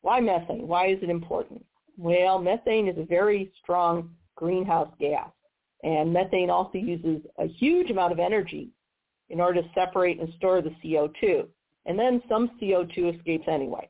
Why 0.02 0.20
methane? 0.20 0.66
Why 0.66 0.88
is 0.88 0.98
it 1.02 1.08
important? 1.08 1.64
Well, 1.96 2.38
methane 2.38 2.88
is 2.88 2.98
a 2.98 3.04
very 3.04 3.52
strong 3.62 4.10
greenhouse 4.34 4.92
gas, 4.98 5.30
and 5.82 6.12
methane 6.12 6.50
also 6.50 6.78
uses 6.78 7.22
a 7.38 7.46
huge 7.46 7.90
amount 7.90 8.12
of 8.12 8.18
energy 8.18 8.70
in 9.30 9.40
order 9.40 9.62
to 9.62 9.68
separate 9.74 10.20
and 10.20 10.32
store 10.36 10.62
the 10.62 10.74
CO2. 10.84 11.46
And 11.86 11.98
then 11.98 12.22
some 12.28 12.50
CO2 12.60 13.18
escapes 13.18 13.48
anyway. 13.48 13.88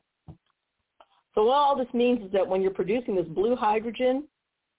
So 1.35 1.45
what 1.45 1.55
all 1.55 1.75
this 1.75 1.93
means 1.93 2.25
is 2.25 2.31
that 2.31 2.47
when 2.47 2.61
you're 2.61 2.71
producing 2.71 3.15
this 3.15 3.27
blue 3.27 3.55
hydrogen, 3.55 4.27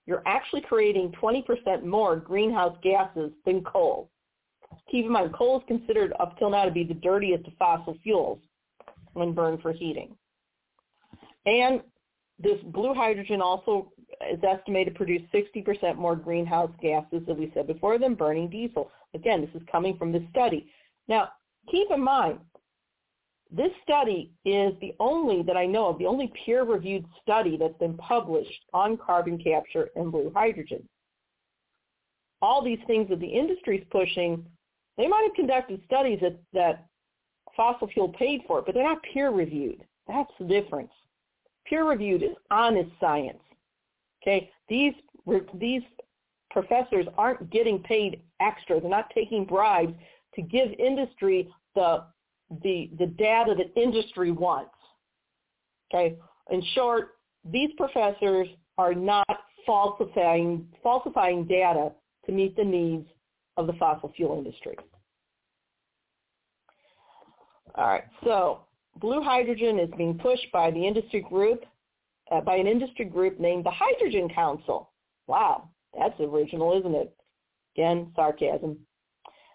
you're 0.07 0.23
actually 0.27 0.63
creating 0.63 1.13
20% 1.21 1.85
more 1.85 2.17
greenhouse 2.17 2.77
gases 2.83 3.31
than 3.45 3.63
coal. 3.65 4.11
Keep 4.91 5.07
in 5.07 5.13
mind, 5.13 5.35
coal 5.35 5.59
is 5.59 5.65
considered 5.67 6.13
up 6.19 6.39
till 6.39 6.51
now 6.51 6.65
to 6.65 6.71
be 6.71 6.85
the 6.85 6.95
dirtiest 6.95 7.47
of 7.47 7.53
fossil 7.59 7.97
fuels 8.03 8.39
when 9.13 9.33
burned 9.33 9.63
for 9.63 9.73
heating. 9.73 10.17
And 11.47 11.81
this 12.39 12.59
blue 12.65 12.95
hydrogen 12.95 13.41
also 13.41 13.93
is 14.31 14.41
estimated 14.43 14.95
to 14.95 14.99
produce 14.99 15.23
60% 15.33 15.97
more 15.97 16.17
greenhouse 16.17 16.71
gases, 16.81 17.23
as 17.29 17.37
we 17.37 17.51
said 17.55 17.67
before, 17.67 17.99
than 17.99 18.15
burning 18.15 18.49
diesel. 18.49 18.91
Again, 19.15 19.41
this 19.41 19.61
is 19.61 19.67
coming 19.71 19.97
from 19.97 20.13
this 20.13 20.23
study. 20.31 20.67
Now, 21.09 21.31
keep 21.71 21.91
in 21.91 22.03
mind, 22.03 22.39
this 23.51 23.71
study 23.83 24.33
is 24.45 24.73
the 24.81 24.95
only 24.99 25.43
that 25.43 25.57
I 25.57 25.67
know 25.67 25.89
of, 25.89 25.99
the 25.99 26.07
only 26.07 26.33
peer-reviewed 26.45 27.05
study 27.23 27.57
that's 27.57 27.79
been 27.79 27.97
published 27.97 28.65
on 28.73 28.97
carbon 28.97 29.39
capture 29.39 29.91
and 29.95 30.11
blue 30.11 30.33
hydrogen. 30.35 30.89
All 32.43 32.63
these 32.63 32.81
things 32.87 33.09
that 33.11 33.21
the 33.21 33.27
industry 33.27 33.79
is 33.79 33.87
pushing, 33.91 34.45
they 34.97 35.07
might 35.07 35.25
have 35.27 35.35
conducted 35.35 35.81
studies 35.87 36.19
that, 36.21 36.39
that 36.53 36.87
fossil 37.57 37.87
fuel 37.89 38.09
paid 38.09 38.43
for, 38.47 38.63
but 38.63 38.75
they're 38.75 38.83
not 38.83 39.03
peer-reviewed. 39.13 39.85
That's 40.09 40.33
the 40.39 40.47
difference. 40.47 40.93
Peer-reviewed 41.67 42.23
is 42.23 42.37
honest 42.51 42.91
science. 43.01 43.39
Okay, 44.27 44.51
these 44.69 44.95
these 45.55 45.83
professors 46.51 47.07
aren't 47.19 47.51
getting 47.51 47.79
paid 47.81 48.23
extra. 48.41 48.81
They're 48.81 48.91
not 48.91 49.11
taking 49.15 49.45
bribes 49.45 49.95
to 50.35 50.43
give 50.43 50.73
industry 50.79 51.53
the 51.75 52.05
the, 52.63 52.91
the 52.99 53.07
data 53.07 53.55
that 53.57 53.81
industry 53.81 54.31
wants. 54.31 54.75
Okay. 55.93 56.17
In 56.51 56.63
short, 56.75 57.17
these 57.51 57.71
professors 57.77 58.49
are 58.79 58.95
not 58.95 59.27
falsifying, 59.67 60.67
falsifying 60.83 61.45
data 61.45 61.93
to 62.27 62.33
meet 62.33 62.57
the 62.57 62.65
needs 62.65 63.07
of 63.57 63.67
the 63.67 63.73
fossil 63.75 64.13
fuel 64.17 64.37
industry. 64.39 64.77
All 67.77 67.87
right, 67.87 68.05
so 68.23 68.61
blue 69.01 69.23
hydrogen 69.23 69.79
is 69.79 69.91
being 69.97 70.19
pushed 70.19 70.47
by 70.53 70.71
the 70.71 70.87
industry 70.87 71.23
group, 71.29 71.65
uh, 72.31 72.41
by 72.41 72.57
an 72.57 72.67
industry 72.67 73.05
group 73.05 73.39
named 73.39 73.65
the 73.65 73.71
Hydrogen 73.71 74.29
Council. 74.29 74.91
Wow, 75.27 75.69
that's 75.97 76.19
original, 76.21 76.79
isn't 76.79 76.95
it? 76.95 77.15
Again, 77.77 78.13
sarcasm. 78.15 78.79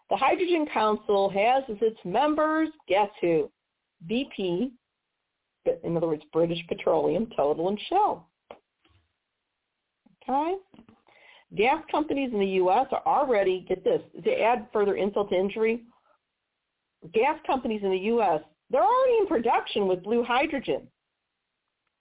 The 0.10 0.18
Hydrogen 0.18 0.68
Council 0.74 1.30
has 1.30 1.64
as 1.70 1.78
its 1.82 2.00
members, 2.04 2.70
guess 2.88 3.10
who? 3.22 3.52
BP, 4.10 4.72
in 5.84 5.98
other 5.98 6.08
words, 6.08 6.24
British 6.34 6.66
Petroleum, 6.68 7.28
Total, 7.36 7.68
and 7.68 7.80
Shell. 7.90 8.28
Okay? 10.24 10.56
Gas 11.56 11.84
companies 11.92 12.32
in 12.32 12.40
the 12.40 12.46
U.S. 12.46 12.88
are 12.92 13.04
already, 13.06 13.66
get 13.68 13.84
this, 13.84 14.02
to 14.24 14.42
add 14.42 14.68
further 14.72 14.96
insult 14.96 15.30
to 15.30 15.36
injury, 15.36 15.84
gas 17.14 17.40
companies 17.46 17.82
in 17.84 17.92
the 17.92 17.98
U.S., 17.98 18.42
they're 18.70 18.84
already 18.84 19.18
in 19.20 19.28
production 19.28 19.88
with 19.88 20.04
blue 20.04 20.24
hydrogen, 20.24 20.88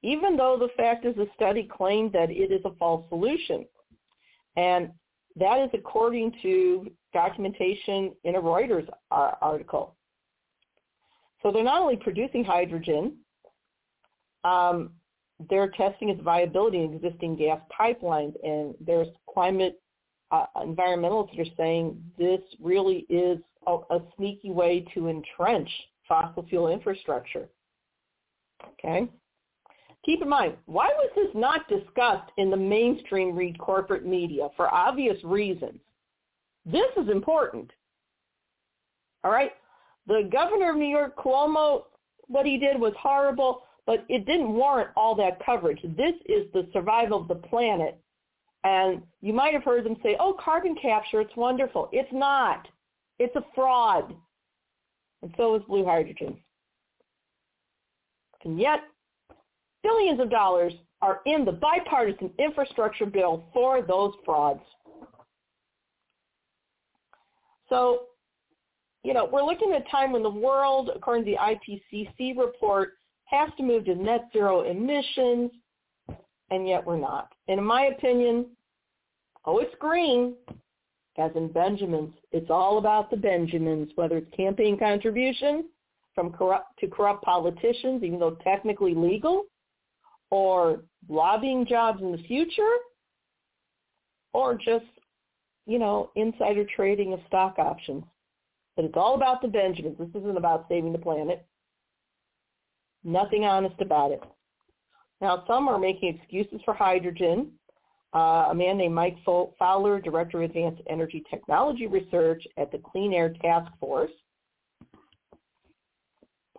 even 0.03 0.37
though 0.37 0.57
the 0.59 0.69
fact 0.77 1.05
is 1.05 1.15
the 1.17 1.29
study 1.35 1.69
claimed 1.71 2.13
that 2.13 2.31
it 2.31 2.53
is 2.53 2.61
a 2.65 2.75
false 2.79 3.09
solution. 3.09 3.67
And 4.57 4.91
that 5.37 5.61
is 5.61 5.71
according 5.73 6.33
to 6.43 6.91
documentation 7.13 8.13
in 8.25 8.37
a 8.37 8.41
Reuters 8.41 8.89
article. 9.11 9.95
So 11.43 11.53
they're 11.53 11.65
not 11.65 11.81
only 11.81 11.97
producing 11.97 12.45
hydrogen, 12.45 13.17
um, 14.45 14.91
they're 15.49 15.71
testing 15.71 16.09
its 16.09 16.21
viability 16.21 16.83
in 16.83 16.95
existing 16.95 17.37
gas 17.37 17.61
pipelines, 17.79 18.35
and 18.43 18.75
there's 18.81 19.09
climate 19.33 19.81
uh, 20.31 20.47
environmentalists 20.57 21.37
that 21.37 21.47
are 21.47 21.55
saying 21.57 22.03
this 22.19 22.41
really 22.61 23.07
is 23.09 23.39
a, 23.67 23.79
a 23.91 24.01
sneaky 24.17 24.51
way 24.51 24.85
to 24.95 25.09
entrench 25.09 25.71
fossil 26.09 26.45
fuel 26.49 26.69
infrastructure. 26.69 27.49
Okay? 28.73 29.09
Keep 30.09 30.23
in 30.23 30.29
mind, 30.31 30.55
why 30.65 30.89
was 30.97 31.11
this 31.15 31.29
not 31.35 31.69
discussed 31.69 32.33
in 32.39 32.49
the 32.49 32.57
mainstream 32.57 33.37
read 33.37 33.59
corporate 33.59 34.07
media? 34.07 34.49
For 34.57 34.73
obvious 34.73 35.23
reasons. 35.23 35.79
This 36.65 36.91
is 36.97 37.11
important. 37.11 37.71
All 39.23 39.31
right? 39.31 39.51
The 40.07 40.27
governor 40.33 40.71
of 40.71 40.79
New 40.79 40.89
York, 40.89 41.15
Cuomo, 41.19 41.83
what 42.27 42.47
he 42.47 42.57
did 42.57 42.81
was 42.81 42.95
horrible, 42.99 43.65
but 43.85 44.07
it 44.09 44.25
didn't 44.25 44.55
warrant 44.55 44.89
all 44.97 45.15
that 45.17 45.45
coverage. 45.45 45.81
This 45.83 46.15
is 46.25 46.51
the 46.55 46.67
survival 46.73 47.21
of 47.21 47.29
the 47.29 47.35
planet. 47.35 48.01
And 48.65 49.03
you 49.21 49.35
might 49.35 49.53
have 49.53 49.65
heard 49.65 49.85
them 49.85 49.97
say, 50.03 50.17
oh, 50.19 50.39
carbon 50.43 50.75
capture, 50.81 51.21
it's 51.21 51.37
wonderful. 51.37 51.91
It's 51.93 52.13
not. 52.15 52.67
It's 53.19 53.37
a 53.37 53.45
fraud. 53.55 54.15
And 55.21 55.35
so 55.37 55.55
is 55.55 55.63
blue 55.69 55.85
hydrogen. 55.85 56.39
And 58.47 58.59
yet, 58.59 58.81
billions 59.89 60.21
of 60.21 60.31
dollars 60.31 60.73
are 61.01 61.21
in 61.27 61.45
the 61.45 61.53
bipartisan 61.53 62.31
infrastructure 62.39 63.07
bill 63.07 63.45
for 63.53 63.83
those 63.83 64.13
frauds. 64.25 64.61
So, 67.69 68.03
you 69.05 69.15
know, 69.15 69.29
we're 69.31 69.45
looking 69.45 69.73
at 69.73 69.87
a 69.87 69.91
time 69.91 70.13
when 70.13 70.23
the 70.23 70.31
world, 70.31 70.91
according 70.95 71.25
to 71.25 71.31
the 71.33 71.37
IPCC 71.39 72.37
report, 72.37 72.95
has 73.27 73.51
to 73.57 73.63
move 73.63 73.85
to 73.85 73.95
net 73.95 74.29
zero 74.33 74.63
emissions, 74.63 75.51
and 76.51 76.67
yet 76.67 76.85
we're 76.85 76.99
not. 76.99 77.33
And 77.47 77.59
in 77.59 77.65
my 77.65 77.85
opinion, 77.85 78.47
oh, 79.45 79.59
it's 79.59 79.75
green, 79.79 80.35
as 81.19 81.31
in 81.35 81.49
Benjamins. 81.53 82.15
It's 82.33 82.51
all 82.51 82.79
about 82.79 83.11
the 83.11 83.17
Benjamins, 83.17 83.91
whether 83.97 84.17
it's 84.19 84.35
campaign 84.35 84.79
contributions 84.79 85.67
from 86.15 86.33
corrupt 86.33 86.79
to 86.81 86.89
corrupt 86.89 87.23
politicians, 87.23 88.03
even 88.03 88.19
though 88.19 88.37
technically 88.43 88.95
legal, 88.95 89.45
or 90.31 90.85
lobbying 91.09 91.67
jobs 91.67 92.03
in 92.03 92.13
the 92.13 92.23
future, 92.25 92.75
or 94.33 94.55
just, 94.55 94.85
you 95.67 95.79
know, 95.79 96.11
insider 96.17 96.65
trading 96.65 97.13
of 97.13 97.21
stock 97.27 97.59
options. 97.59 98.05
But 98.77 98.85
it's 98.85 98.97
all 98.97 99.15
about 99.15 99.43
the 99.43 99.49
Benjamins. 99.49 99.99
This 99.99 100.09
isn't 100.15 100.37
about 100.37 100.67
saving 100.69 100.93
the 100.93 100.99
planet. 100.99 101.45
Nothing 103.05 103.45
honest 103.45 103.81
about 103.81 104.13
it. 104.13 104.23
Now, 105.21 105.45
some 105.47 105.69
are 105.69 105.79
making 105.79 106.17
excuses 106.17 106.61
for 106.65 106.75
hydrogen 106.75 107.53
uh, 108.15 108.47
a 108.51 108.55
man 108.55 108.79
named 108.79 108.95
Mike 108.95 109.19
Fowler, 109.59 110.01
Director 110.01 110.43
of 110.43 110.51
Advanced 110.51 110.83
Energy 110.89 111.23
Technology 111.29 111.87
Research 111.87 112.47
at 112.57 112.73
the 112.73 112.79
Clean 112.79 113.13
Air 113.13 113.35
Task 113.43 113.71
Force. 113.79 114.11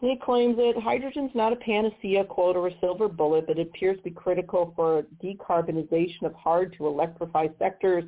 He 0.01 0.15
claims 0.15 0.55
that 0.55 0.81
hydrogen 0.81 1.25
is 1.25 1.35
not 1.35 1.51
a 1.51 1.57
panacea, 1.57 2.23
quote, 2.23 2.55
or 2.55 2.67
a 2.67 2.79
silver 2.79 3.09
bullet, 3.09 3.47
but 3.47 3.59
it 3.59 3.67
appears 3.67 3.97
to 3.97 4.03
be 4.03 4.11
critical 4.11 4.71
for 4.75 5.03
decarbonization 5.21 6.23
of 6.23 6.33
hard-to-electrify 6.35 7.47
sectors 7.57 8.05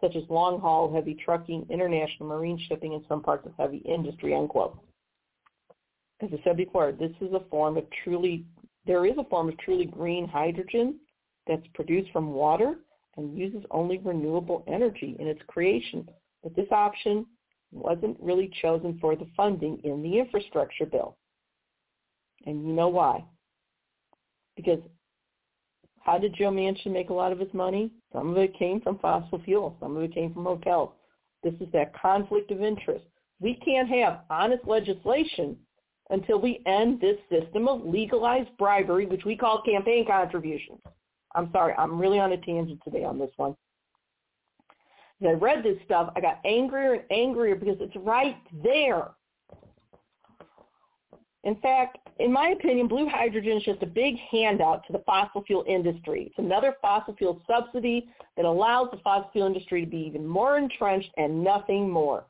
such 0.00 0.16
as 0.16 0.22
long-haul 0.30 0.92
heavy 0.92 1.14
trucking, 1.14 1.66
international 1.68 2.28
marine 2.28 2.58
shipping, 2.66 2.94
and 2.94 3.04
some 3.08 3.22
parts 3.22 3.46
of 3.46 3.52
heavy 3.58 3.78
industry, 3.78 4.34
unquote. 4.34 4.78
As 6.20 6.30
I 6.32 6.42
said 6.44 6.56
before, 6.56 6.92
this 6.92 7.12
is 7.20 7.32
a 7.34 7.44
form 7.50 7.76
of 7.76 7.84
truly, 8.02 8.46
there 8.86 9.04
is 9.04 9.18
a 9.18 9.24
form 9.24 9.48
of 9.48 9.58
truly 9.58 9.84
green 9.84 10.26
hydrogen 10.26 10.98
that's 11.46 11.66
produced 11.74 12.10
from 12.10 12.32
water 12.32 12.76
and 13.16 13.36
uses 13.36 13.64
only 13.70 13.98
renewable 13.98 14.64
energy 14.66 15.16
in 15.18 15.26
its 15.26 15.40
creation. 15.46 16.08
But 16.42 16.56
this 16.56 16.70
option 16.70 17.26
wasn't 17.70 18.16
really 18.20 18.50
chosen 18.62 18.98
for 18.98 19.14
the 19.14 19.26
funding 19.36 19.78
in 19.84 20.02
the 20.02 20.18
infrastructure 20.18 20.86
bill. 20.86 21.16
And 22.44 22.66
you 22.66 22.72
know 22.72 22.88
why? 22.88 23.24
Because 24.56 24.80
how 26.00 26.18
did 26.18 26.34
Joe 26.34 26.50
Manchin 26.50 26.92
make 26.92 27.10
a 27.10 27.14
lot 27.14 27.32
of 27.32 27.38
his 27.38 27.52
money? 27.54 27.90
Some 28.12 28.30
of 28.30 28.36
it 28.36 28.56
came 28.58 28.80
from 28.80 28.98
fossil 28.98 29.40
fuel. 29.44 29.76
Some 29.80 29.96
of 29.96 30.02
it 30.02 30.14
came 30.14 30.32
from 30.32 30.44
hotels. 30.44 30.90
This 31.42 31.54
is 31.60 31.68
that 31.72 31.98
conflict 31.98 32.50
of 32.50 32.62
interest. 32.62 33.04
We 33.40 33.54
can't 33.54 33.88
have 33.88 34.20
honest 34.30 34.66
legislation 34.66 35.56
until 36.10 36.38
we 36.40 36.62
end 36.66 37.00
this 37.00 37.16
system 37.30 37.68
of 37.68 37.84
legalized 37.84 38.50
bribery, 38.58 39.06
which 39.06 39.24
we 39.24 39.36
call 39.36 39.62
campaign 39.62 40.06
contributions. 40.06 40.80
I'm 41.34 41.50
sorry, 41.52 41.74
I'm 41.76 41.98
really 41.98 42.18
on 42.18 42.32
a 42.32 42.36
tangent 42.36 42.80
today 42.84 43.04
on 43.04 43.18
this 43.18 43.30
one. 43.36 43.56
As 45.22 45.28
I 45.28 45.32
read 45.32 45.64
this 45.64 45.78
stuff, 45.84 46.12
I 46.14 46.20
got 46.20 46.40
angrier 46.44 46.94
and 46.94 47.02
angrier 47.10 47.56
because 47.56 47.78
it's 47.80 47.96
right 47.96 48.36
there. 48.62 49.08
In 51.44 51.56
fact, 51.56 51.98
in 52.20 52.32
my 52.32 52.48
opinion, 52.48 52.88
blue 52.88 53.08
hydrogen 53.08 53.58
is 53.58 53.62
just 53.64 53.82
a 53.82 53.86
big 53.86 54.16
handout 54.30 54.86
to 54.86 54.92
the 54.94 55.02
fossil 55.04 55.42
fuel 55.44 55.64
industry. 55.68 56.24
It's 56.26 56.38
another 56.38 56.74
fossil 56.80 57.14
fuel 57.16 57.42
subsidy 57.46 58.08
that 58.36 58.46
allows 58.46 58.88
the 58.90 58.98
fossil 59.04 59.30
fuel 59.30 59.46
industry 59.46 59.84
to 59.84 59.90
be 59.90 59.98
even 59.98 60.26
more 60.26 60.56
entrenched 60.56 61.10
and 61.18 61.44
nothing 61.44 61.90
more. 61.90 62.24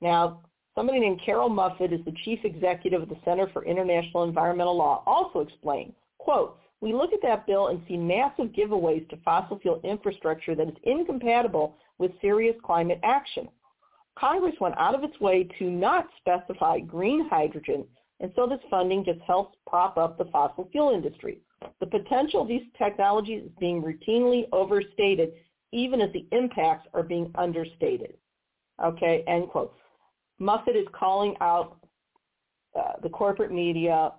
Now, 0.00 0.40
somebody 0.74 0.98
named 0.98 1.20
Carroll 1.24 1.48
Muffett 1.48 1.92
is 1.92 2.04
the 2.04 2.14
chief 2.24 2.40
executive 2.44 3.02
of 3.02 3.08
the 3.08 3.18
Center 3.24 3.48
for 3.52 3.64
International 3.64 4.24
Environmental 4.24 4.76
Law, 4.76 5.04
also 5.06 5.40
explained, 5.40 5.92
quote, 6.18 6.58
we 6.80 6.92
look 6.92 7.12
at 7.12 7.22
that 7.22 7.46
bill 7.46 7.68
and 7.68 7.82
see 7.88 7.96
massive 7.96 8.48
giveaways 8.48 9.08
to 9.10 9.16
fossil 9.24 9.58
fuel 9.58 9.80
infrastructure 9.84 10.54
that 10.54 10.68
is 10.68 10.76
incompatible 10.84 11.76
with 11.98 12.12
serious 12.20 12.54
climate 12.64 13.00
action. 13.02 13.48
Congress 14.16 14.54
went 14.60 14.76
out 14.78 14.94
of 14.94 15.04
its 15.04 15.18
way 15.20 15.48
to 15.58 15.70
not 15.70 16.08
specify 16.20 16.78
green 16.80 17.28
hydrogen, 17.28 17.84
and 18.20 18.32
so 18.34 18.46
this 18.46 18.60
funding 18.68 19.04
just 19.04 19.20
helps 19.20 19.56
prop 19.66 19.96
up 19.96 20.18
the 20.18 20.24
fossil 20.26 20.68
fuel 20.72 20.92
industry. 20.92 21.38
The 21.80 21.86
potential 21.86 22.42
of 22.42 22.48
these 22.48 22.62
technologies 22.76 23.44
is 23.44 23.50
being 23.60 23.82
routinely 23.82 24.48
overstated, 24.52 25.32
even 25.72 26.00
as 26.00 26.12
the 26.12 26.26
impacts 26.32 26.88
are 26.94 27.02
being 27.02 27.30
understated. 27.36 28.14
Okay, 28.82 29.24
end 29.26 29.48
quote. 29.48 29.74
Muffett 30.40 30.76
is 30.76 30.86
calling 30.92 31.34
out 31.40 31.78
uh, 32.78 32.92
the 33.02 33.08
corporate 33.08 33.52
media 33.52 34.12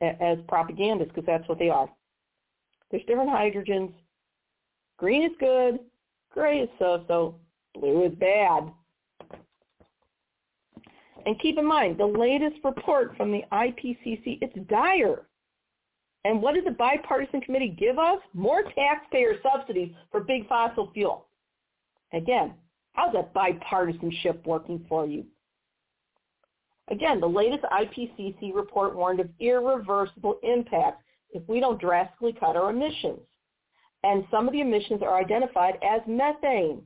as 0.00 0.38
propagandists 0.48 1.12
because 1.14 1.26
that's 1.26 1.48
what 1.48 1.58
they 1.58 1.70
are. 1.70 1.88
There's 2.90 3.04
different 3.06 3.30
hydrogens. 3.30 3.92
Green 4.98 5.24
is 5.24 5.32
good. 5.40 5.80
Gray 6.30 6.60
is 6.60 6.68
so-so. 6.78 7.36
Blue 7.74 8.04
is 8.04 8.14
bad. 8.14 8.70
And 11.26 11.40
keep 11.40 11.58
in 11.58 11.66
mind, 11.66 11.98
the 11.98 12.06
latest 12.06 12.56
report 12.64 13.16
from 13.16 13.32
the 13.32 13.42
IPCC, 13.50 14.38
it's 14.42 14.68
dire. 14.68 15.26
And 16.24 16.40
what 16.40 16.54
did 16.54 16.64
the 16.66 16.70
bipartisan 16.70 17.40
committee 17.40 17.74
give 17.78 17.98
us? 17.98 18.18
More 18.32 18.62
taxpayer 18.74 19.34
subsidies 19.42 19.92
for 20.10 20.20
big 20.20 20.46
fossil 20.48 20.90
fuel. 20.92 21.26
Again, 22.12 22.54
how's 22.92 23.12
that 23.14 23.34
bipartisanship 23.34 24.46
working 24.46 24.84
for 24.88 25.06
you? 25.06 25.24
Again, 26.90 27.20
the 27.20 27.26
latest 27.26 27.64
IPCC 27.64 28.54
report 28.54 28.94
warned 28.94 29.20
of 29.20 29.30
irreversible 29.40 30.38
impacts 30.42 31.02
if 31.30 31.42
we 31.48 31.58
don't 31.58 31.80
drastically 31.80 32.32
cut 32.32 32.56
our 32.56 32.70
emissions. 32.70 33.20
and 34.04 34.24
some 34.30 34.46
of 34.46 34.52
the 34.52 34.60
emissions 34.60 35.02
are 35.02 35.18
identified 35.18 35.78
as 35.82 36.00
methane. 36.06 36.82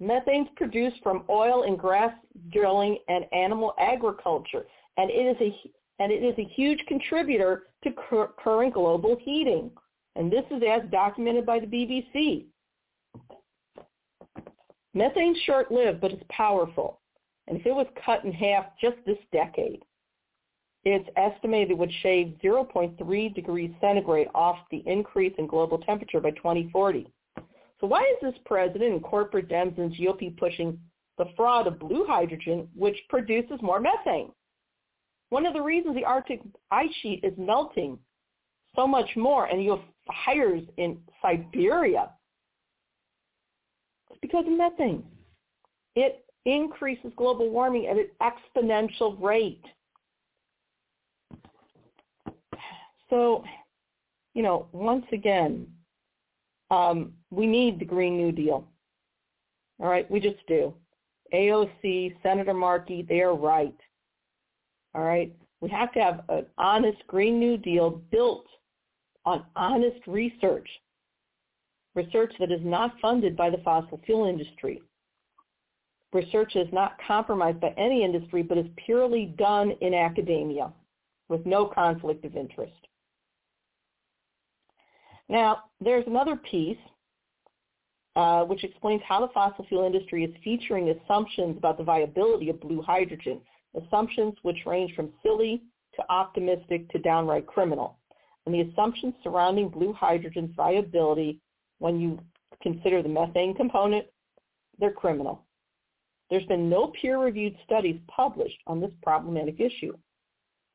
Methane 0.00 0.44
is 0.44 0.48
produced 0.56 0.96
from 1.02 1.24
oil 1.30 1.62
and 1.62 1.78
grass 1.78 2.12
drilling 2.50 2.98
and 3.08 3.24
animal 3.32 3.74
agriculture, 3.78 4.66
and 4.96 5.10
it 5.10 5.14
is 5.14 5.36
a 5.40 5.70
and 6.00 6.10
it 6.10 6.24
is 6.24 6.36
a 6.38 6.50
huge 6.54 6.84
contributor 6.88 7.68
to 7.84 7.92
current 8.36 8.74
global 8.74 9.16
heating. 9.20 9.70
And 10.16 10.30
this 10.30 10.44
is 10.50 10.62
as 10.68 10.82
documented 10.90 11.46
by 11.46 11.60
the 11.60 11.66
BBC. 11.66 12.46
Methane's 14.92 15.38
short-lived, 15.46 16.00
but 16.00 16.12
it's 16.12 16.22
powerful. 16.30 17.00
And 17.46 17.58
if 17.58 17.66
it 17.66 17.74
was 17.74 17.86
cut 18.04 18.24
in 18.24 18.32
half 18.32 18.66
just 18.80 18.96
this 19.06 19.18
decade, 19.32 19.82
it's 20.84 21.08
estimated 21.16 21.72
it 21.72 21.78
would 21.78 21.92
shave 22.02 22.34
0.3 22.42 23.34
degrees 23.34 23.70
centigrade 23.80 24.28
off 24.34 24.58
the 24.70 24.82
increase 24.86 25.34
in 25.38 25.46
global 25.46 25.78
temperature 25.78 26.20
by 26.20 26.30
2040. 26.32 27.06
So 27.84 27.88
why 27.88 28.00
is 28.00 28.16
this 28.22 28.40
president 28.46 28.94
and 28.94 29.02
corporate 29.02 29.46
Dems 29.46 29.76
and 29.76 29.94
GOP 29.94 30.34
pushing 30.38 30.80
the 31.18 31.26
fraud 31.36 31.66
of 31.66 31.78
blue 31.78 32.06
hydrogen, 32.06 32.66
which 32.74 32.96
produces 33.10 33.60
more 33.60 33.78
methane? 33.78 34.32
One 35.28 35.44
of 35.44 35.52
the 35.52 35.60
reasons 35.60 35.94
the 35.94 36.06
Arctic 36.06 36.40
ice 36.70 36.88
sheet 37.02 37.20
is 37.22 37.34
melting 37.36 37.98
so 38.74 38.86
much 38.86 39.10
more 39.16 39.44
and 39.44 39.62
you 39.62 39.72
have 39.72 39.80
fires 40.24 40.62
in 40.78 40.96
Siberia 41.20 42.08
is 44.10 44.16
because 44.22 44.46
of 44.46 44.52
methane. 44.56 45.04
It 45.94 46.24
increases 46.46 47.12
global 47.18 47.50
warming 47.50 47.86
at 47.86 47.98
an 47.98 48.08
exponential 48.22 49.22
rate. 49.22 49.66
So, 53.10 53.44
you 54.32 54.42
know, 54.42 54.68
once 54.72 55.04
again, 55.12 55.66
um, 56.74 57.12
we 57.30 57.46
need 57.46 57.78
the 57.78 57.84
Green 57.84 58.16
New 58.16 58.32
Deal. 58.32 58.66
All 59.80 59.88
right, 59.88 60.10
we 60.10 60.20
just 60.20 60.46
do. 60.46 60.74
AOC, 61.32 62.14
Senator 62.22 62.54
Markey, 62.54 63.04
they 63.08 63.20
are 63.20 63.34
right. 63.34 63.76
All 64.94 65.02
right, 65.02 65.34
we 65.60 65.68
have 65.70 65.92
to 65.92 66.00
have 66.00 66.20
an 66.28 66.46
honest 66.58 66.98
Green 67.06 67.38
New 67.38 67.56
Deal 67.56 68.02
built 68.10 68.46
on 69.24 69.44
honest 69.56 70.06
research, 70.06 70.68
research 71.94 72.32
that 72.38 72.52
is 72.52 72.60
not 72.62 72.94
funded 73.00 73.36
by 73.36 73.50
the 73.50 73.58
fossil 73.64 74.00
fuel 74.04 74.26
industry, 74.26 74.82
research 76.14 76.54
is 76.54 76.68
not 76.72 76.96
compromised 77.06 77.60
by 77.60 77.74
any 77.76 78.04
industry 78.04 78.42
but 78.42 78.56
is 78.56 78.66
purely 78.86 79.34
done 79.36 79.72
in 79.80 79.92
academia 79.92 80.72
with 81.28 81.44
no 81.44 81.66
conflict 81.66 82.24
of 82.24 82.36
interest. 82.36 82.72
Now, 85.28 85.64
there's 85.80 86.06
another 86.06 86.36
piece 86.36 86.78
uh, 88.16 88.44
which 88.44 88.62
explains 88.62 89.02
how 89.06 89.20
the 89.20 89.32
fossil 89.32 89.64
fuel 89.68 89.84
industry 89.84 90.24
is 90.24 90.30
featuring 90.44 90.90
assumptions 90.90 91.56
about 91.56 91.78
the 91.78 91.84
viability 91.84 92.48
of 92.48 92.60
blue 92.60 92.80
hydrogen, 92.80 93.40
assumptions 93.74 94.34
which 94.42 94.66
range 94.66 94.94
from 94.94 95.12
silly 95.22 95.62
to 95.96 96.02
optimistic 96.10 96.88
to 96.90 96.98
downright 96.98 97.46
criminal. 97.46 97.98
And 98.46 98.54
the 98.54 98.60
assumptions 98.60 99.14
surrounding 99.22 99.68
blue 99.68 99.92
hydrogen's 99.92 100.54
viability 100.54 101.40
when 101.78 102.00
you 102.00 102.20
consider 102.62 103.02
the 103.02 103.08
methane 103.08 103.54
component, 103.54 104.06
they're 104.78 104.92
criminal. 104.92 105.42
There's 106.30 106.46
been 106.46 106.68
no 106.68 106.92
peer-reviewed 107.00 107.56
studies 107.64 108.00
published 108.08 108.58
on 108.66 108.80
this 108.80 108.90
problematic 109.02 109.60
issue. 109.60 109.96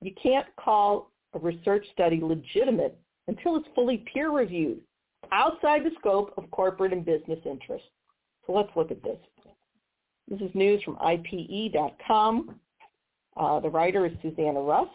You 0.01 0.13
can't 0.21 0.47
call 0.57 1.11
a 1.33 1.39
research 1.39 1.85
study 1.93 2.19
legitimate 2.21 2.97
until 3.29 3.55
it's 3.55 3.67
fully 3.75 4.03
peer-reviewed 4.11 4.81
outside 5.31 5.83
the 5.83 5.91
scope 5.99 6.33
of 6.35 6.49
corporate 6.49 6.91
and 6.91 7.05
business 7.05 7.39
interests. 7.45 7.87
So 8.47 8.53
let's 8.53 8.71
look 8.75 8.89
at 8.89 9.03
this. 9.03 9.19
This 10.27 10.41
is 10.41 10.49
news 10.55 10.81
from 10.83 10.95
IPE.com. 10.95 12.55
Uh, 13.37 13.59
the 13.59 13.69
writer 13.69 14.07
is 14.07 14.13
Susanna 14.23 14.59
Rust. 14.59 14.89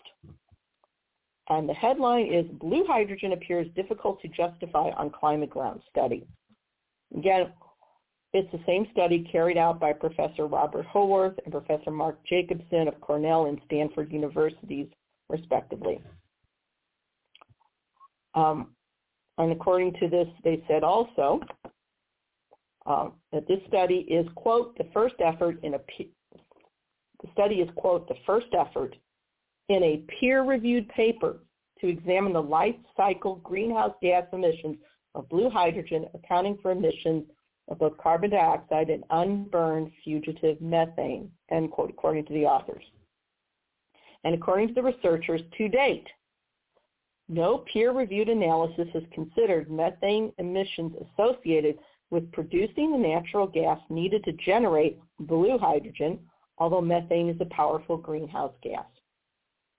And 1.48 1.68
the 1.68 1.74
headline 1.74 2.32
is 2.32 2.46
Blue 2.58 2.84
Hydrogen 2.86 3.32
Appears 3.32 3.68
Difficult 3.76 4.20
to 4.22 4.28
Justify 4.28 4.90
on 4.96 5.10
Climate 5.10 5.50
Grounds 5.50 5.82
Study. 5.90 6.26
Again, 7.16 7.52
it's 8.32 8.50
the 8.50 8.60
same 8.66 8.88
study 8.90 9.28
carried 9.30 9.58
out 9.58 9.78
by 9.78 9.92
Professor 9.92 10.46
Robert 10.46 10.86
Howarth 10.86 11.38
and 11.44 11.52
Professor 11.52 11.92
Mark 11.92 12.18
Jacobson 12.26 12.88
of 12.88 13.00
Cornell 13.00 13.46
and 13.46 13.60
Stanford 13.66 14.10
Universities, 14.10 14.88
respectively. 15.28 16.00
Um, 18.34 18.68
and 19.38 19.52
according 19.52 19.94
to 19.94 20.08
this, 20.08 20.28
they 20.42 20.62
said 20.68 20.82
also 20.82 21.40
uh, 22.86 23.08
that 23.32 23.46
this 23.48 23.60
study 23.68 24.06
is, 24.08 24.26
quote, 24.34 24.76
the 24.78 24.86
first 24.92 25.16
effort 25.24 25.58
in 25.62 25.74
a, 25.74 25.80
the 25.98 27.28
study 27.32 27.56
is, 27.56 27.68
quote, 27.76 28.08
the 28.08 28.16
first 28.26 28.48
effort 28.58 28.94
in 29.68 29.82
a 29.82 30.04
peer-reviewed 30.20 30.88
paper 30.88 31.40
to 31.80 31.88
examine 31.88 32.32
the 32.32 32.42
life 32.42 32.76
cycle 32.96 33.36
greenhouse 33.36 33.94
gas 34.02 34.24
emissions 34.32 34.76
of 35.14 35.28
blue 35.28 35.50
hydrogen, 35.50 36.06
accounting 36.14 36.58
for 36.60 36.70
emissions 36.70 37.24
of 37.68 37.78
both 37.78 37.96
carbon 37.98 38.30
dioxide 38.30 38.90
and 38.90 39.04
unburned 39.10 39.90
fugitive 40.02 40.60
methane, 40.60 41.30
end 41.50 41.70
quote, 41.70 41.90
according 41.90 42.24
to 42.26 42.32
the 42.32 42.44
authors. 42.44 42.84
And 44.24 44.34
according 44.34 44.68
to 44.68 44.74
the 44.74 44.82
researchers, 44.82 45.40
to 45.58 45.68
date, 45.68 46.06
no 47.28 47.58
peer-reviewed 47.72 48.28
analysis 48.28 48.88
has 48.92 49.02
considered 49.12 49.70
methane 49.70 50.32
emissions 50.38 50.92
associated 51.18 51.78
with 52.10 52.30
producing 52.32 52.92
the 52.92 52.98
natural 52.98 53.46
gas 53.46 53.80
needed 53.88 54.22
to 54.24 54.32
generate 54.32 54.98
blue 55.20 55.58
hydrogen, 55.58 56.18
although 56.58 56.80
methane 56.80 57.28
is 57.28 57.40
a 57.40 57.46
powerful 57.46 57.96
greenhouse 57.96 58.52
gas. 58.62 58.84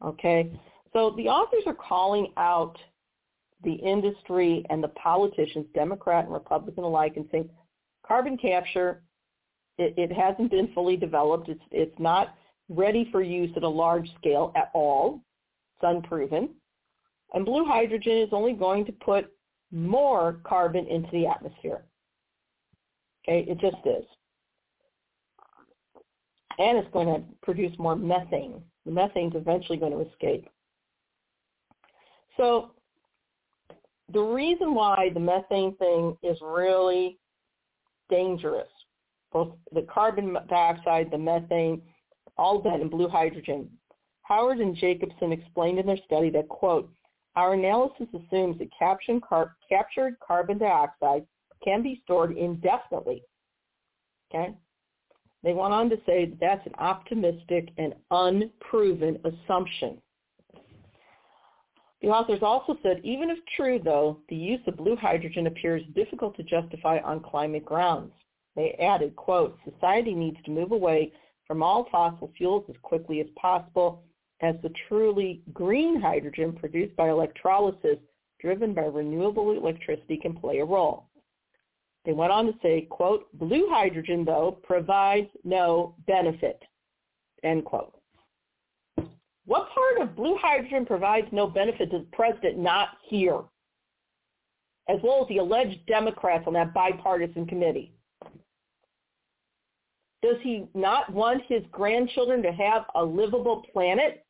Okay, 0.04 0.52
so 0.92 1.14
the 1.18 1.28
authors 1.28 1.64
are 1.66 1.76
calling 1.76 2.34
out 2.38 2.78
the 3.64 3.74
industry 3.74 4.66
and 4.70 4.84
the 4.84 4.90
politicians, 4.90 5.66
Democrat 5.74 6.26
and 6.26 6.34
Republican 6.34 6.84
alike, 6.84 7.14
and 7.16 7.28
saying 7.32 7.50
carbon 8.06 8.38
capture, 8.38 9.02
it, 9.78 9.94
it 9.98 10.12
hasn't 10.12 10.52
been 10.52 10.72
fully 10.74 10.98
developed. 10.98 11.50
It's, 11.50 11.64
it's 11.72 12.00
not 12.00 12.36
ready 12.70 13.08
for 13.12 13.22
use 13.22 13.52
at 13.56 13.64
a 13.64 13.70
large 13.70 14.10
scale 14.16 14.52
at 14.56 14.72
all. 14.74 15.22
It's 15.76 15.84
unproven. 15.84 16.50
And 17.36 17.46
blue 17.46 17.66
hydrogen 17.66 18.18
is 18.20 18.30
only 18.32 18.54
going 18.54 18.86
to 18.86 18.94
put 18.94 19.30
more 19.72 20.40
carbon 20.46 20.88
into 20.88 21.12
the 21.12 21.28
atmosphere. 21.28 21.84
Okay, 23.28 23.46
it 23.48 23.60
just 23.60 23.86
is. 23.86 24.06
And 26.58 26.78
it's 26.78 26.92
going 26.94 27.08
to 27.08 27.22
produce 27.44 27.78
more 27.78 27.98
methane. 27.98 28.62
The 28.86 28.92
methane 28.92 29.30
is 29.30 29.36
eventually 29.36 29.78
going 29.78 29.92
to 29.92 30.10
escape. 30.10 30.48
So 32.38 32.72
the 34.14 34.22
reason 34.22 34.74
why 34.74 35.10
the 35.14 35.20
methane 35.20 35.76
thing 35.76 36.18
is 36.24 36.38
really 36.42 37.18
dangerous, 38.10 38.70
both 39.34 39.50
the 39.74 39.82
carbon 39.94 40.38
dioxide, 40.48 41.12
the 41.12 41.18
methane, 41.18 41.82
all 42.38 42.60
of 42.60 42.64
that 42.64 42.80
in 42.80 42.88
blue 42.88 43.10
hydrogen, 43.10 43.70
Howarth 44.22 44.62
and 44.62 44.76
Jacobson 44.76 45.34
explained 45.34 45.80
in 45.80 45.86
their 45.86 46.00
study 46.06 46.30
that, 46.30 46.48
quote, 46.48 46.90
our 47.36 47.54
analysis 47.54 48.08
assumes 48.14 48.58
that 48.60 48.70
captured 48.78 50.16
carbon 50.26 50.58
dioxide 50.58 51.26
can 51.64 51.84
be 51.84 52.02
stored 52.04 52.38
indefinitely. 52.38 53.24
Okay? 54.34 54.54
They 55.44 55.54
went 55.54 55.74
on 55.74 55.90
to 55.90 55.98
say 56.06 56.26
that 56.26 56.40
that's 56.40 56.66
an 56.66 56.74
optimistic 56.78 57.70
and 57.78 57.94
unproven 58.10 59.20
assumption. 59.24 60.02
The 62.02 62.08
authors 62.10 62.42
also 62.42 62.78
said, 62.84 63.02
even 63.04 63.30
if 63.30 63.38
true, 63.56 63.80
though, 63.84 64.20
the 64.30 64.36
use 64.36 64.60
of 64.68 64.78
blue 64.78 64.96
hydrogen 64.96 65.48
appears 65.48 65.82
difficult 65.96 66.36
to 66.38 66.44
justify 66.44 67.00
on 67.00 67.20
climate 67.20 67.66
grounds. 67.66 68.12
They 68.56 68.72
added, 68.80 69.16
quote, 69.16 69.58
society 69.70 70.14
needs 70.14 70.38
to 70.46 70.52
move 70.52 70.72
away 70.72 71.12
from 71.48 71.62
all 71.62 71.88
fossil 71.92 72.32
fuels 72.38 72.66
as 72.70 72.76
quickly 72.82 73.22
as 73.22 73.28
possible 73.36 74.04
as 74.46 74.56
the 74.62 74.72
truly 74.88 75.42
green 75.54 76.00
hydrogen 76.00 76.54
produced 76.54 76.96
by 76.96 77.10
electrolysis 77.10 77.98
driven 78.40 78.74
by 78.74 78.84
renewable 78.84 79.52
electricity 79.52 80.18
can 80.18 80.36
play 80.36 80.60
a 80.60 80.66
role. 80.66 81.08
They 82.06 82.14
went 82.14 82.32
on 82.32 82.46
to 82.46 82.54
say, 82.62 82.82
quote, 82.82 83.28
blue 83.34 83.68
hydrogen, 83.70 84.24
though, 84.24 84.60
provides 84.62 85.30
no 85.44 85.96
benefit, 86.06 86.62
end 87.44 87.66
quote. 87.66 87.94
What 89.46 89.70
part 89.70 90.02
of 90.02 90.16
blue 90.16 90.38
hydrogen 90.40 90.86
provides 90.86 91.28
no 91.32 91.48
benefit 91.48 91.92
does 91.92 92.02
the 92.02 92.16
president 92.16 92.60
not 92.60 92.90
hear? 93.04 93.40
As 94.88 95.00
well 95.04 95.24
as 95.24 95.28
the 95.30 95.40
alleged 95.40 95.84
Democrats 95.88 96.44
on 96.46 96.54
that 96.54 96.74
bipartisan 96.74 97.48
committee. 97.48 97.92
Does 100.22 100.38
he 100.42 100.68
not 100.74 101.12
want 101.12 101.44
his 101.48 101.64
grandchildren 101.72 102.44
to 102.44 102.52
have 102.52 102.86
a 102.94 103.04
livable 103.04 103.64
planet? 103.72 104.25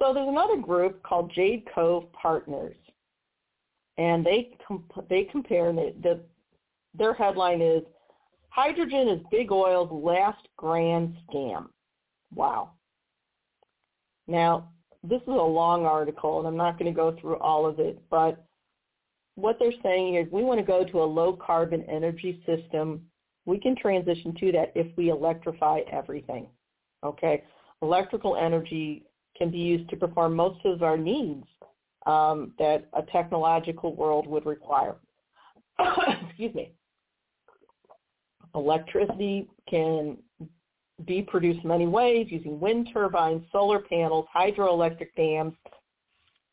So 0.00 0.14
there's 0.14 0.28
another 0.28 0.56
group 0.56 1.02
called 1.02 1.30
Jade 1.34 1.64
Cove 1.74 2.10
Partners, 2.12 2.76
and 3.98 4.24
they 4.24 4.50
comp- 4.66 5.08
they 5.08 5.24
compare 5.24 5.72
the, 5.72 5.94
the 6.02 6.20
their 6.94 7.12
headline 7.12 7.60
is 7.60 7.82
hydrogen 8.48 9.08
is 9.08 9.20
big 9.30 9.52
oil's 9.52 9.90
last 9.92 10.48
grand 10.56 11.16
scam. 11.28 11.66
Wow. 12.34 12.70
Now 14.26 14.70
this 15.04 15.20
is 15.22 15.28
a 15.28 15.30
long 15.32 15.84
article, 15.84 16.38
and 16.38 16.48
I'm 16.48 16.56
not 16.56 16.78
going 16.78 16.92
to 16.92 16.96
go 16.96 17.16
through 17.20 17.36
all 17.36 17.66
of 17.66 17.78
it, 17.78 18.02
but 18.10 18.42
what 19.34 19.58
they're 19.58 19.72
saying 19.82 20.16
is 20.16 20.26
we 20.30 20.42
want 20.42 20.60
to 20.60 20.66
go 20.66 20.84
to 20.84 21.02
a 21.02 21.04
low 21.04 21.34
carbon 21.34 21.84
energy 21.88 22.42
system. 22.46 23.02
We 23.46 23.58
can 23.58 23.76
transition 23.76 24.34
to 24.40 24.52
that 24.52 24.72
if 24.74 24.86
we 24.96 25.10
electrify 25.10 25.80
everything. 25.90 26.48
Okay, 27.04 27.44
electrical 27.82 28.36
energy 28.36 29.04
can 29.36 29.50
be 29.50 29.58
used 29.58 29.88
to 29.90 29.96
perform 29.96 30.34
most 30.34 30.64
of 30.64 30.82
our 30.82 30.96
needs 30.96 31.46
um, 32.06 32.52
that 32.58 32.88
a 32.94 33.02
technological 33.02 33.94
world 33.94 34.26
would 34.26 34.46
require. 34.46 34.96
Excuse 36.28 36.54
me. 36.54 36.72
Electricity 38.54 39.48
can 39.68 40.18
be 41.06 41.22
produced 41.22 41.64
many 41.64 41.86
ways 41.86 42.26
using 42.30 42.60
wind 42.60 42.90
turbines, 42.92 43.42
solar 43.52 43.80
panels, 43.80 44.26
hydroelectric 44.34 45.08
dams, 45.16 45.54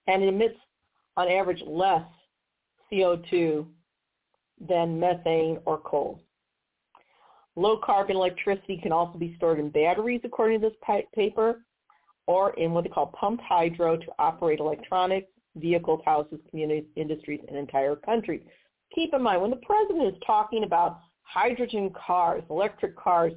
and 0.07 0.23
it 0.23 0.29
emits 0.29 0.55
on 1.17 1.27
average 1.27 1.61
less 1.65 2.05
CO2 2.91 3.65
than 4.67 4.99
methane 4.99 5.59
or 5.65 5.77
coal. 5.79 6.21
Low 7.55 7.77
carbon 7.83 8.15
electricity 8.15 8.79
can 8.81 8.91
also 8.91 9.17
be 9.17 9.35
stored 9.35 9.59
in 9.59 9.69
batteries, 9.69 10.21
according 10.23 10.61
to 10.61 10.69
this 10.69 10.95
paper, 11.13 11.61
or 12.27 12.53
in 12.53 12.71
what 12.71 12.83
they 12.83 12.89
call 12.89 13.07
pumped 13.07 13.43
hydro 13.43 13.97
to 13.97 14.07
operate 14.19 14.59
electronics, 14.59 15.27
vehicles, 15.55 16.01
houses, 16.05 16.39
communities, 16.49 16.85
industries, 16.95 17.41
and 17.47 17.57
entire 17.57 17.95
countries. 17.95 18.41
Keep 18.93 19.13
in 19.13 19.21
mind, 19.21 19.41
when 19.41 19.51
the 19.51 19.57
president 19.57 20.13
is 20.13 20.21
talking 20.25 20.63
about 20.63 20.99
hydrogen 21.23 21.91
cars, 21.91 22.43
electric 22.49 22.95
cars, 22.95 23.33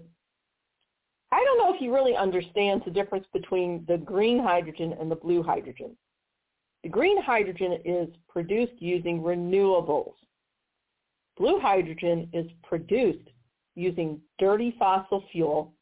I 1.32 1.43
don't 1.45 1.59
know 1.59 1.72
if 1.74 1.80
he 1.80 1.88
really 1.88 2.16
understands 2.16 2.84
the 2.84 2.91
difference 2.91 3.26
between 3.32 3.84
the 3.86 3.99
green 3.99 4.41
hydrogen 4.41 4.95
and 5.01 5.11
the 5.11 5.16
blue 5.16 5.43
hydrogen. 5.43 5.97
The 6.82 6.88
green 6.88 7.22
hydrogen 7.22 7.78
is 7.84 8.09
produced 8.28 8.72
using 8.78 9.20
renewables. 9.20 10.14
Blue 11.36 11.61
hydrogen 11.61 12.28
is 12.32 12.47
produced 12.62 13.28
using 13.74 14.20
dirty 14.38 14.74
fossil 14.78 15.24
fuel. 15.30 15.72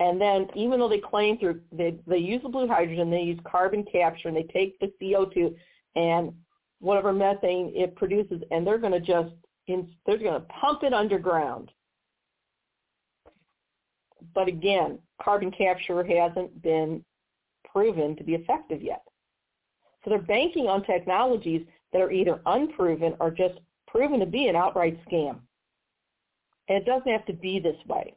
And 0.00 0.20
then 0.20 0.48
even 0.54 0.80
though 0.80 0.88
they 0.88 0.98
claim 0.98 1.38
through, 1.38 1.60
they, 1.70 1.98
they 2.06 2.18
use 2.18 2.42
the 2.42 2.48
blue 2.48 2.66
hydrogen, 2.66 3.10
they 3.10 3.22
use 3.22 3.38
carbon 3.44 3.84
capture 3.90 4.28
and 4.28 4.36
they 4.36 4.42
take 4.44 4.78
the 4.80 4.92
CO2 5.00 5.54
and 5.94 6.32
whatever 6.80 7.12
methane 7.12 7.72
it 7.74 7.94
produces 7.94 8.42
and 8.50 8.66
they're 8.66 8.78
going 8.78 8.92
to 8.92 9.00
just, 9.00 9.32
they're 9.68 10.18
going 10.18 10.40
to 10.40 10.46
pump 10.60 10.82
it 10.82 10.92
underground. 10.92 11.70
But 14.34 14.48
again, 14.48 14.98
carbon 15.22 15.52
capture 15.52 16.02
hasn't 16.02 16.60
been 16.60 17.04
proven 17.70 18.16
to 18.16 18.24
be 18.24 18.34
effective 18.34 18.82
yet. 18.82 19.02
So 20.02 20.10
they're 20.10 20.18
banking 20.18 20.66
on 20.66 20.84
technologies 20.84 21.66
that 21.92 22.02
are 22.02 22.10
either 22.10 22.40
unproven 22.46 23.14
or 23.20 23.30
just 23.30 23.54
proven 23.86 24.18
to 24.20 24.26
be 24.26 24.48
an 24.48 24.56
outright 24.56 24.98
scam. 25.06 25.38
And 26.68 26.78
it 26.78 26.84
doesn't 26.84 27.10
have 27.10 27.26
to 27.26 27.32
be 27.32 27.60
this 27.60 27.76
way. 27.86 28.14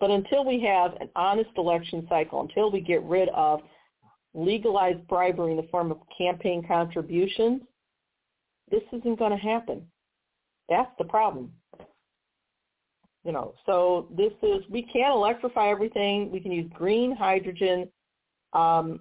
But 0.00 0.10
until 0.10 0.44
we 0.46 0.60
have 0.62 0.94
an 0.94 1.10
honest 1.14 1.50
election 1.56 2.06
cycle, 2.08 2.40
until 2.40 2.72
we 2.72 2.80
get 2.80 3.02
rid 3.04 3.28
of 3.28 3.60
legalized 4.32 5.06
bribery 5.06 5.50
in 5.50 5.56
the 5.58 5.68
form 5.70 5.90
of 5.90 5.98
campaign 6.16 6.64
contributions, 6.66 7.60
this 8.70 8.82
isn't 8.92 9.18
going 9.18 9.32
to 9.32 9.36
happen. 9.36 9.86
That's 10.68 10.90
the 10.98 11.04
problem. 11.04 11.52
You 13.24 13.32
know, 13.32 13.54
so 13.66 14.08
this 14.16 14.32
is, 14.42 14.62
we 14.70 14.82
can 14.82 15.10
electrify 15.12 15.68
everything. 15.68 16.30
We 16.30 16.40
can 16.40 16.52
use 16.52 16.70
green 16.72 17.14
hydrogen, 17.14 17.88
um, 18.54 19.00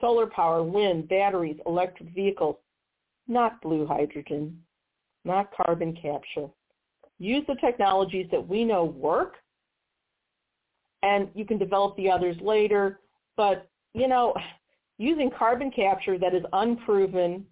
solar 0.00 0.26
power, 0.26 0.62
wind, 0.62 1.08
batteries, 1.08 1.58
electric 1.66 2.14
vehicles, 2.14 2.56
not 3.28 3.60
blue 3.60 3.86
hydrogen, 3.86 4.58
not 5.26 5.50
carbon 5.54 5.94
capture. 6.00 6.48
Use 7.18 7.44
the 7.46 7.56
technologies 7.56 8.28
that 8.30 8.48
we 8.48 8.64
know 8.64 8.84
work, 8.84 9.34
and 11.04 11.28
you 11.34 11.44
can 11.44 11.58
develop 11.58 11.96
the 11.96 12.10
others 12.10 12.36
later. 12.40 13.00
But, 13.36 13.68
you 13.92 14.08
know, 14.08 14.34
using 14.98 15.30
carbon 15.38 15.70
capture 15.70 16.18
that 16.18 16.34
is 16.34 16.42
unproven, 16.52 17.44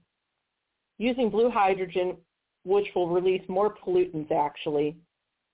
using 0.99 1.29
blue 1.29 1.51
hydrogen, 1.51 2.17
which 2.65 2.87
will 2.95 3.09
release 3.09 3.43
more 3.49 3.75
pollutants 3.75 4.33
actually, 4.33 4.97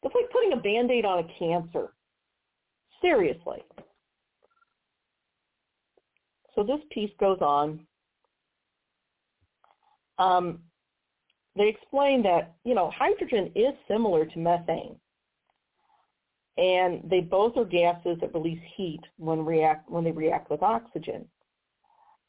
it's 0.02 0.14
like 0.14 0.30
putting 0.30 0.52
a 0.52 0.56
Band-Aid 0.56 1.04
on 1.04 1.24
a 1.24 1.38
cancer. 1.38 1.92
Seriously. 3.02 3.64
So 6.54 6.62
this 6.62 6.80
piece 6.90 7.10
goes 7.18 7.38
on. 7.40 7.80
Um, 10.18 10.60
they 11.56 11.68
explain 11.68 12.22
that, 12.22 12.54
you 12.64 12.74
know, 12.74 12.92
hydrogen 12.94 13.50
is 13.54 13.74
similar 13.88 14.24
to 14.26 14.38
methane. 14.38 14.96
And 16.58 17.08
they 17.08 17.20
both 17.20 17.56
are 17.56 17.64
gases 17.64 18.18
that 18.20 18.34
release 18.34 18.60
heat 18.76 19.00
when 19.16 19.44
react 19.44 19.88
when 19.88 20.04
they 20.04 20.10
react 20.10 20.50
with 20.50 20.62
oxygen. 20.62 21.24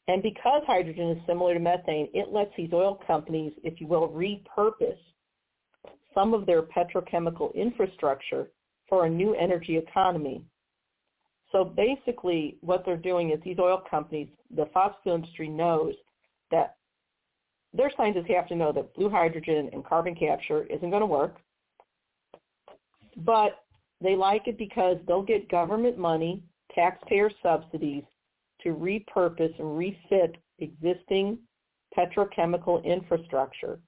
And 0.08 0.22
because 0.22 0.62
hydrogen 0.66 1.10
is 1.10 1.18
similar 1.26 1.54
to 1.54 1.60
methane, 1.60 2.08
it 2.14 2.32
lets 2.32 2.50
these 2.56 2.72
oil 2.72 3.00
companies, 3.06 3.52
if 3.62 3.80
you 3.80 3.86
will, 3.86 4.08
repurpose 4.08 4.98
some 6.14 6.32
of 6.32 6.46
their 6.46 6.62
petrochemical 6.62 7.54
infrastructure 7.54 8.50
for 8.88 9.04
a 9.04 9.10
new 9.10 9.34
energy 9.34 9.76
economy 9.76 10.44
so 11.52 11.64
basically 11.64 12.56
what 12.60 12.84
they're 12.84 12.96
doing 12.96 13.30
is 13.30 13.40
these 13.44 13.58
oil 13.58 13.82
companies, 13.90 14.28
the 14.54 14.66
fossil 14.72 15.14
industry 15.14 15.48
knows 15.48 15.94
that 16.50 16.76
their 17.72 17.90
scientists 17.96 18.28
have 18.28 18.48
to 18.48 18.56
know 18.56 18.72
that 18.72 18.94
blue 18.94 19.10
hydrogen 19.10 19.70
and 19.72 19.84
carbon 19.84 20.14
capture 20.14 20.64
isn't 20.64 20.90
going 20.90 21.00
to 21.00 21.06
work. 21.06 21.36
But 23.16 23.59
they 24.02 24.16
like 24.16 24.46
it 24.46 24.56
because 24.56 24.96
they'll 25.06 25.22
get 25.22 25.50
government 25.50 25.98
money, 25.98 26.42
taxpayer 26.74 27.30
subsidies 27.42 28.04
to 28.62 28.70
repurpose 28.70 29.58
and 29.58 29.76
refit 29.76 30.36
existing 30.58 31.38
petrochemical 31.96 32.84
infrastructure. 32.84 33.78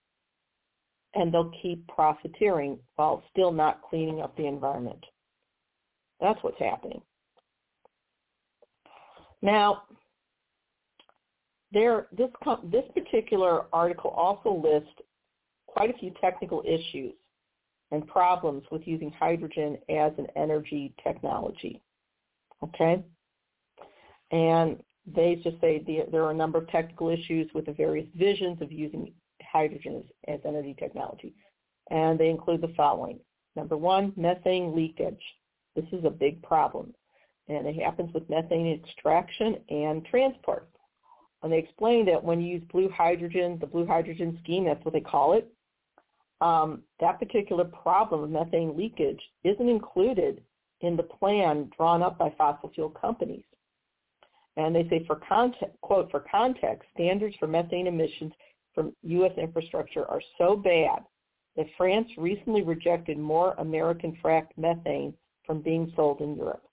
And 1.15 1.33
they'll 1.33 1.53
keep 1.63 1.87
profiteering 1.89 2.79
while 2.97 3.23
still 3.31 3.53
not 3.53 3.83
cleaning 3.83 4.21
up 4.21 4.37
the 4.37 4.47
environment. 4.47 5.05
That's 6.21 6.43
what's 6.43 6.59
happening. 6.59 7.03
Now, 9.43 9.83
there, 11.73 12.07
this, 12.17 12.31
this 12.71 12.85
particular 12.95 13.65
article 13.73 14.11
also 14.11 14.55
lists 14.55 14.95
quite 15.67 15.91
a 15.91 15.99
few 15.99 16.13
technical 16.21 16.63
issues 16.67 17.13
and 17.93 18.07
problems 18.09 18.65
with 18.73 18.87
using 18.87 19.13
hydrogen 19.13 19.79
as 19.89 20.13
an 20.19 20.27
energy 20.35 20.93
technology. 21.05 21.81
Okay? 22.63 23.05
And 24.33 24.83
they 25.07 25.37
just 25.37 25.61
say 25.61 25.85
the, 25.87 26.11
there 26.11 26.25
are 26.25 26.33
a 26.33 26.35
number 26.35 26.59
of 26.59 26.69
technical 26.69 27.09
issues 27.09 27.49
with 27.55 27.67
the 27.67 27.73
various 27.73 28.09
visions 28.17 28.61
of 28.61 28.73
using 28.73 29.13
hydrogen 29.43 30.03
as, 30.27 30.35
as 30.35 30.41
energy 30.45 30.75
technology. 30.79 31.35
And 31.91 32.19
they 32.19 32.31
include 32.31 32.63
the 32.63 32.73
following. 32.77 33.21
Number 33.55 33.77
one, 33.77 34.13
methane 34.17 34.75
leakage. 34.75 35.23
This 35.77 35.87
is 35.93 36.05
a 36.05 36.11
big 36.11 36.43
problem 36.43 36.95
and 37.49 37.67
it 37.67 37.77
happens 37.77 38.13
with 38.15 38.29
methane 38.29 38.73
extraction 38.73 39.57
and 39.69 40.05
transport. 40.07 40.69
And 41.43 41.53
they 41.53 41.59
explain 41.59 42.07
that 42.07 42.23
when 42.23 42.41
you 42.41 42.55
use 42.55 42.63
blue 42.71 42.89
hydrogen, 42.89 43.59
the 43.61 43.67
blue 43.67 43.87
hydrogen 43.87 44.39
scheme, 44.43 44.65
that's 44.65 44.85
what 44.85 44.95
they 44.95 45.01
call 45.01 45.33
it, 45.33 45.53
um, 46.43 46.83
that 46.99 47.21
particular 47.21 47.65
problem 47.65 48.25
of 48.25 48.31
methane 48.31 48.77
leakage 48.77 49.21
isn't 49.45 49.69
included 49.69 50.43
in 50.81 50.97
the 50.97 51.03
plan 51.05 51.71
drawn 51.77 52.03
up 52.03 52.19
by 52.19 52.35
fossil 52.37 52.71
fuel 52.75 52.91
companies. 52.91 53.45
And 54.57 54.75
they 54.75 54.87
say 54.91 55.05
for 55.07 55.21
context, 55.27 55.81
quote, 55.81 56.11
for 56.11 56.25
context, 56.31 56.89
standards 56.95 57.37
for 57.39 57.47
methane 57.47 57.87
emissions 57.87 58.33
from 58.75 58.93
U.S. 59.03 59.33
infrastructure 59.39 60.05
are 60.07 60.21
so 60.37 60.57
bad 60.57 61.05
that 61.57 61.67
France 61.77 62.09
recently 62.19 62.63
rejected 62.63 63.19
more 63.19 63.55
American 63.59 64.19
fracked 64.23 64.57
methane 64.57 65.15
from 65.47 65.63
being 65.63 65.93
sold 65.95 66.21
in 66.21 66.35
Europe. 66.35 66.65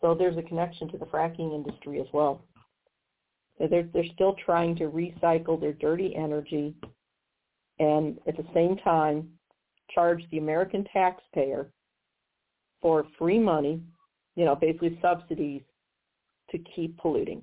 So 0.00 0.14
there's 0.14 0.36
a 0.36 0.42
connection 0.42 0.88
to 0.92 0.98
the 0.98 1.06
fracking 1.06 1.52
industry 1.54 2.00
as 2.00 2.06
well. 2.12 2.44
They're, 3.58 3.88
they're 3.92 4.04
still 4.14 4.36
trying 4.44 4.76
to 4.76 4.84
recycle 4.84 5.60
their 5.60 5.72
dirty 5.72 6.14
energy 6.14 6.74
and 7.78 8.18
at 8.26 8.36
the 8.36 8.46
same 8.54 8.76
time 8.78 9.28
charge 9.94 10.22
the 10.30 10.38
American 10.38 10.84
taxpayer 10.92 11.70
for 12.80 13.06
free 13.18 13.38
money, 13.38 13.80
you 14.36 14.44
know, 14.44 14.54
basically 14.54 14.98
subsidies 15.02 15.62
to 16.50 16.58
keep 16.58 16.96
polluting. 16.98 17.42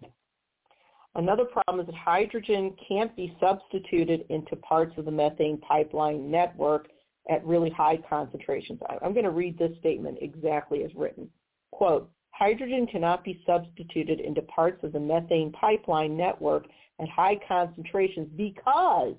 Another 1.15 1.45
problem 1.45 1.79
is 1.79 1.87
that 1.87 1.95
hydrogen 1.95 2.75
can't 2.87 3.15
be 3.15 3.35
substituted 3.39 4.25
into 4.29 4.55
parts 4.57 4.93
of 4.97 5.05
the 5.05 5.11
methane 5.11 5.57
pipeline 5.59 6.29
network 6.29 6.87
at 7.29 7.45
really 7.45 7.69
high 7.69 7.97
concentrations. 8.09 8.79
I'm 9.01 9.13
going 9.13 9.25
to 9.25 9.31
read 9.31 9.57
this 9.57 9.77
statement 9.79 10.19
exactly 10.21 10.83
as 10.83 10.93
written. 10.95 11.29
Quote, 11.71 12.09
hydrogen 12.31 12.87
cannot 12.87 13.23
be 13.23 13.41
substituted 13.45 14.19
into 14.19 14.41
parts 14.43 14.83
of 14.83 14.93
the 14.93 14.99
methane 14.99 15.51
pipeline 15.51 16.15
network 16.15 16.65
at 16.99 17.09
high 17.09 17.39
concentrations 17.47 18.27
because 18.35 19.15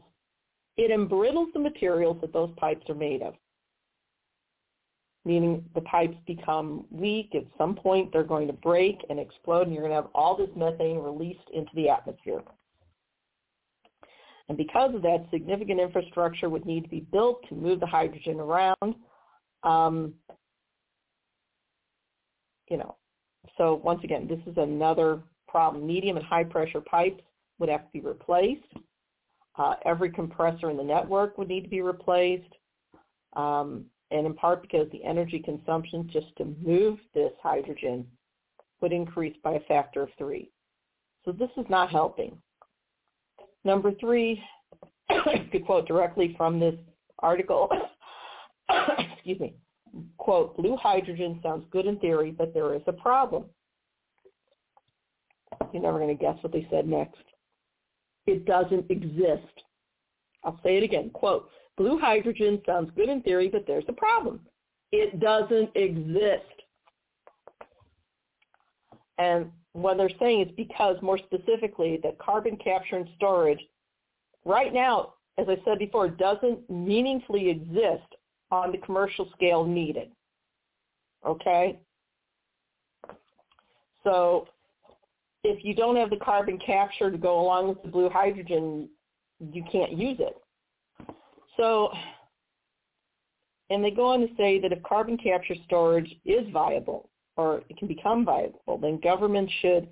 it 0.77 0.91
embrittles 0.91 1.53
the 1.53 1.59
materials 1.59 2.19
that 2.21 2.33
those 2.33 2.51
pipes 2.57 2.89
are 2.89 2.95
made 2.95 3.23
of 3.23 3.35
meaning 5.25 5.65
the 5.75 5.81
pipes 5.83 6.17
become 6.27 6.87
weak. 6.91 7.35
At 7.35 7.45
some 7.59 7.75
point, 7.75 8.13
they're 8.13 8.25
going 8.25 8.47
to 8.47 8.53
break 8.53 9.05
and 9.11 9.19
explode, 9.19 9.67
and 9.67 9.73
you're 9.73 9.83
going 9.83 9.91
to 9.91 10.03
have 10.03 10.11
all 10.15 10.37
this 10.37 10.51
methane 10.57 10.99
released 10.99 11.49
into 11.53 11.71
the 11.75 11.89
atmosphere. 11.89 12.43
And 14.49 14.57
because 14.57 14.95
of 14.95 15.03
that, 15.03 15.27
significant 15.31 15.79
infrastructure 15.79 16.49
would 16.49 16.67
need 16.67 16.83
to 16.83 16.89
be 16.89 17.01
built 17.13 17.47
to 17.49 17.55
move 17.55 17.81
the 17.81 17.87
hydrogen 17.87 18.41
around. 18.41 18.95
Um, 19.63 20.15
you 22.69 22.77
know, 22.77 22.97
so 23.59 23.81
once 23.85 24.01
again, 24.03 24.27
this 24.27 24.41
is 24.47 24.57
another 24.57 25.21
problem. 25.47 25.87
Medium 25.87 26.17
and 26.17 26.27
high 26.27 26.45
pressure 26.45 26.81
pipes 26.81 27.23
would 27.59 27.69
have 27.69 27.83
to 27.83 27.93
be 27.93 28.01
replaced. 28.01 28.67
Uh, 29.57 29.75
every 29.85 30.11
compressor 30.11 30.71
in 30.71 30.77
the 30.77 30.83
network 30.83 31.37
would 31.37 31.49
need 31.49 31.63
to 31.63 31.69
be 31.69 31.81
replaced. 31.81 32.55
Um, 33.35 33.87
and 34.11 34.27
in 34.27 34.35
part 34.35 34.63
because 34.63 34.91
the 34.91 35.05
energy 35.05 35.39
consumption 35.39 36.09
just 36.13 36.35
to 36.37 36.45
move 36.61 36.99
this 37.15 37.33
hydrogen 37.43 38.07
would 38.81 38.93
increase 38.93 39.37
by 39.43 39.53
a 39.53 39.61
factor 39.61 40.03
of 40.03 40.09
three. 40.19 40.51
So 41.25 41.33
this 41.33 41.51
is 41.57 41.67
not 41.69 41.91
helping. 41.91 42.37
Number 43.65 43.93
three, 44.01 44.43
could 45.53 45.67
quote 45.67 45.87
directly 45.87 46.35
from 46.37 46.59
this 46.59 46.75
article, 47.19 47.69
excuse 49.15 49.39
me, 49.39 49.55
quote, 50.17 50.57
blue 50.57 50.77
hydrogen 50.77 51.39
sounds 51.43 51.65
good 51.71 51.87
in 51.87 51.99
theory, 51.99 52.31
but 52.31 52.55
there 52.55 52.75
is 52.75 52.83
a 52.87 52.93
problem. 52.93 53.45
You're 55.73 55.83
never 55.83 55.99
going 55.99 56.17
to 56.17 56.21
guess 56.21 56.37
what 56.43 56.53
they 56.53 56.67
said 56.71 56.89
next. 56.89 57.19
It 58.27 58.45
doesn't 58.45 58.91
exist. 58.91 59.63
I'll 60.45 60.61
say 60.63 60.77
it 60.77 60.83
again, 60.83 61.11
quote, 61.11 61.49
Blue 61.77 61.99
hydrogen 61.99 62.61
sounds 62.67 62.91
good 62.95 63.09
in 63.09 63.23
theory, 63.23 63.49
but 63.49 63.65
there's 63.67 63.85
a 63.89 63.93
problem. 63.93 64.41
It 64.93 65.21
doesn't 65.21 65.71
exist. 65.75 66.45
And 69.19 69.51
what 69.73 69.97
they're 69.97 70.11
saying 70.19 70.43
is 70.43 70.49
because, 70.57 70.97
more 71.01 71.19
specifically, 71.19 71.99
that 72.03 72.19
carbon 72.19 72.57
capture 72.57 72.97
and 72.97 73.09
storage 73.17 73.61
right 74.45 74.73
now, 74.73 75.15
as 75.39 75.47
I 75.49 75.57
said 75.65 75.79
before, 75.79 76.09
doesn't 76.09 76.69
meaningfully 76.69 77.49
exist 77.49 78.15
on 78.51 78.73
the 78.73 78.79
commercial 78.79 79.31
scale 79.35 79.65
needed. 79.65 80.11
Okay? 81.27 81.79
So 84.05 84.49
if 85.45 85.65
you 85.65 85.75
don't 85.75 85.97
have 85.97 86.11
the 86.11 86.17
carbon 86.17 86.59
capture 86.59 87.11
to 87.11 87.19
go 87.19 87.41
along 87.41 87.69
with 87.69 87.83
the 87.83 87.89
blue 87.89 88.11
hydrogen, 88.11 88.89
you 89.53 89.65
can't 89.71 89.93
use 89.93 90.19
it. 90.21 90.37
So, 91.57 91.91
and 93.71 93.83
they 93.83 93.91
go 93.91 94.07
on 94.07 94.21
to 94.21 94.29
say 94.37 94.61
that 94.61 94.73
if 94.73 94.83
carbon 94.83 95.17
capture 95.17 95.55
storage 95.67 96.15
is 96.25 96.47
viable 96.53 97.09
or 97.37 97.63
it 97.69 97.77
can 97.79 97.89
become 97.89 98.25
viable, 98.25 98.79
then 98.81 99.01
governments 99.03 99.53
should 99.61 99.89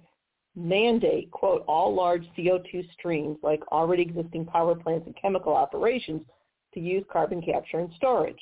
mandate, 0.56 1.30
quote, 1.30 1.64
all 1.68 1.94
large 1.94 2.24
CO2 2.36 2.90
streams 2.92 3.38
like 3.42 3.62
already 3.70 4.02
existing 4.02 4.44
power 4.44 4.74
plants 4.74 5.06
and 5.06 5.16
chemical 5.20 5.54
operations 5.54 6.22
to 6.74 6.80
use 6.80 7.04
carbon 7.10 7.40
capture 7.40 7.78
and 7.78 7.90
storage. 7.96 8.40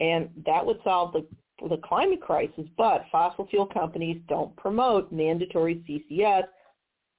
And 0.00 0.28
that 0.46 0.64
would 0.64 0.78
solve 0.84 1.12
the, 1.12 1.26
the 1.68 1.78
climate 1.78 2.20
crisis, 2.20 2.64
but 2.76 3.04
fossil 3.12 3.46
fuel 3.48 3.66
companies 3.66 4.20
don't 4.28 4.54
promote 4.56 5.12
mandatory 5.12 5.82
CCS, 5.88 6.44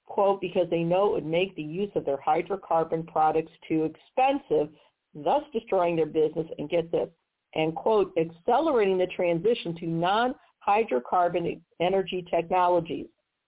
quote, 0.05 0.41
because 0.41 0.69
they 0.69 0.83
know 0.83 1.07
it 1.07 1.13
would 1.13 1.25
make 1.25 1.55
the 1.55 1.61
use 1.61 1.91
of 1.95 2.05
their 2.05 2.17
hydrocarbon 2.17 3.07
products 3.07 3.51
too 3.67 3.83
expensive 3.83 4.69
thus 5.13 5.43
destroying 5.53 5.95
their 5.95 6.05
business 6.05 6.47
and 6.57 6.69
get 6.69 6.91
this, 6.91 7.09
and 7.55 7.75
quote, 7.75 8.13
accelerating 8.17 8.97
the 8.97 9.07
transition 9.07 9.75
to 9.75 9.85
non-hydrocarbon 9.87 11.59
energy 11.79 12.25
technologies, 12.29 13.07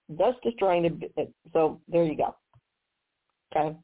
thus 0.09 0.35
destroying 0.43 0.83
the, 1.15 1.27
so 1.53 1.79
there 1.87 2.03
you 2.03 2.17
go. 2.17 2.35
Okay. 3.55 3.75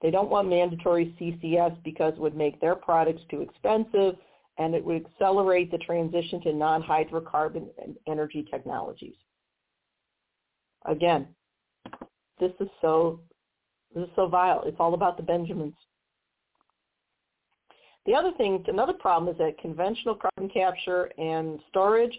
They 0.00 0.10
don't 0.10 0.30
want 0.30 0.48
mandatory 0.48 1.14
CCS 1.20 1.76
because 1.82 2.12
it 2.14 2.20
would 2.20 2.36
make 2.36 2.60
their 2.60 2.76
products 2.76 3.22
too 3.30 3.40
expensive 3.40 4.16
and 4.58 4.74
it 4.74 4.84
would 4.84 5.06
accelerate 5.06 5.70
the 5.70 5.78
transition 5.78 6.40
to 6.42 6.52
non-hydrocarbon 6.52 7.68
energy 8.06 8.44
technologies. 8.50 9.14
Again, 10.84 11.28
this 12.40 12.52
is 12.60 12.68
so 12.80 13.20
this 13.94 14.04
is 14.04 14.10
so 14.16 14.28
vile. 14.28 14.62
It's 14.66 14.76
all 14.78 14.94
about 14.94 15.16
the 15.16 15.22
Benjamins. 15.22 15.74
The 18.06 18.14
other 18.14 18.32
thing, 18.36 18.64
another 18.68 18.92
problem 18.92 19.32
is 19.32 19.38
that 19.38 19.58
conventional 19.58 20.14
carbon 20.14 20.50
capture 20.50 21.10
and 21.18 21.58
storage 21.68 22.16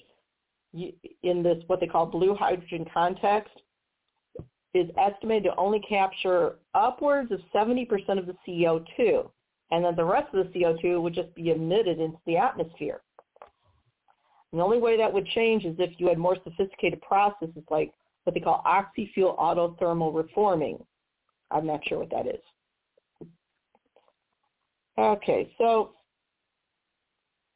in 0.73 1.43
this 1.43 1.63
what 1.67 1.79
they 1.79 1.87
call 1.87 2.05
blue 2.05 2.35
hydrogen 2.35 2.85
context 2.93 3.51
is 4.75 4.87
estimated 4.99 5.45
to 5.45 5.55
only 5.55 5.79
capture 5.79 6.57
upwards 6.75 7.31
of 7.31 7.39
70% 7.55 7.87
of 8.19 8.27
the 8.27 8.35
CO2, 8.47 9.29
and 9.71 9.85
then 9.85 9.95
the 9.95 10.05
rest 10.05 10.33
of 10.33 10.51
the 10.51 10.59
CO2 10.59 11.01
would 11.01 11.13
just 11.13 11.33
be 11.35 11.51
emitted 11.51 11.99
into 11.99 12.17
the 12.25 12.37
atmosphere. 12.37 13.01
And 14.51 14.59
the 14.59 14.63
only 14.63 14.79
way 14.79 14.97
that 14.97 15.13
would 15.13 15.27
change 15.27 15.65
is 15.65 15.75
if 15.77 15.91
you 15.99 16.07
had 16.07 16.17
more 16.17 16.37
sophisticated 16.43 17.01
processes 17.01 17.63
like 17.69 17.91
what 18.23 18.33
they 18.33 18.39
call 18.39 18.61
oxy-fuel 18.65 19.35
autothermal 19.39 20.13
reforming. 20.13 20.83
I'm 21.51 21.65
not 21.65 21.81
sure 21.87 21.99
what 21.99 22.09
that 22.11 22.27
is. 22.27 23.29
Okay, 24.97 25.51
so 25.57 25.93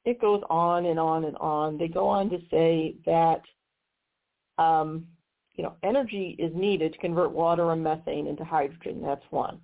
it 0.06 0.22
goes 0.22 0.42
on 0.50 0.86
and 0.86 1.00
on 1.00 1.26
and 1.26 1.38
on. 1.38 1.78
They 1.78 1.88
go 1.88 2.08
on 2.08 2.30
to 2.30 2.40
say 2.50 2.96
that 3.06 3.42
um, 4.58 5.06
you 5.56 5.64
know 5.64 5.76
energy 5.84 6.36
is 6.40 6.52
needed 6.56 6.94
to 6.94 7.00
convert 7.00 7.32
water 7.32 7.72
and 7.72 7.84
methane 7.84 8.28
into 8.28 8.44
hydrogen. 8.44 9.02
That's 9.04 9.26
one, 9.30 9.60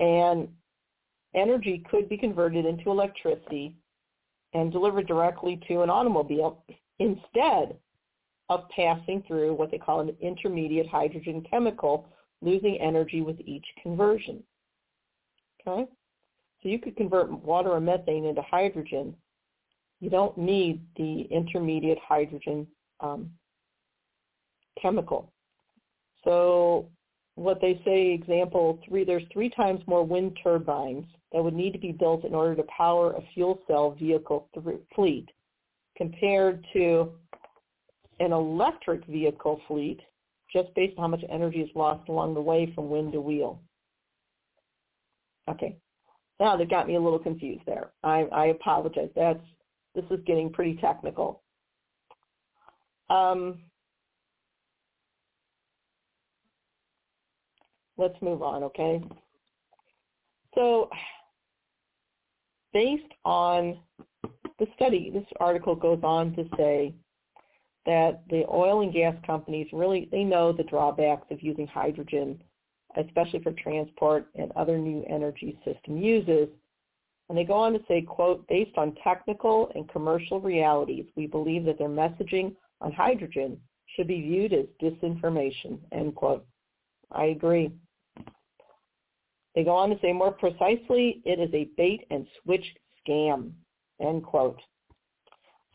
and 0.00 0.48
energy 1.34 1.84
could 1.90 2.08
be 2.08 2.16
converted 2.16 2.66
into 2.66 2.90
electricity 2.90 3.74
and 4.54 4.70
delivered 4.70 5.06
directly 5.06 5.60
to 5.68 5.82
an 5.82 5.90
automobile 5.90 6.64
instead 6.98 7.76
of 8.48 8.68
passing 8.68 9.22
through 9.26 9.54
what 9.54 9.70
they 9.70 9.78
call 9.78 10.00
an 10.00 10.14
intermediate 10.20 10.88
hydrogen 10.88 11.44
chemical, 11.48 12.06
losing 12.42 12.78
energy 12.80 13.22
with 13.22 13.40
each 13.40 13.64
conversion. 13.82 14.42
Okay? 15.66 15.88
So 16.62 16.68
you 16.68 16.78
could 16.78 16.96
convert 16.96 17.30
water 17.30 17.70
or 17.70 17.80
methane 17.80 18.26
into 18.26 18.42
hydrogen. 18.42 19.14
You 20.00 20.10
don't 20.10 20.36
need 20.36 20.80
the 20.96 21.22
intermediate 21.30 21.98
hydrogen 22.06 22.66
um, 23.00 23.30
chemical. 24.80 25.32
So 26.24 26.88
what 27.34 27.60
they 27.60 27.80
say, 27.84 28.12
example 28.12 28.78
three, 28.86 29.04
there's 29.04 29.22
three 29.32 29.50
times 29.50 29.80
more 29.86 30.04
wind 30.04 30.38
turbines 30.42 31.06
that 31.32 31.42
would 31.42 31.54
need 31.54 31.72
to 31.72 31.78
be 31.78 31.92
built 31.92 32.24
in 32.24 32.34
order 32.34 32.54
to 32.54 32.64
power 32.64 33.12
a 33.12 33.22
fuel 33.32 33.58
cell 33.66 33.96
vehicle 33.98 34.48
th- 34.54 34.76
fleet 34.94 35.28
compared 35.96 36.64
to 36.72 37.12
an 38.20 38.32
electric 38.32 39.04
vehicle 39.06 39.60
fleet 39.66 40.00
just 40.52 40.74
based 40.74 40.96
on 40.98 41.04
how 41.04 41.08
much 41.08 41.24
energy 41.30 41.60
is 41.60 41.70
lost 41.74 42.08
along 42.08 42.34
the 42.34 42.40
way 42.40 42.70
from 42.74 42.90
wind 42.90 43.12
to 43.12 43.20
wheel. 43.20 43.60
Okay, 45.48 45.76
now 46.38 46.56
they've 46.56 46.68
got 46.68 46.86
me 46.86 46.96
a 46.96 47.00
little 47.00 47.18
confused 47.18 47.62
there. 47.66 47.90
I, 48.04 48.24
I 48.32 48.46
apologize. 48.46 49.08
That's 49.16 49.40
this 49.94 50.04
is 50.10 50.20
getting 50.26 50.52
pretty 50.52 50.76
technical. 50.76 51.42
Um, 53.10 53.60
let's 58.02 58.20
move 58.20 58.42
on, 58.42 58.62
okay? 58.64 59.02
So 60.54 60.90
based 62.72 63.12
on 63.24 63.78
the 64.58 64.66
study, 64.74 65.10
this 65.12 65.24
article 65.40 65.74
goes 65.74 66.00
on 66.02 66.34
to 66.36 66.44
say 66.56 66.94
that 67.86 68.22
the 68.28 68.44
oil 68.48 68.82
and 68.82 68.92
gas 68.92 69.14
companies 69.26 69.66
really, 69.72 70.08
they 70.12 70.24
know 70.24 70.52
the 70.52 70.62
drawbacks 70.64 71.26
of 71.30 71.42
using 71.42 71.66
hydrogen 71.66 72.40
especially 72.96 73.42
for 73.42 73.52
transport 73.52 74.26
and 74.34 74.52
other 74.52 74.78
new 74.78 75.04
energy 75.08 75.58
system 75.64 75.96
uses. 75.96 76.48
And 77.28 77.38
they 77.38 77.44
go 77.44 77.54
on 77.54 77.72
to 77.72 77.80
say, 77.88 78.02
quote, 78.02 78.46
based 78.48 78.76
on 78.76 78.96
technical 79.02 79.70
and 79.74 79.88
commercial 79.88 80.40
realities, 80.40 81.06
we 81.16 81.26
believe 81.26 81.64
that 81.64 81.78
their 81.78 81.88
messaging 81.88 82.54
on 82.80 82.92
hydrogen 82.92 83.58
should 83.96 84.08
be 84.08 84.20
viewed 84.20 84.52
as 84.52 84.66
disinformation, 84.82 85.78
end 85.92 86.14
quote. 86.14 86.44
I 87.10 87.26
agree. 87.26 87.70
They 89.54 89.64
go 89.64 89.72
on 89.72 89.90
to 89.90 89.98
say 90.00 90.12
more 90.12 90.32
precisely, 90.32 91.20
it 91.24 91.38
is 91.38 91.52
a 91.52 91.68
bait 91.76 92.06
and 92.10 92.26
switch 92.42 92.64
scam, 93.06 93.52
end 94.00 94.24
quote. 94.24 94.60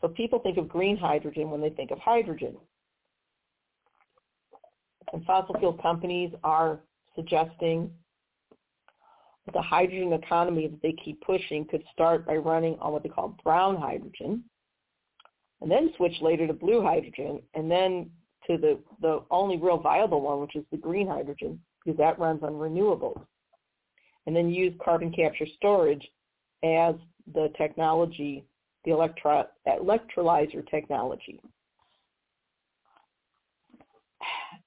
So 0.00 0.08
people 0.08 0.38
think 0.40 0.58
of 0.58 0.68
green 0.68 0.96
hydrogen 0.96 1.50
when 1.50 1.60
they 1.60 1.70
think 1.70 1.90
of 1.90 1.98
hydrogen. 1.98 2.56
And 5.12 5.24
fossil 5.24 5.56
fuel 5.58 5.72
companies 5.74 6.32
are 6.44 6.80
suggesting 7.14 7.90
that 9.46 9.54
the 9.54 9.62
hydrogen 9.62 10.12
economy 10.12 10.66
that 10.68 10.82
they 10.82 10.92
keep 10.92 11.20
pushing 11.22 11.64
could 11.64 11.82
start 11.92 12.26
by 12.26 12.36
running 12.36 12.76
on 12.80 12.92
what 12.92 13.02
they 13.02 13.08
call 13.08 13.36
brown 13.42 13.76
hydrogen, 13.76 14.44
and 15.60 15.70
then 15.70 15.90
switch 15.96 16.14
later 16.20 16.46
to 16.46 16.52
blue 16.52 16.82
hydrogen, 16.82 17.40
and 17.54 17.70
then 17.70 18.10
to 18.46 18.58
the, 18.58 18.78
the 19.00 19.24
only 19.30 19.56
real 19.56 19.78
viable 19.78 20.20
one, 20.20 20.40
which 20.40 20.54
is 20.54 20.64
the 20.70 20.76
green 20.76 21.08
hydrogen, 21.08 21.58
because 21.84 21.96
that 21.98 22.18
runs 22.18 22.42
on 22.42 22.52
renewables. 22.52 23.24
And 24.28 24.36
then 24.36 24.50
use 24.50 24.74
carbon 24.84 25.10
capture 25.10 25.46
storage 25.56 26.06
as 26.62 26.96
the 27.32 27.50
technology, 27.56 28.44
the 28.84 28.90
electro, 28.90 29.46
electrolyzer 29.66 30.68
technology. 30.70 31.40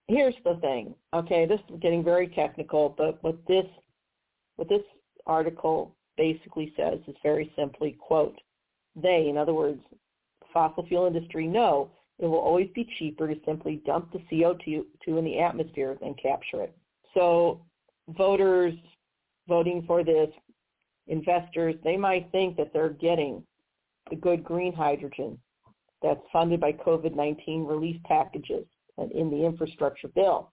Here's 0.08 0.34
the 0.44 0.56
thing, 0.62 0.96
okay, 1.14 1.46
this 1.46 1.60
is 1.70 1.80
getting 1.80 2.04
very 2.04 2.30
technical, 2.30 2.96
but 2.98 3.24
what 3.24 3.38
this, 3.48 3.68
what 4.56 4.68
this 4.68 4.82
article 5.28 5.96
basically 6.18 6.74
says 6.76 6.98
is 7.08 7.16
very 7.22 7.54
simply, 7.56 7.96
quote, 8.00 8.42
they, 8.96 9.28
in 9.30 9.38
other 9.38 9.54
words, 9.54 9.80
fossil 10.52 10.88
fuel 10.88 11.06
industry 11.06 11.46
know 11.46 11.92
it 12.18 12.26
will 12.26 12.40
always 12.40 12.70
be 12.74 12.90
cheaper 12.98 13.28
to 13.28 13.40
simply 13.46 13.80
dump 13.86 14.12
the 14.12 14.24
CO2 14.32 14.86
in 15.06 15.24
the 15.24 15.38
atmosphere 15.38 15.96
than 16.02 16.16
capture 16.16 16.64
it. 16.64 16.76
So 17.14 17.62
voters 18.10 18.74
voting 19.52 19.84
for 19.86 20.02
this, 20.02 20.30
investors, 21.08 21.76
they 21.84 21.98
might 21.98 22.32
think 22.32 22.56
that 22.56 22.72
they're 22.72 22.90
getting 23.10 23.44
the 24.10 24.16
good 24.16 24.44
green 24.44 24.72
hydrogen 24.72 25.38
that's 26.02 26.22
funded 26.32 26.62
by 26.62 26.72
COVID-19 26.72 27.68
relief 27.68 28.02
packages 28.04 28.66
in 29.14 29.30
the 29.30 29.46
infrastructure 29.46 30.08
bill. 30.08 30.52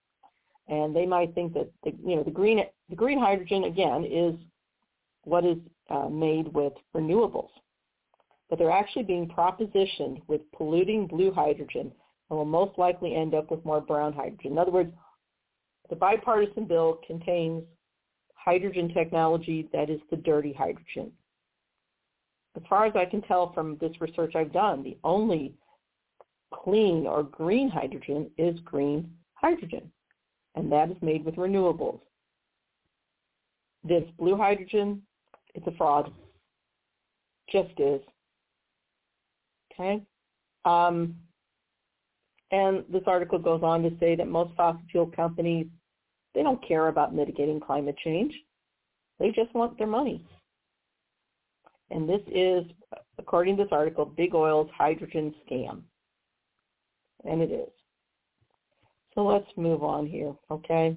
And 0.67 0.93
they 0.93 1.05
might 1.05 1.33
think 1.33 1.53
that 1.53 1.69
the, 1.83 1.91
you 2.05 2.15
know 2.17 2.23
the 2.23 2.31
green 2.39 2.61
the 2.89 2.95
green 2.95 3.19
hydrogen 3.19 3.63
again 3.63 4.03
is 4.05 4.35
what 5.23 5.45
is 5.45 5.57
uh, 5.89 6.09
made 6.09 6.47
with 6.53 6.73
renewables 6.95 7.49
but 8.49 8.57
they're 8.57 8.71
actually 8.71 9.03
being 9.03 9.27
propositioned 9.27 10.21
with 10.27 10.41
polluting 10.51 11.07
blue 11.07 11.31
hydrogen 11.31 11.91
and 12.29 12.37
will 12.37 12.45
most 12.45 12.77
likely 12.77 13.15
end 13.15 13.33
up 13.33 13.51
with 13.51 13.63
more 13.63 13.81
brown 13.81 14.11
hydrogen. 14.11 14.53
In 14.53 14.57
other 14.57 14.71
words, 14.71 14.91
the 15.89 15.95
bipartisan 15.95 16.65
bill 16.65 16.99
contains 17.05 17.63
hydrogen 18.43 18.91
technology 18.93 19.67
that 19.73 19.89
is 19.89 19.99
the 20.09 20.17
dirty 20.17 20.53
hydrogen. 20.53 21.11
As 22.55 22.63
far 22.69 22.85
as 22.85 22.93
I 22.95 23.05
can 23.05 23.21
tell 23.21 23.53
from 23.53 23.77
this 23.79 23.91
research 24.01 24.35
I've 24.35 24.53
done, 24.53 24.83
the 24.83 24.97
only 25.03 25.53
clean 26.53 27.05
or 27.05 27.23
green 27.23 27.69
hydrogen 27.69 28.29
is 28.37 28.59
green 28.61 29.09
hydrogen, 29.33 29.91
and 30.55 30.71
that 30.71 30.89
is 30.89 30.97
made 31.01 31.23
with 31.23 31.35
renewables. 31.35 31.99
This 33.83 34.03
blue 34.17 34.35
hydrogen, 34.35 35.01
it's 35.53 35.67
a 35.67 35.71
fraud. 35.71 36.11
Just 37.51 37.79
is. 37.79 38.01
Okay. 39.71 40.01
Um, 40.65 41.15
and 42.51 42.83
this 42.89 43.03
article 43.05 43.39
goes 43.39 43.61
on 43.63 43.83
to 43.83 43.91
say 43.99 44.15
that 44.15 44.27
most 44.27 44.55
fossil 44.55 44.81
fuel 44.91 45.07
companies, 45.07 45.67
they 46.33 46.43
don't 46.43 46.65
care 46.67 46.87
about 46.87 47.13
mitigating 47.13 47.59
climate 47.59 47.95
change. 48.03 48.33
They 49.19 49.31
just 49.31 49.53
want 49.53 49.77
their 49.77 49.87
money. 49.87 50.25
And 51.91 52.07
this 52.07 52.21
is, 52.27 52.63
according 53.17 53.57
to 53.57 53.63
this 53.63 53.71
article, 53.71 54.05
Big 54.05 54.35
Oil's 54.35 54.69
hydrogen 54.77 55.33
scam. 55.45 55.81
And 57.25 57.41
it 57.41 57.51
is. 57.51 57.69
So 59.15 59.25
let's 59.25 59.49
move 59.57 59.83
on 59.83 60.05
here, 60.05 60.33
okay? 60.51 60.95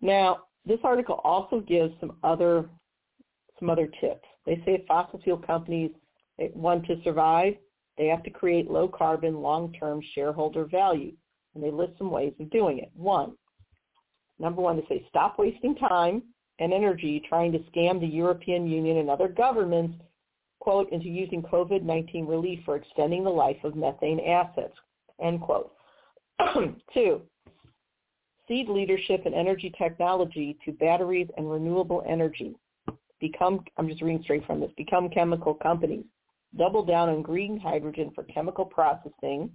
Now, 0.00 0.44
this 0.64 0.78
article 0.84 1.20
also 1.24 1.60
gives 1.60 1.92
some 2.00 2.16
other 2.22 2.68
some 3.58 3.70
other 3.70 3.88
tips. 4.00 4.26
They 4.46 4.60
say 4.64 4.84
fossil 4.88 5.20
fuel 5.22 5.38
companies 5.38 5.90
want 6.38 6.86
to 6.86 7.00
survive, 7.04 7.54
they 7.96 8.06
have 8.06 8.22
to 8.24 8.30
create 8.30 8.70
low 8.70 8.88
carbon 8.88 9.40
long-term 9.40 10.00
shareholder 10.14 10.64
value. 10.64 11.12
And 11.54 11.62
they 11.62 11.70
list 11.70 11.92
some 11.98 12.10
ways 12.10 12.32
of 12.40 12.50
doing 12.50 12.78
it. 12.78 12.90
One, 12.94 13.34
number 14.38 14.60
one, 14.60 14.76
they 14.76 14.86
say 14.88 15.06
stop 15.08 15.38
wasting 15.38 15.74
time 15.76 16.22
and 16.58 16.72
energy 16.72 17.22
trying 17.28 17.52
to 17.52 17.58
scam 17.70 18.00
the 18.00 18.06
European 18.06 18.66
Union 18.66 18.98
and 18.98 19.10
other 19.10 19.28
governments, 19.28 19.98
quote, 20.60 20.90
into 20.92 21.08
using 21.08 21.42
COVID-19 21.42 22.28
relief 22.28 22.60
for 22.64 22.76
extending 22.76 23.24
the 23.24 23.30
life 23.30 23.56
of 23.64 23.74
methane 23.74 24.20
assets, 24.20 24.74
end 25.22 25.40
quote. 25.40 25.72
Two, 26.94 27.22
cede 28.48 28.68
leadership 28.68 29.22
in 29.26 29.34
energy 29.34 29.72
technology 29.78 30.56
to 30.64 30.72
batteries 30.72 31.28
and 31.36 31.50
renewable 31.50 32.02
energy. 32.08 32.56
Become, 33.20 33.64
I'm 33.78 33.88
just 33.88 34.02
reading 34.02 34.22
straight 34.22 34.44
from 34.46 34.60
this, 34.60 34.70
become 34.76 35.08
chemical 35.08 35.54
companies 35.54 36.04
double 36.56 36.84
down 36.84 37.08
on 37.08 37.22
green 37.22 37.58
hydrogen 37.58 38.10
for 38.14 38.24
chemical 38.24 38.64
processing, 38.64 39.50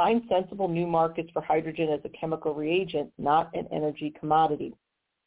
find 0.00 0.22
sensible 0.30 0.66
new 0.66 0.86
markets 0.86 1.28
for 1.30 1.42
hydrogen 1.42 1.90
as 1.90 2.00
a 2.06 2.18
chemical 2.18 2.54
reagent, 2.54 3.12
not 3.18 3.50
an 3.52 3.68
energy 3.70 4.14
commodity. 4.18 4.72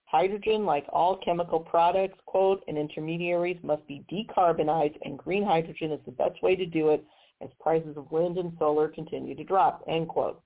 Hydrogen, 0.05 0.65
like 0.65 0.88
all 0.91 1.17
chemical 1.17 1.59
products, 1.59 2.17
quote, 2.26 2.63
and 2.67 2.76
intermediaries 2.76 3.59
must 3.61 3.86
be 3.86 4.03
decarbonized 4.11 4.97
and 5.03 5.19
green 5.19 5.43
hydrogen 5.45 5.91
is 5.91 5.99
the 6.07 6.11
best 6.13 6.41
way 6.41 6.55
to 6.55 6.65
do 6.65 6.89
it 6.89 7.05
as 7.39 7.51
prices 7.59 7.95
of 7.97 8.11
wind 8.11 8.39
and 8.39 8.51
solar 8.57 8.88
continue 8.88 9.36
to 9.36 9.43
drop, 9.43 9.84
end 9.88 10.07
quote. 10.07 10.41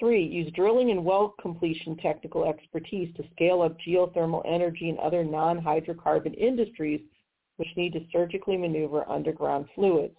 Three, 0.00 0.24
use 0.24 0.50
drilling 0.52 0.90
and 0.90 1.04
well 1.04 1.34
completion 1.38 1.98
technical 1.98 2.46
expertise 2.46 3.14
to 3.16 3.24
scale 3.34 3.60
up 3.60 3.76
geothermal 3.86 4.40
energy 4.46 4.88
and 4.88 4.98
other 5.00 5.22
non-hydrocarbon 5.22 6.34
industries 6.38 7.02
which 7.58 7.68
need 7.76 7.92
to 7.92 8.00
surgically 8.10 8.56
maneuver 8.56 9.06
underground 9.06 9.66
fluids. 9.74 10.16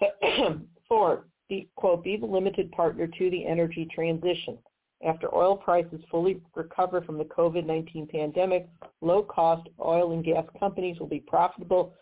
Four, 0.88 1.26
be, 1.48 1.68
quote, 1.76 2.04
be 2.04 2.16
the 2.16 2.26
limited 2.26 2.70
partner 2.72 3.06
to 3.06 3.30
the 3.30 3.46
energy 3.46 3.88
transition. 3.94 4.58
After 5.06 5.34
oil 5.34 5.56
prices 5.56 6.00
fully 6.10 6.40
recover 6.54 7.02
from 7.02 7.18
the 7.18 7.24
COVID-19 7.24 8.10
pandemic, 8.10 8.68
low-cost 9.02 9.68
oil 9.84 10.12
and 10.12 10.24
gas 10.24 10.44
companies 10.58 10.98
will 10.98 11.06
be 11.06 11.20
profitable 11.20 11.94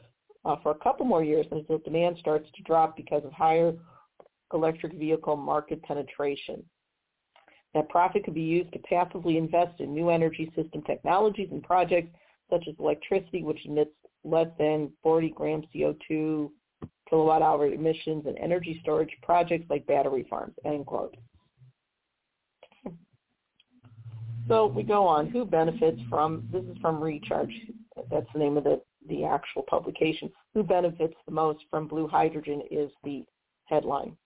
uh, 0.44 0.56
for 0.62 0.72
a 0.72 0.78
couple 0.78 1.04
more 1.04 1.24
years 1.24 1.46
until 1.50 1.78
demand 1.78 2.16
starts 2.20 2.48
to 2.54 2.62
drop 2.62 2.96
because 2.96 3.24
of 3.24 3.32
higher 3.32 3.72
electric 4.52 4.92
vehicle 4.94 5.36
market 5.36 5.82
penetration. 5.82 6.62
That 7.74 7.88
profit 7.88 8.24
could 8.24 8.34
be 8.34 8.42
used 8.42 8.72
to 8.72 8.78
passively 8.80 9.36
invest 9.36 9.80
in 9.80 9.92
new 9.92 10.10
energy 10.10 10.52
system 10.54 10.82
technologies 10.82 11.48
and 11.50 11.62
projects 11.62 12.16
such 12.48 12.68
as 12.68 12.74
electricity, 12.78 13.42
which 13.42 13.66
emits 13.66 13.90
less 14.22 14.48
than 14.58 14.92
40 15.02 15.30
grams 15.30 15.66
CO2 15.74 16.50
kilowatt 17.08 17.42
hour 17.42 17.66
emissions 17.66 18.24
and 18.26 18.38
energy 18.38 18.78
storage 18.82 19.10
projects 19.22 19.66
like 19.68 19.86
battery 19.86 20.26
farms, 20.28 20.54
end 20.64 20.86
quote. 20.86 21.16
So 24.46 24.66
we 24.66 24.82
go 24.82 25.06
on. 25.06 25.30
Who 25.30 25.44
benefits 25.44 26.00
from, 26.10 26.46
this 26.52 26.64
is 26.64 26.76
from 26.80 27.02
Recharge. 27.02 27.54
That's 28.10 28.26
the 28.32 28.38
name 28.38 28.56
of 28.56 28.64
the, 28.64 28.80
the 29.08 29.24
actual 29.24 29.62
publication. 29.62 30.30
Who 30.52 30.62
benefits 30.62 31.14
the 31.26 31.32
most 31.32 31.60
from 31.70 31.88
blue 31.88 32.06
hydrogen 32.06 32.62
is 32.70 32.90
the 33.04 33.24
headline, 33.64 34.16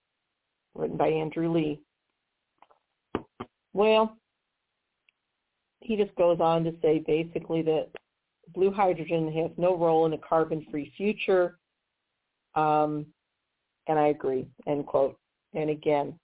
written 0.74 0.96
by 0.96 1.08
Andrew 1.08 1.52
Lee. 1.52 1.80
Well, 3.74 4.16
he 5.80 5.96
just 5.96 6.14
goes 6.16 6.40
on 6.40 6.64
to 6.64 6.74
say 6.82 7.04
basically 7.06 7.62
that 7.62 7.88
blue 8.54 8.72
hydrogen 8.72 9.32
has 9.32 9.50
no 9.56 9.76
role 9.76 10.06
in 10.06 10.14
a 10.14 10.18
carbon-free 10.18 10.92
future. 10.96 11.58
Um, 12.58 13.06
and 13.86 13.98
I 13.98 14.08
agree, 14.08 14.46
end 14.66 14.86
quote. 14.86 15.16
And 15.54 15.70
again, 15.70 16.18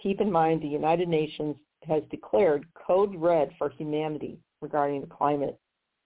keep 0.00 0.20
in 0.20 0.30
mind 0.30 0.62
the 0.62 0.68
United 0.68 1.08
Nations 1.08 1.56
has 1.86 2.02
declared 2.10 2.66
code 2.74 3.14
red 3.16 3.50
for 3.58 3.70
humanity 3.70 4.38
regarding 4.62 5.00
the 5.00 5.06
climate 5.06 5.58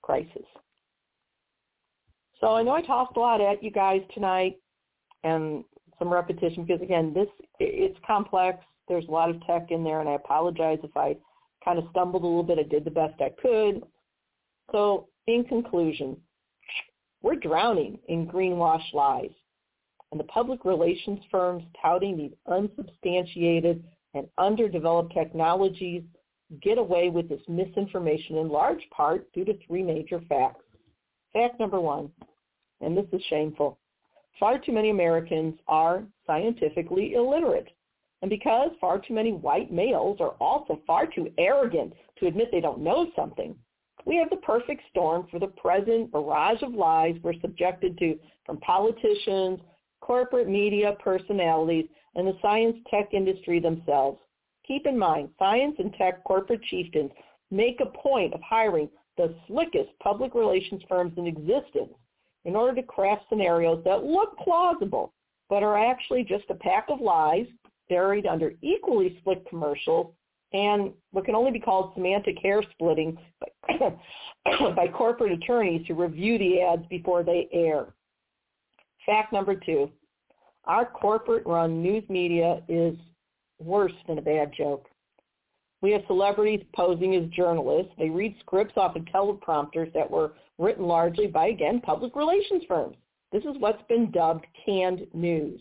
crisis. 0.03 0.47
So 2.41 2.55
I 2.55 2.63
know 2.63 2.73
I 2.73 2.83
tossed 2.83 3.17
a 3.17 3.21
lot 3.21 3.41
at 3.41 3.63
you 3.63 3.71
guys 3.71 4.01
tonight 4.15 4.57
and 5.25 5.65
some 5.99 6.13
repetition 6.13 6.65
because 6.65 6.83
again, 6.83 7.13
this 7.13 7.29
it's 7.59 7.99
complex. 8.07 8.65
There's 8.89 9.07
a 9.09 9.11
lot 9.11 9.31
of 9.31 9.45
tech 9.45 9.71
in 9.71 9.85
there 9.85 10.01
and 10.01 10.09
I 10.09 10.15
apologize 10.15 10.79
if 10.83 10.97
I 10.97 11.17
kind 11.65 11.79
of 11.79 11.85
stumbled 11.91 12.23
a 12.23 12.27
little 12.27 12.43
bit. 12.43 12.59
I 12.59 12.63
did 12.63 12.85
the 12.85 12.91
best 12.91 13.21
I 13.21 13.31
could. 13.41 13.83
So 14.73 15.09
in 15.27 15.45
conclusion, 15.45 16.17
we're 17.23 17.37
drowning 17.37 17.99
in 18.09 18.27
greenwash 18.27 18.93
lies. 18.93 19.31
and 20.11 20.19
the 20.19 20.25
public 20.25 20.65
relations 20.65 21.21
firms 21.31 21.63
touting 21.83 22.17
these 22.17 22.33
unsubstantiated 22.47 23.85
and 24.15 24.27
underdeveloped 24.39 25.13
technologies 25.13 26.03
get 26.63 26.79
away 26.79 27.11
with 27.11 27.29
this 27.29 27.43
misinformation 27.47 28.39
in 28.39 28.49
large 28.49 28.89
part 28.91 29.31
due 29.35 29.45
to 29.45 29.53
three 29.67 29.83
major 29.83 30.21
facts. 30.29 30.65
Fact 31.33 31.61
number 31.61 31.79
one, 31.79 32.11
and 32.81 32.97
this 32.97 33.07
is 33.13 33.23
shameful, 33.29 33.79
far 34.41 34.59
too 34.59 34.73
many 34.73 34.91
Americans 34.91 35.55
are 35.67 36.05
scientifically 36.27 37.15
illiterate. 37.15 37.69
And 38.23 38.31
because 38.31 38.71
far 38.81 38.99
too 38.99 39.15
many 39.15 39.33
white 39.33 39.71
males 39.71 40.19
are 40.21 40.35
also 40.41 40.81
far 40.87 41.07
too 41.07 41.31
arrogant 41.39 41.93
to 42.19 42.27
admit 42.27 42.49
they 42.51 42.61
don't 42.61 42.81
know 42.81 43.11
something, 43.15 43.55
we 44.07 44.17
have 44.17 44.31
the 44.31 44.37
perfect 44.37 44.83
storm 44.91 45.27
for 45.31 45.39
the 45.39 45.49
present 45.49 46.11
barrage 46.13 46.63
of 46.63 46.75
lies 46.75 47.17
we're 47.23 47.41
subjected 47.41 47.99
to 47.99 48.19
from 48.47 48.59
politicians, 48.59 49.61
corporate 50.01 50.49
media 50.49 50.97
personalities, 51.03 51.87
and 52.15 52.27
the 52.27 52.39
science 52.41 52.77
tech 52.91 53.13
industry 53.13 53.61
themselves. 53.61 54.19
Keep 54.67 54.87
in 54.87 54.99
mind, 54.99 55.31
science 55.39 55.77
and 55.79 55.93
tech 55.95 56.25
corporate 56.25 56.63
chieftains 56.65 57.11
make 57.51 57.81
a 57.81 57.99
point 57.99 58.35
of 58.35 58.41
hiring 58.43 58.89
the 59.17 59.35
slickest 59.47 59.91
public 60.03 60.35
relations 60.35 60.83
firms 60.89 61.13
in 61.17 61.27
existence 61.27 61.93
in 62.45 62.55
order 62.55 62.75
to 62.75 62.87
craft 62.87 63.23
scenarios 63.29 63.83
that 63.85 64.05
look 64.05 64.37
plausible, 64.39 65.13
but 65.49 65.63
are 65.63 65.77
actually 65.79 66.23
just 66.23 66.45
a 66.51 66.55
pack 66.55 66.87
of 66.89 67.01
lies 67.01 67.47
buried 67.89 68.27
under 68.27 68.53
equally 68.63 69.19
slick 69.25 69.47
commercials 69.49 70.13
and 70.53 70.93
what 71.13 71.25
can 71.25 71.35
only 71.35 71.51
be 71.51 71.61
called 71.61 71.93
semantic 71.95 72.39
hair 72.43 72.63
splitting 72.73 73.19
by, 74.47 74.89
corporate 74.95 75.33
attorneys 75.33 75.87
who 75.87 75.95
review 75.95 76.39
the 76.39 76.61
ads 76.63 76.87
before 76.89 77.23
they 77.23 77.49
air. 77.53 77.87
Fact 79.05 79.33
number 79.33 79.55
two, 79.55 79.91
our 80.65 80.87
corporate-run 80.87 81.83
news 81.83 82.05
media 82.09 82.63
is 82.69 82.97
worse 83.59 83.93
than 84.07 84.19
a 84.19 84.23
bad 84.23 84.53
joke. 84.57 84.87
We 85.81 85.93
have 85.93 86.03
celebrities 86.07 86.65
posing 86.75 87.15
as 87.15 87.29
journalists. 87.31 87.93
They 87.99 88.11
read 88.11 88.35
scripts 88.41 88.77
off 88.77 88.97
of 88.97 89.05
teleprompters 89.05 89.93
that 89.93 90.11
were 90.11 90.33
written 90.59 90.85
largely 90.85 91.27
by, 91.27 91.49
again, 91.49 91.81
public 91.81 92.17
relations 92.17 92.65
firms. 92.67 92.97
This 93.33 93.45
is 93.45 93.57
what's 93.59 93.83
been 93.89 94.11
dubbed 94.11 94.47
canned 94.65 95.07
news. 95.15 95.61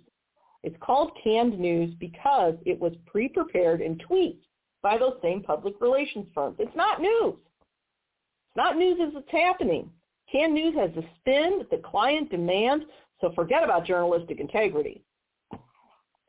It's 0.63 0.75
called 0.81 1.11
canned 1.23 1.59
news 1.59 1.93
because 1.99 2.55
it 2.65 2.79
was 2.79 2.93
pre-prepared 3.05 3.81
in 3.81 3.97
tweets 3.97 4.41
by 4.87 4.97
those 4.97 5.17
same 5.21 5.43
public 5.43 5.73
relations 5.81 6.27
firms. 6.33 6.55
It's 6.59 6.73
not 6.73 7.01
news. 7.01 7.33
It's 7.35 8.55
not 8.55 8.77
news 8.77 8.97
as 9.01 9.13
it's 9.15 9.29
happening. 9.29 9.91
Canned 10.31 10.53
news 10.53 10.75
has 10.75 10.91
a 10.91 11.05
spin 11.19 11.57
that 11.57 11.69
the 11.69 11.81
client 11.83 12.31
demands, 12.31 12.85
so 13.19 13.33
forget 13.35 13.65
about 13.65 13.85
journalistic 13.85 14.39
integrity. 14.39 15.03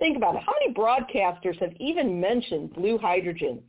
Think 0.01 0.17
about 0.17 0.35
it. 0.35 0.43
How 0.45 0.55
many 0.61 0.75
broadcasters 0.75 1.57
have 1.61 1.73
even 1.79 2.21
mentioned 2.21 2.75
blue 2.75 2.99
hydrogen? 2.99 3.63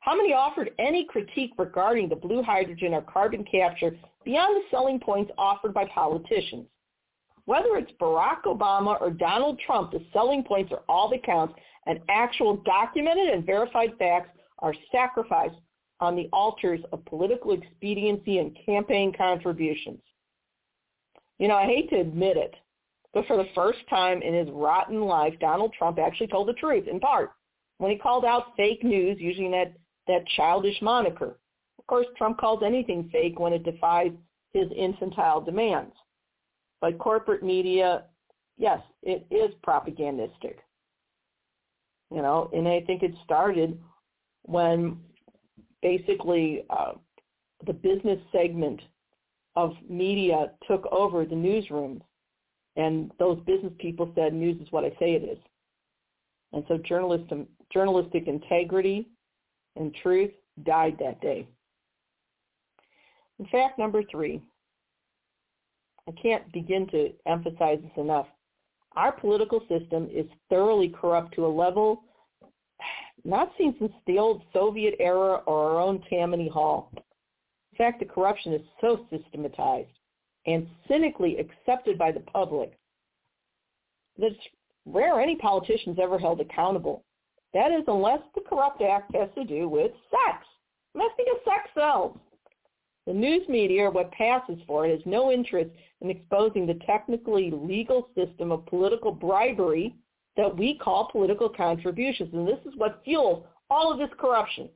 How 0.00 0.16
many 0.16 0.32
offered 0.32 0.70
any 0.78 1.04
critique 1.04 1.52
regarding 1.58 2.08
the 2.08 2.16
blue 2.16 2.42
hydrogen 2.42 2.94
or 2.94 3.02
carbon 3.02 3.44
capture 3.44 3.94
beyond 4.24 4.56
the 4.56 4.62
selling 4.70 4.98
points 4.98 5.30
offered 5.36 5.74
by 5.74 5.84
politicians? 5.94 6.64
Whether 7.44 7.76
it's 7.76 7.92
Barack 8.00 8.42
Obama 8.44 9.00
or 9.00 9.10
Donald 9.10 9.60
Trump, 9.66 9.90
the 9.90 10.04
selling 10.12 10.44
points 10.44 10.72
are 10.72 10.82
all 10.88 11.08
that 11.10 11.24
counts, 11.24 11.54
and 11.86 12.00
actual 12.08 12.58
documented 12.58 13.28
and 13.28 13.44
verified 13.44 13.94
facts 13.98 14.30
are 14.60 14.74
sacrificed 14.92 15.56
on 15.98 16.14
the 16.14 16.28
altars 16.32 16.80
of 16.92 17.04
political 17.06 17.52
expediency 17.52 18.38
and 18.38 18.56
campaign 18.64 19.12
contributions. 19.16 20.00
You 21.38 21.48
know, 21.48 21.56
I 21.56 21.66
hate 21.66 21.90
to 21.90 22.00
admit 22.00 22.36
it, 22.36 22.54
but 23.12 23.26
for 23.26 23.36
the 23.36 23.48
first 23.54 23.80
time 23.90 24.22
in 24.22 24.34
his 24.34 24.48
rotten 24.50 25.02
life, 25.02 25.34
Donald 25.40 25.72
Trump 25.76 25.98
actually 25.98 26.28
told 26.28 26.48
the 26.48 26.54
truth, 26.54 26.86
in 26.86 27.00
part, 27.00 27.32
when 27.78 27.90
he 27.90 27.98
called 27.98 28.24
out 28.24 28.56
fake 28.56 28.84
news 28.84 29.18
using 29.20 29.50
that, 29.50 29.72
that 30.06 30.26
childish 30.36 30.80
moniker. 30.80 31.38
Of 31.78 31.86
course, 31.88 32.06
Trump 32.16 32.38
calls 32.38 32.62
anything 32.64 33.08
fake 33.10 33.40
when 33.40 33.52
it 33.52 33.64
defies 33.64 34.12
his 34.52 34.68
infantile 34.76 35.40
demands. 35.40 35.94
But 36.82 36.98
corporate 36.98 37.44
media, 37.44 38.02
yes, 38.58 38.80
it 39.02 39.24
is 39.30 39.54
propagandistic. 39.62 40.56
You 42.10 42.20
know, 42.20 42.50
and 42.52 42.68
I 42.68 42.80
think 42.80 43.02
it 43.02 43.14
started 43.24 43.80
when 44.42 44.98
basically 45.80 46.64
uh, 46.68 46.92
the 47.66 47.72
business 47.72 48.18
segment 48.32 48.80
of 49.54 49.72
media 49.88 50.50
took 50.68 50.84
over 50.90 51.24
the 51.24 51.36
newsrooms, 51.36 52.02
and 52.76 53.12
those 53.18 53.38
business 53.46 53.72
people 53.78 54.10
said, 54.14 54.34
"News 54.34 54.60
is 54.60 54.70
what 54.72 54.84
I 54.84 54.90
say 54.98 55.14
it 55.14 55.22
is." 55.22 55.38
And 56.52 56.64
so 56.68 56.78
journalism, 56.78 57.46
journalistic 57.72 58.26
integrity 58.26 59.08
and 59.76 59.94
truth 60.02 60.32
died 60.64 60.96
that 60.98 61.20
day. 61.20 61.46
In 63.38 63.46
fact, 63.46 63.78
number 63.78 64.02
three, 64.10 64.42
I 66.08 66.12
can't 66.20 66.50
begin 66.52 66.86
to 66.88 67.12
emphasize 67.26 67.78
this 67.82 67.92
enough. 67.96 68.26
Our 68.96 69.12
political 69.12 69.60
system 69.68 70.08
is 70.12 70.26
thoroughly 70.50 70.88
corrupt 70.88 71.34
to 71.34 71.46
a 71.46 71.48
level 71.48 72.02
not 73.24 73.52
seen 73.56 73.74
since 73.78 73.92
the 74.06 74.18
old 74.18 74.42
Soviet 74.52 74.94
era 74.98 75.42
or 75.46 75.70
our 75.70 75.80
own 75.80 76.02
Tammany 76.10 76.48
Hall. 76.48 76.90
In 76.96 77.78
fact, 77.78 78.00
the 78.00 78.06
corruption 78.06 78.52
is 78.52 78.62
so 78.80 79.06
systematized 79.10 79.88
and 80.46 80.66
cynically 80.88 81.38
accepted 81.38 81.96
by 81.98 82.10
the 82.10 82.20
public 82.20 82.78
that 84.18 84.32
it's 84.32 84.40
rare 84.86 85.20
any 85.20 85.36
politician's 85.36 85.98
ever 86.02 86.18
held 86.18 86.40
accountable. 86.40 87.04
That 87.54 87.70
is, 87.70 87.84
unless 87.86 88.20
the 88.34 88.40
corrupt 88.40 88.82
act 88.82 89.14
has 89.14 89.28
to 89.36 89.44
do 89.44 89.68
with 89.68 89.92
sex. 90.10 90.44
Let's 90.94 91.14
think 91.16 91.28
of 91.32 91.42
sex 91.44 91.70
sells. 91.74 92.18
The 93.06 93.12
news 93.12 93.48
media, 93.48 93.84
or 93.84 93.90
what 93.90 94.12
passes 94.12 94.58
for 94.66 94.86
it, 94.86 94.90
has 94.90 95.06
no 95.06 95.32
interest 95.32 95.70
in 96.00 96.10
exposing 96.10 96.66
the 96.66 96.78
technically 96.86 97.50
legal 97.50 98.08
system 98.14 98.52
of 98.52 98.64
political 98.66 99.10
bribery 99.10 99.96
that 100.36 100.56
we 100.56 100.78
call 100.78 101.10
political 101.10 101.48
contributions. 101.48 102.32
And 102.32 102.46
this 102.46 102.60
is 102.64 102.74
what 102.76 103.02
fuels 103.04 103.44
all 103.70 103.92
of 103.92 103.98
this 103.98 104.16
corruption. 104.18 104.68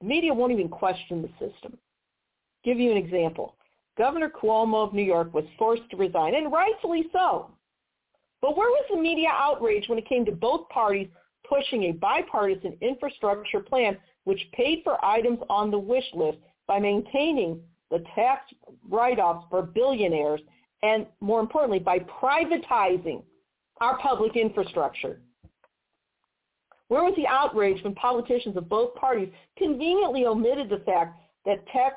The 0.00 0.06
media 0.06 0.34
won't 0.34 0.52
even 0.52 0.68
question 0.68 1.22
the 1.22 1.30
system. 1.38 1.78
Give 2.64 2.78
you 2.78 2.90
an 2.90 2.98
example. 2.98 3.56
Governor 3.96 4.30
Cuomo 4.30 4.86
of 4.86 4.94
New 4.94 5.02
York 5.02 5.32
was 5.32 5.44
forced 5.58 5.88
to 5.90 5.96
resign, 5.96 6.34
and 6.34 6.52
rightfully 6.52 7.06
so. 7.12 7.50
But 8.40 8.56
where 8.56 8.68
was 8.68 8.84
the 8.90 9.00
media 9.00 9.30
outrage 9.32 9.88
when 9.88 9.98
it 9.98 10.08
came 10.08 10.24
to 10.26 10.32
both 10.32 10.68
parties 10.68 11.08
pushing 11.48 11.84
a 11.84 11.92
bipartisan 11.92 12.76
infrastructure 12.80 13.60
plan 13.60 13.96
which 14.24 14.46
paid 14.52 14.82
for 14.84 15.02
items 15.04 15.38
on 15.48 15.70
the 15.70 15.78
wish 15.78 16.04
list 16.14 16.38
by 16.68 16.78
maintaining 16.78 17.60
the 17.90 18.04
tax 18.14 18.52
write-offs 18.88 19.46
for 19.50 19.62
billionaires 19.62 20.40
and, 20.82 21.06
more 21.20 21.40
importantly, 21.40 21.80
by 21.80 21.98
privatizing 21.98 23.22
our 23.80 23.98
public 23.98 24.36
infrastructure. 24.36 25.20
Where 26.88 27.02
was 27.02 27.14
the 27.16 27.26
outrage 27.26 27.82
when 27.82 27.94
politicians 27.94 28.56
of 28.56 28.68
both 28.68 28.94
parties 28.94 29.28
conveniently 29.56 30.26
omitted 30.26 30.68
the 30.68 30.82
fact 30.84 31.20
that 31.44 31.66
tech 31.68 31.94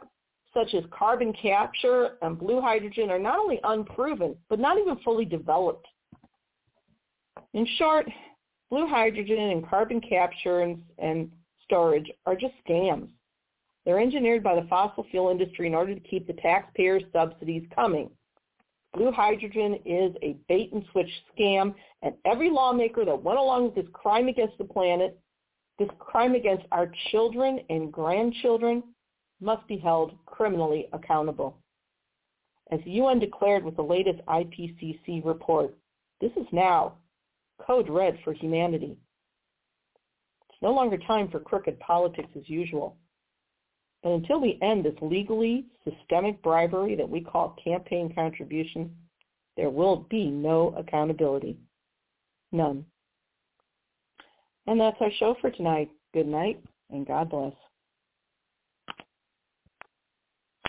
such 0.53 0.73
as 0.73 0.83
carbon 0.91 1.33
capture 1.33 2.17
and 2.21 2.37
blue 2.37 2.59
hydrogen 2.59 3.09
are 3.09 3.19
not 3.19 3.39
only 3.39 3.59
unproven, 3.63 4.35
but 4.49 4.59
not 4.59 4.77
even 4.77 4.97
fully 4.97 5.25
developed? 5.25 5.87
In 7.53 7.65
short, 7.77 8.05
blue 8.69 8.87
hydrogen 8.87 9.37
and 9.37 9.67
carbon 9.67 10.01
capture 10.01 10.61
and, 10.61 10.81
and 10.97 11.31
storage 11.63 12.09
are 12.25 12.35
just 12.35 12.53
scams. 12.67 13.07
They're 13.85 13.99
engineered 13.99 14.43
by 14.43 14.55
the 14.55 14.67
fossil 14.67 15.05
fuel 15.09 15.29
industry 15.29 15.67
in 15.67 15.73
order 15.73 15.93
to 15.93 15.99
keep 16.01 16.27
the 16.27 16.33
taxpayers' 16.33 17.03
subsidies 17.11 17.67
coming. 17.73 18.09
Blue 18.93 19.11
hydrogen 19.11 19.79
is 19.85 20.13
a 20.21 20.37
bait 20.47 20.71
and 20.73 20.85
switch 20.91 21.09
scam, 21.33 21.73
and 22.01 22.13
every 22.25 22.49
lawmaker 22.49 23.05
that 23.05 23.23
went 23.23 23.39
along 23.39 23.65
with 23.65 23.75
this 23.75 23.91
crime 23.93 24.27
against 24.27 24.57
the 24.57 24.65
planet, 24.65 25.17
this 25.79 25.89
crime 25.97 26.35
against 26.35 26.65
our 26.71 26.91
children 27.09 27.61
and 27.69 27.91
grandchildren, 27.91 28.83
must 29.39 29.65
be 29.67 29.77
held 29.77 30.13
criminally 30.25 30.87
accountable. 30.93 31.57
As 32.69 32.79
the 32.85 32.91
UN 32.91 33.19
declared 33.19 33.63
with 33.65 33.75
the 33.75 33.81
latest 33.81 34.19
IPCC 34.27 35.25
report, 35.25 35.75
this 36.19 36.31
is 36.37 36.45
now 36.51 36.93
code 37.59 37.89
red 37.89 38.19
for 38.23 38.33
humanity. 38.33 38.97
It's 40.49 40.61
no 40.61 40.71
longer 40.71 40.97
time 40.97 41.29
for 41.29 41.39
crooked 41.39 41.79
politics 41.79 42.29
as 42.35 42.47
usual. 42.47 42.97
And 44.03 44.13
until 44.13 44.41
we 44.41 44.57
end 44.61 44.85
this 44.85 44.95
legally 45.01 45.65
systemic 45.83 46.41
bribery 46.41 46.95
that 46.95 47.09
we 47.09 47.21
call 47.21 47.55
campaign 47.63 48.13
contribution, 48.13 48.95
there 49.57 49.69
will 49.69 50.07
be 50.09 50.27
no 50.27 50.73
accountability. 50.77 51.57
None. 52.51 52.85
And 54.67 54.79
that's 54.79 54.97
our 55.01 55.11
show 55.19 55.35
for 55.39 55.51
tonight. 55.51 55.89
Good 56.13 56.27
night 56.27 56.61
and 56.89 57.05
God 57.05 57.29
bless. 57.29 57.53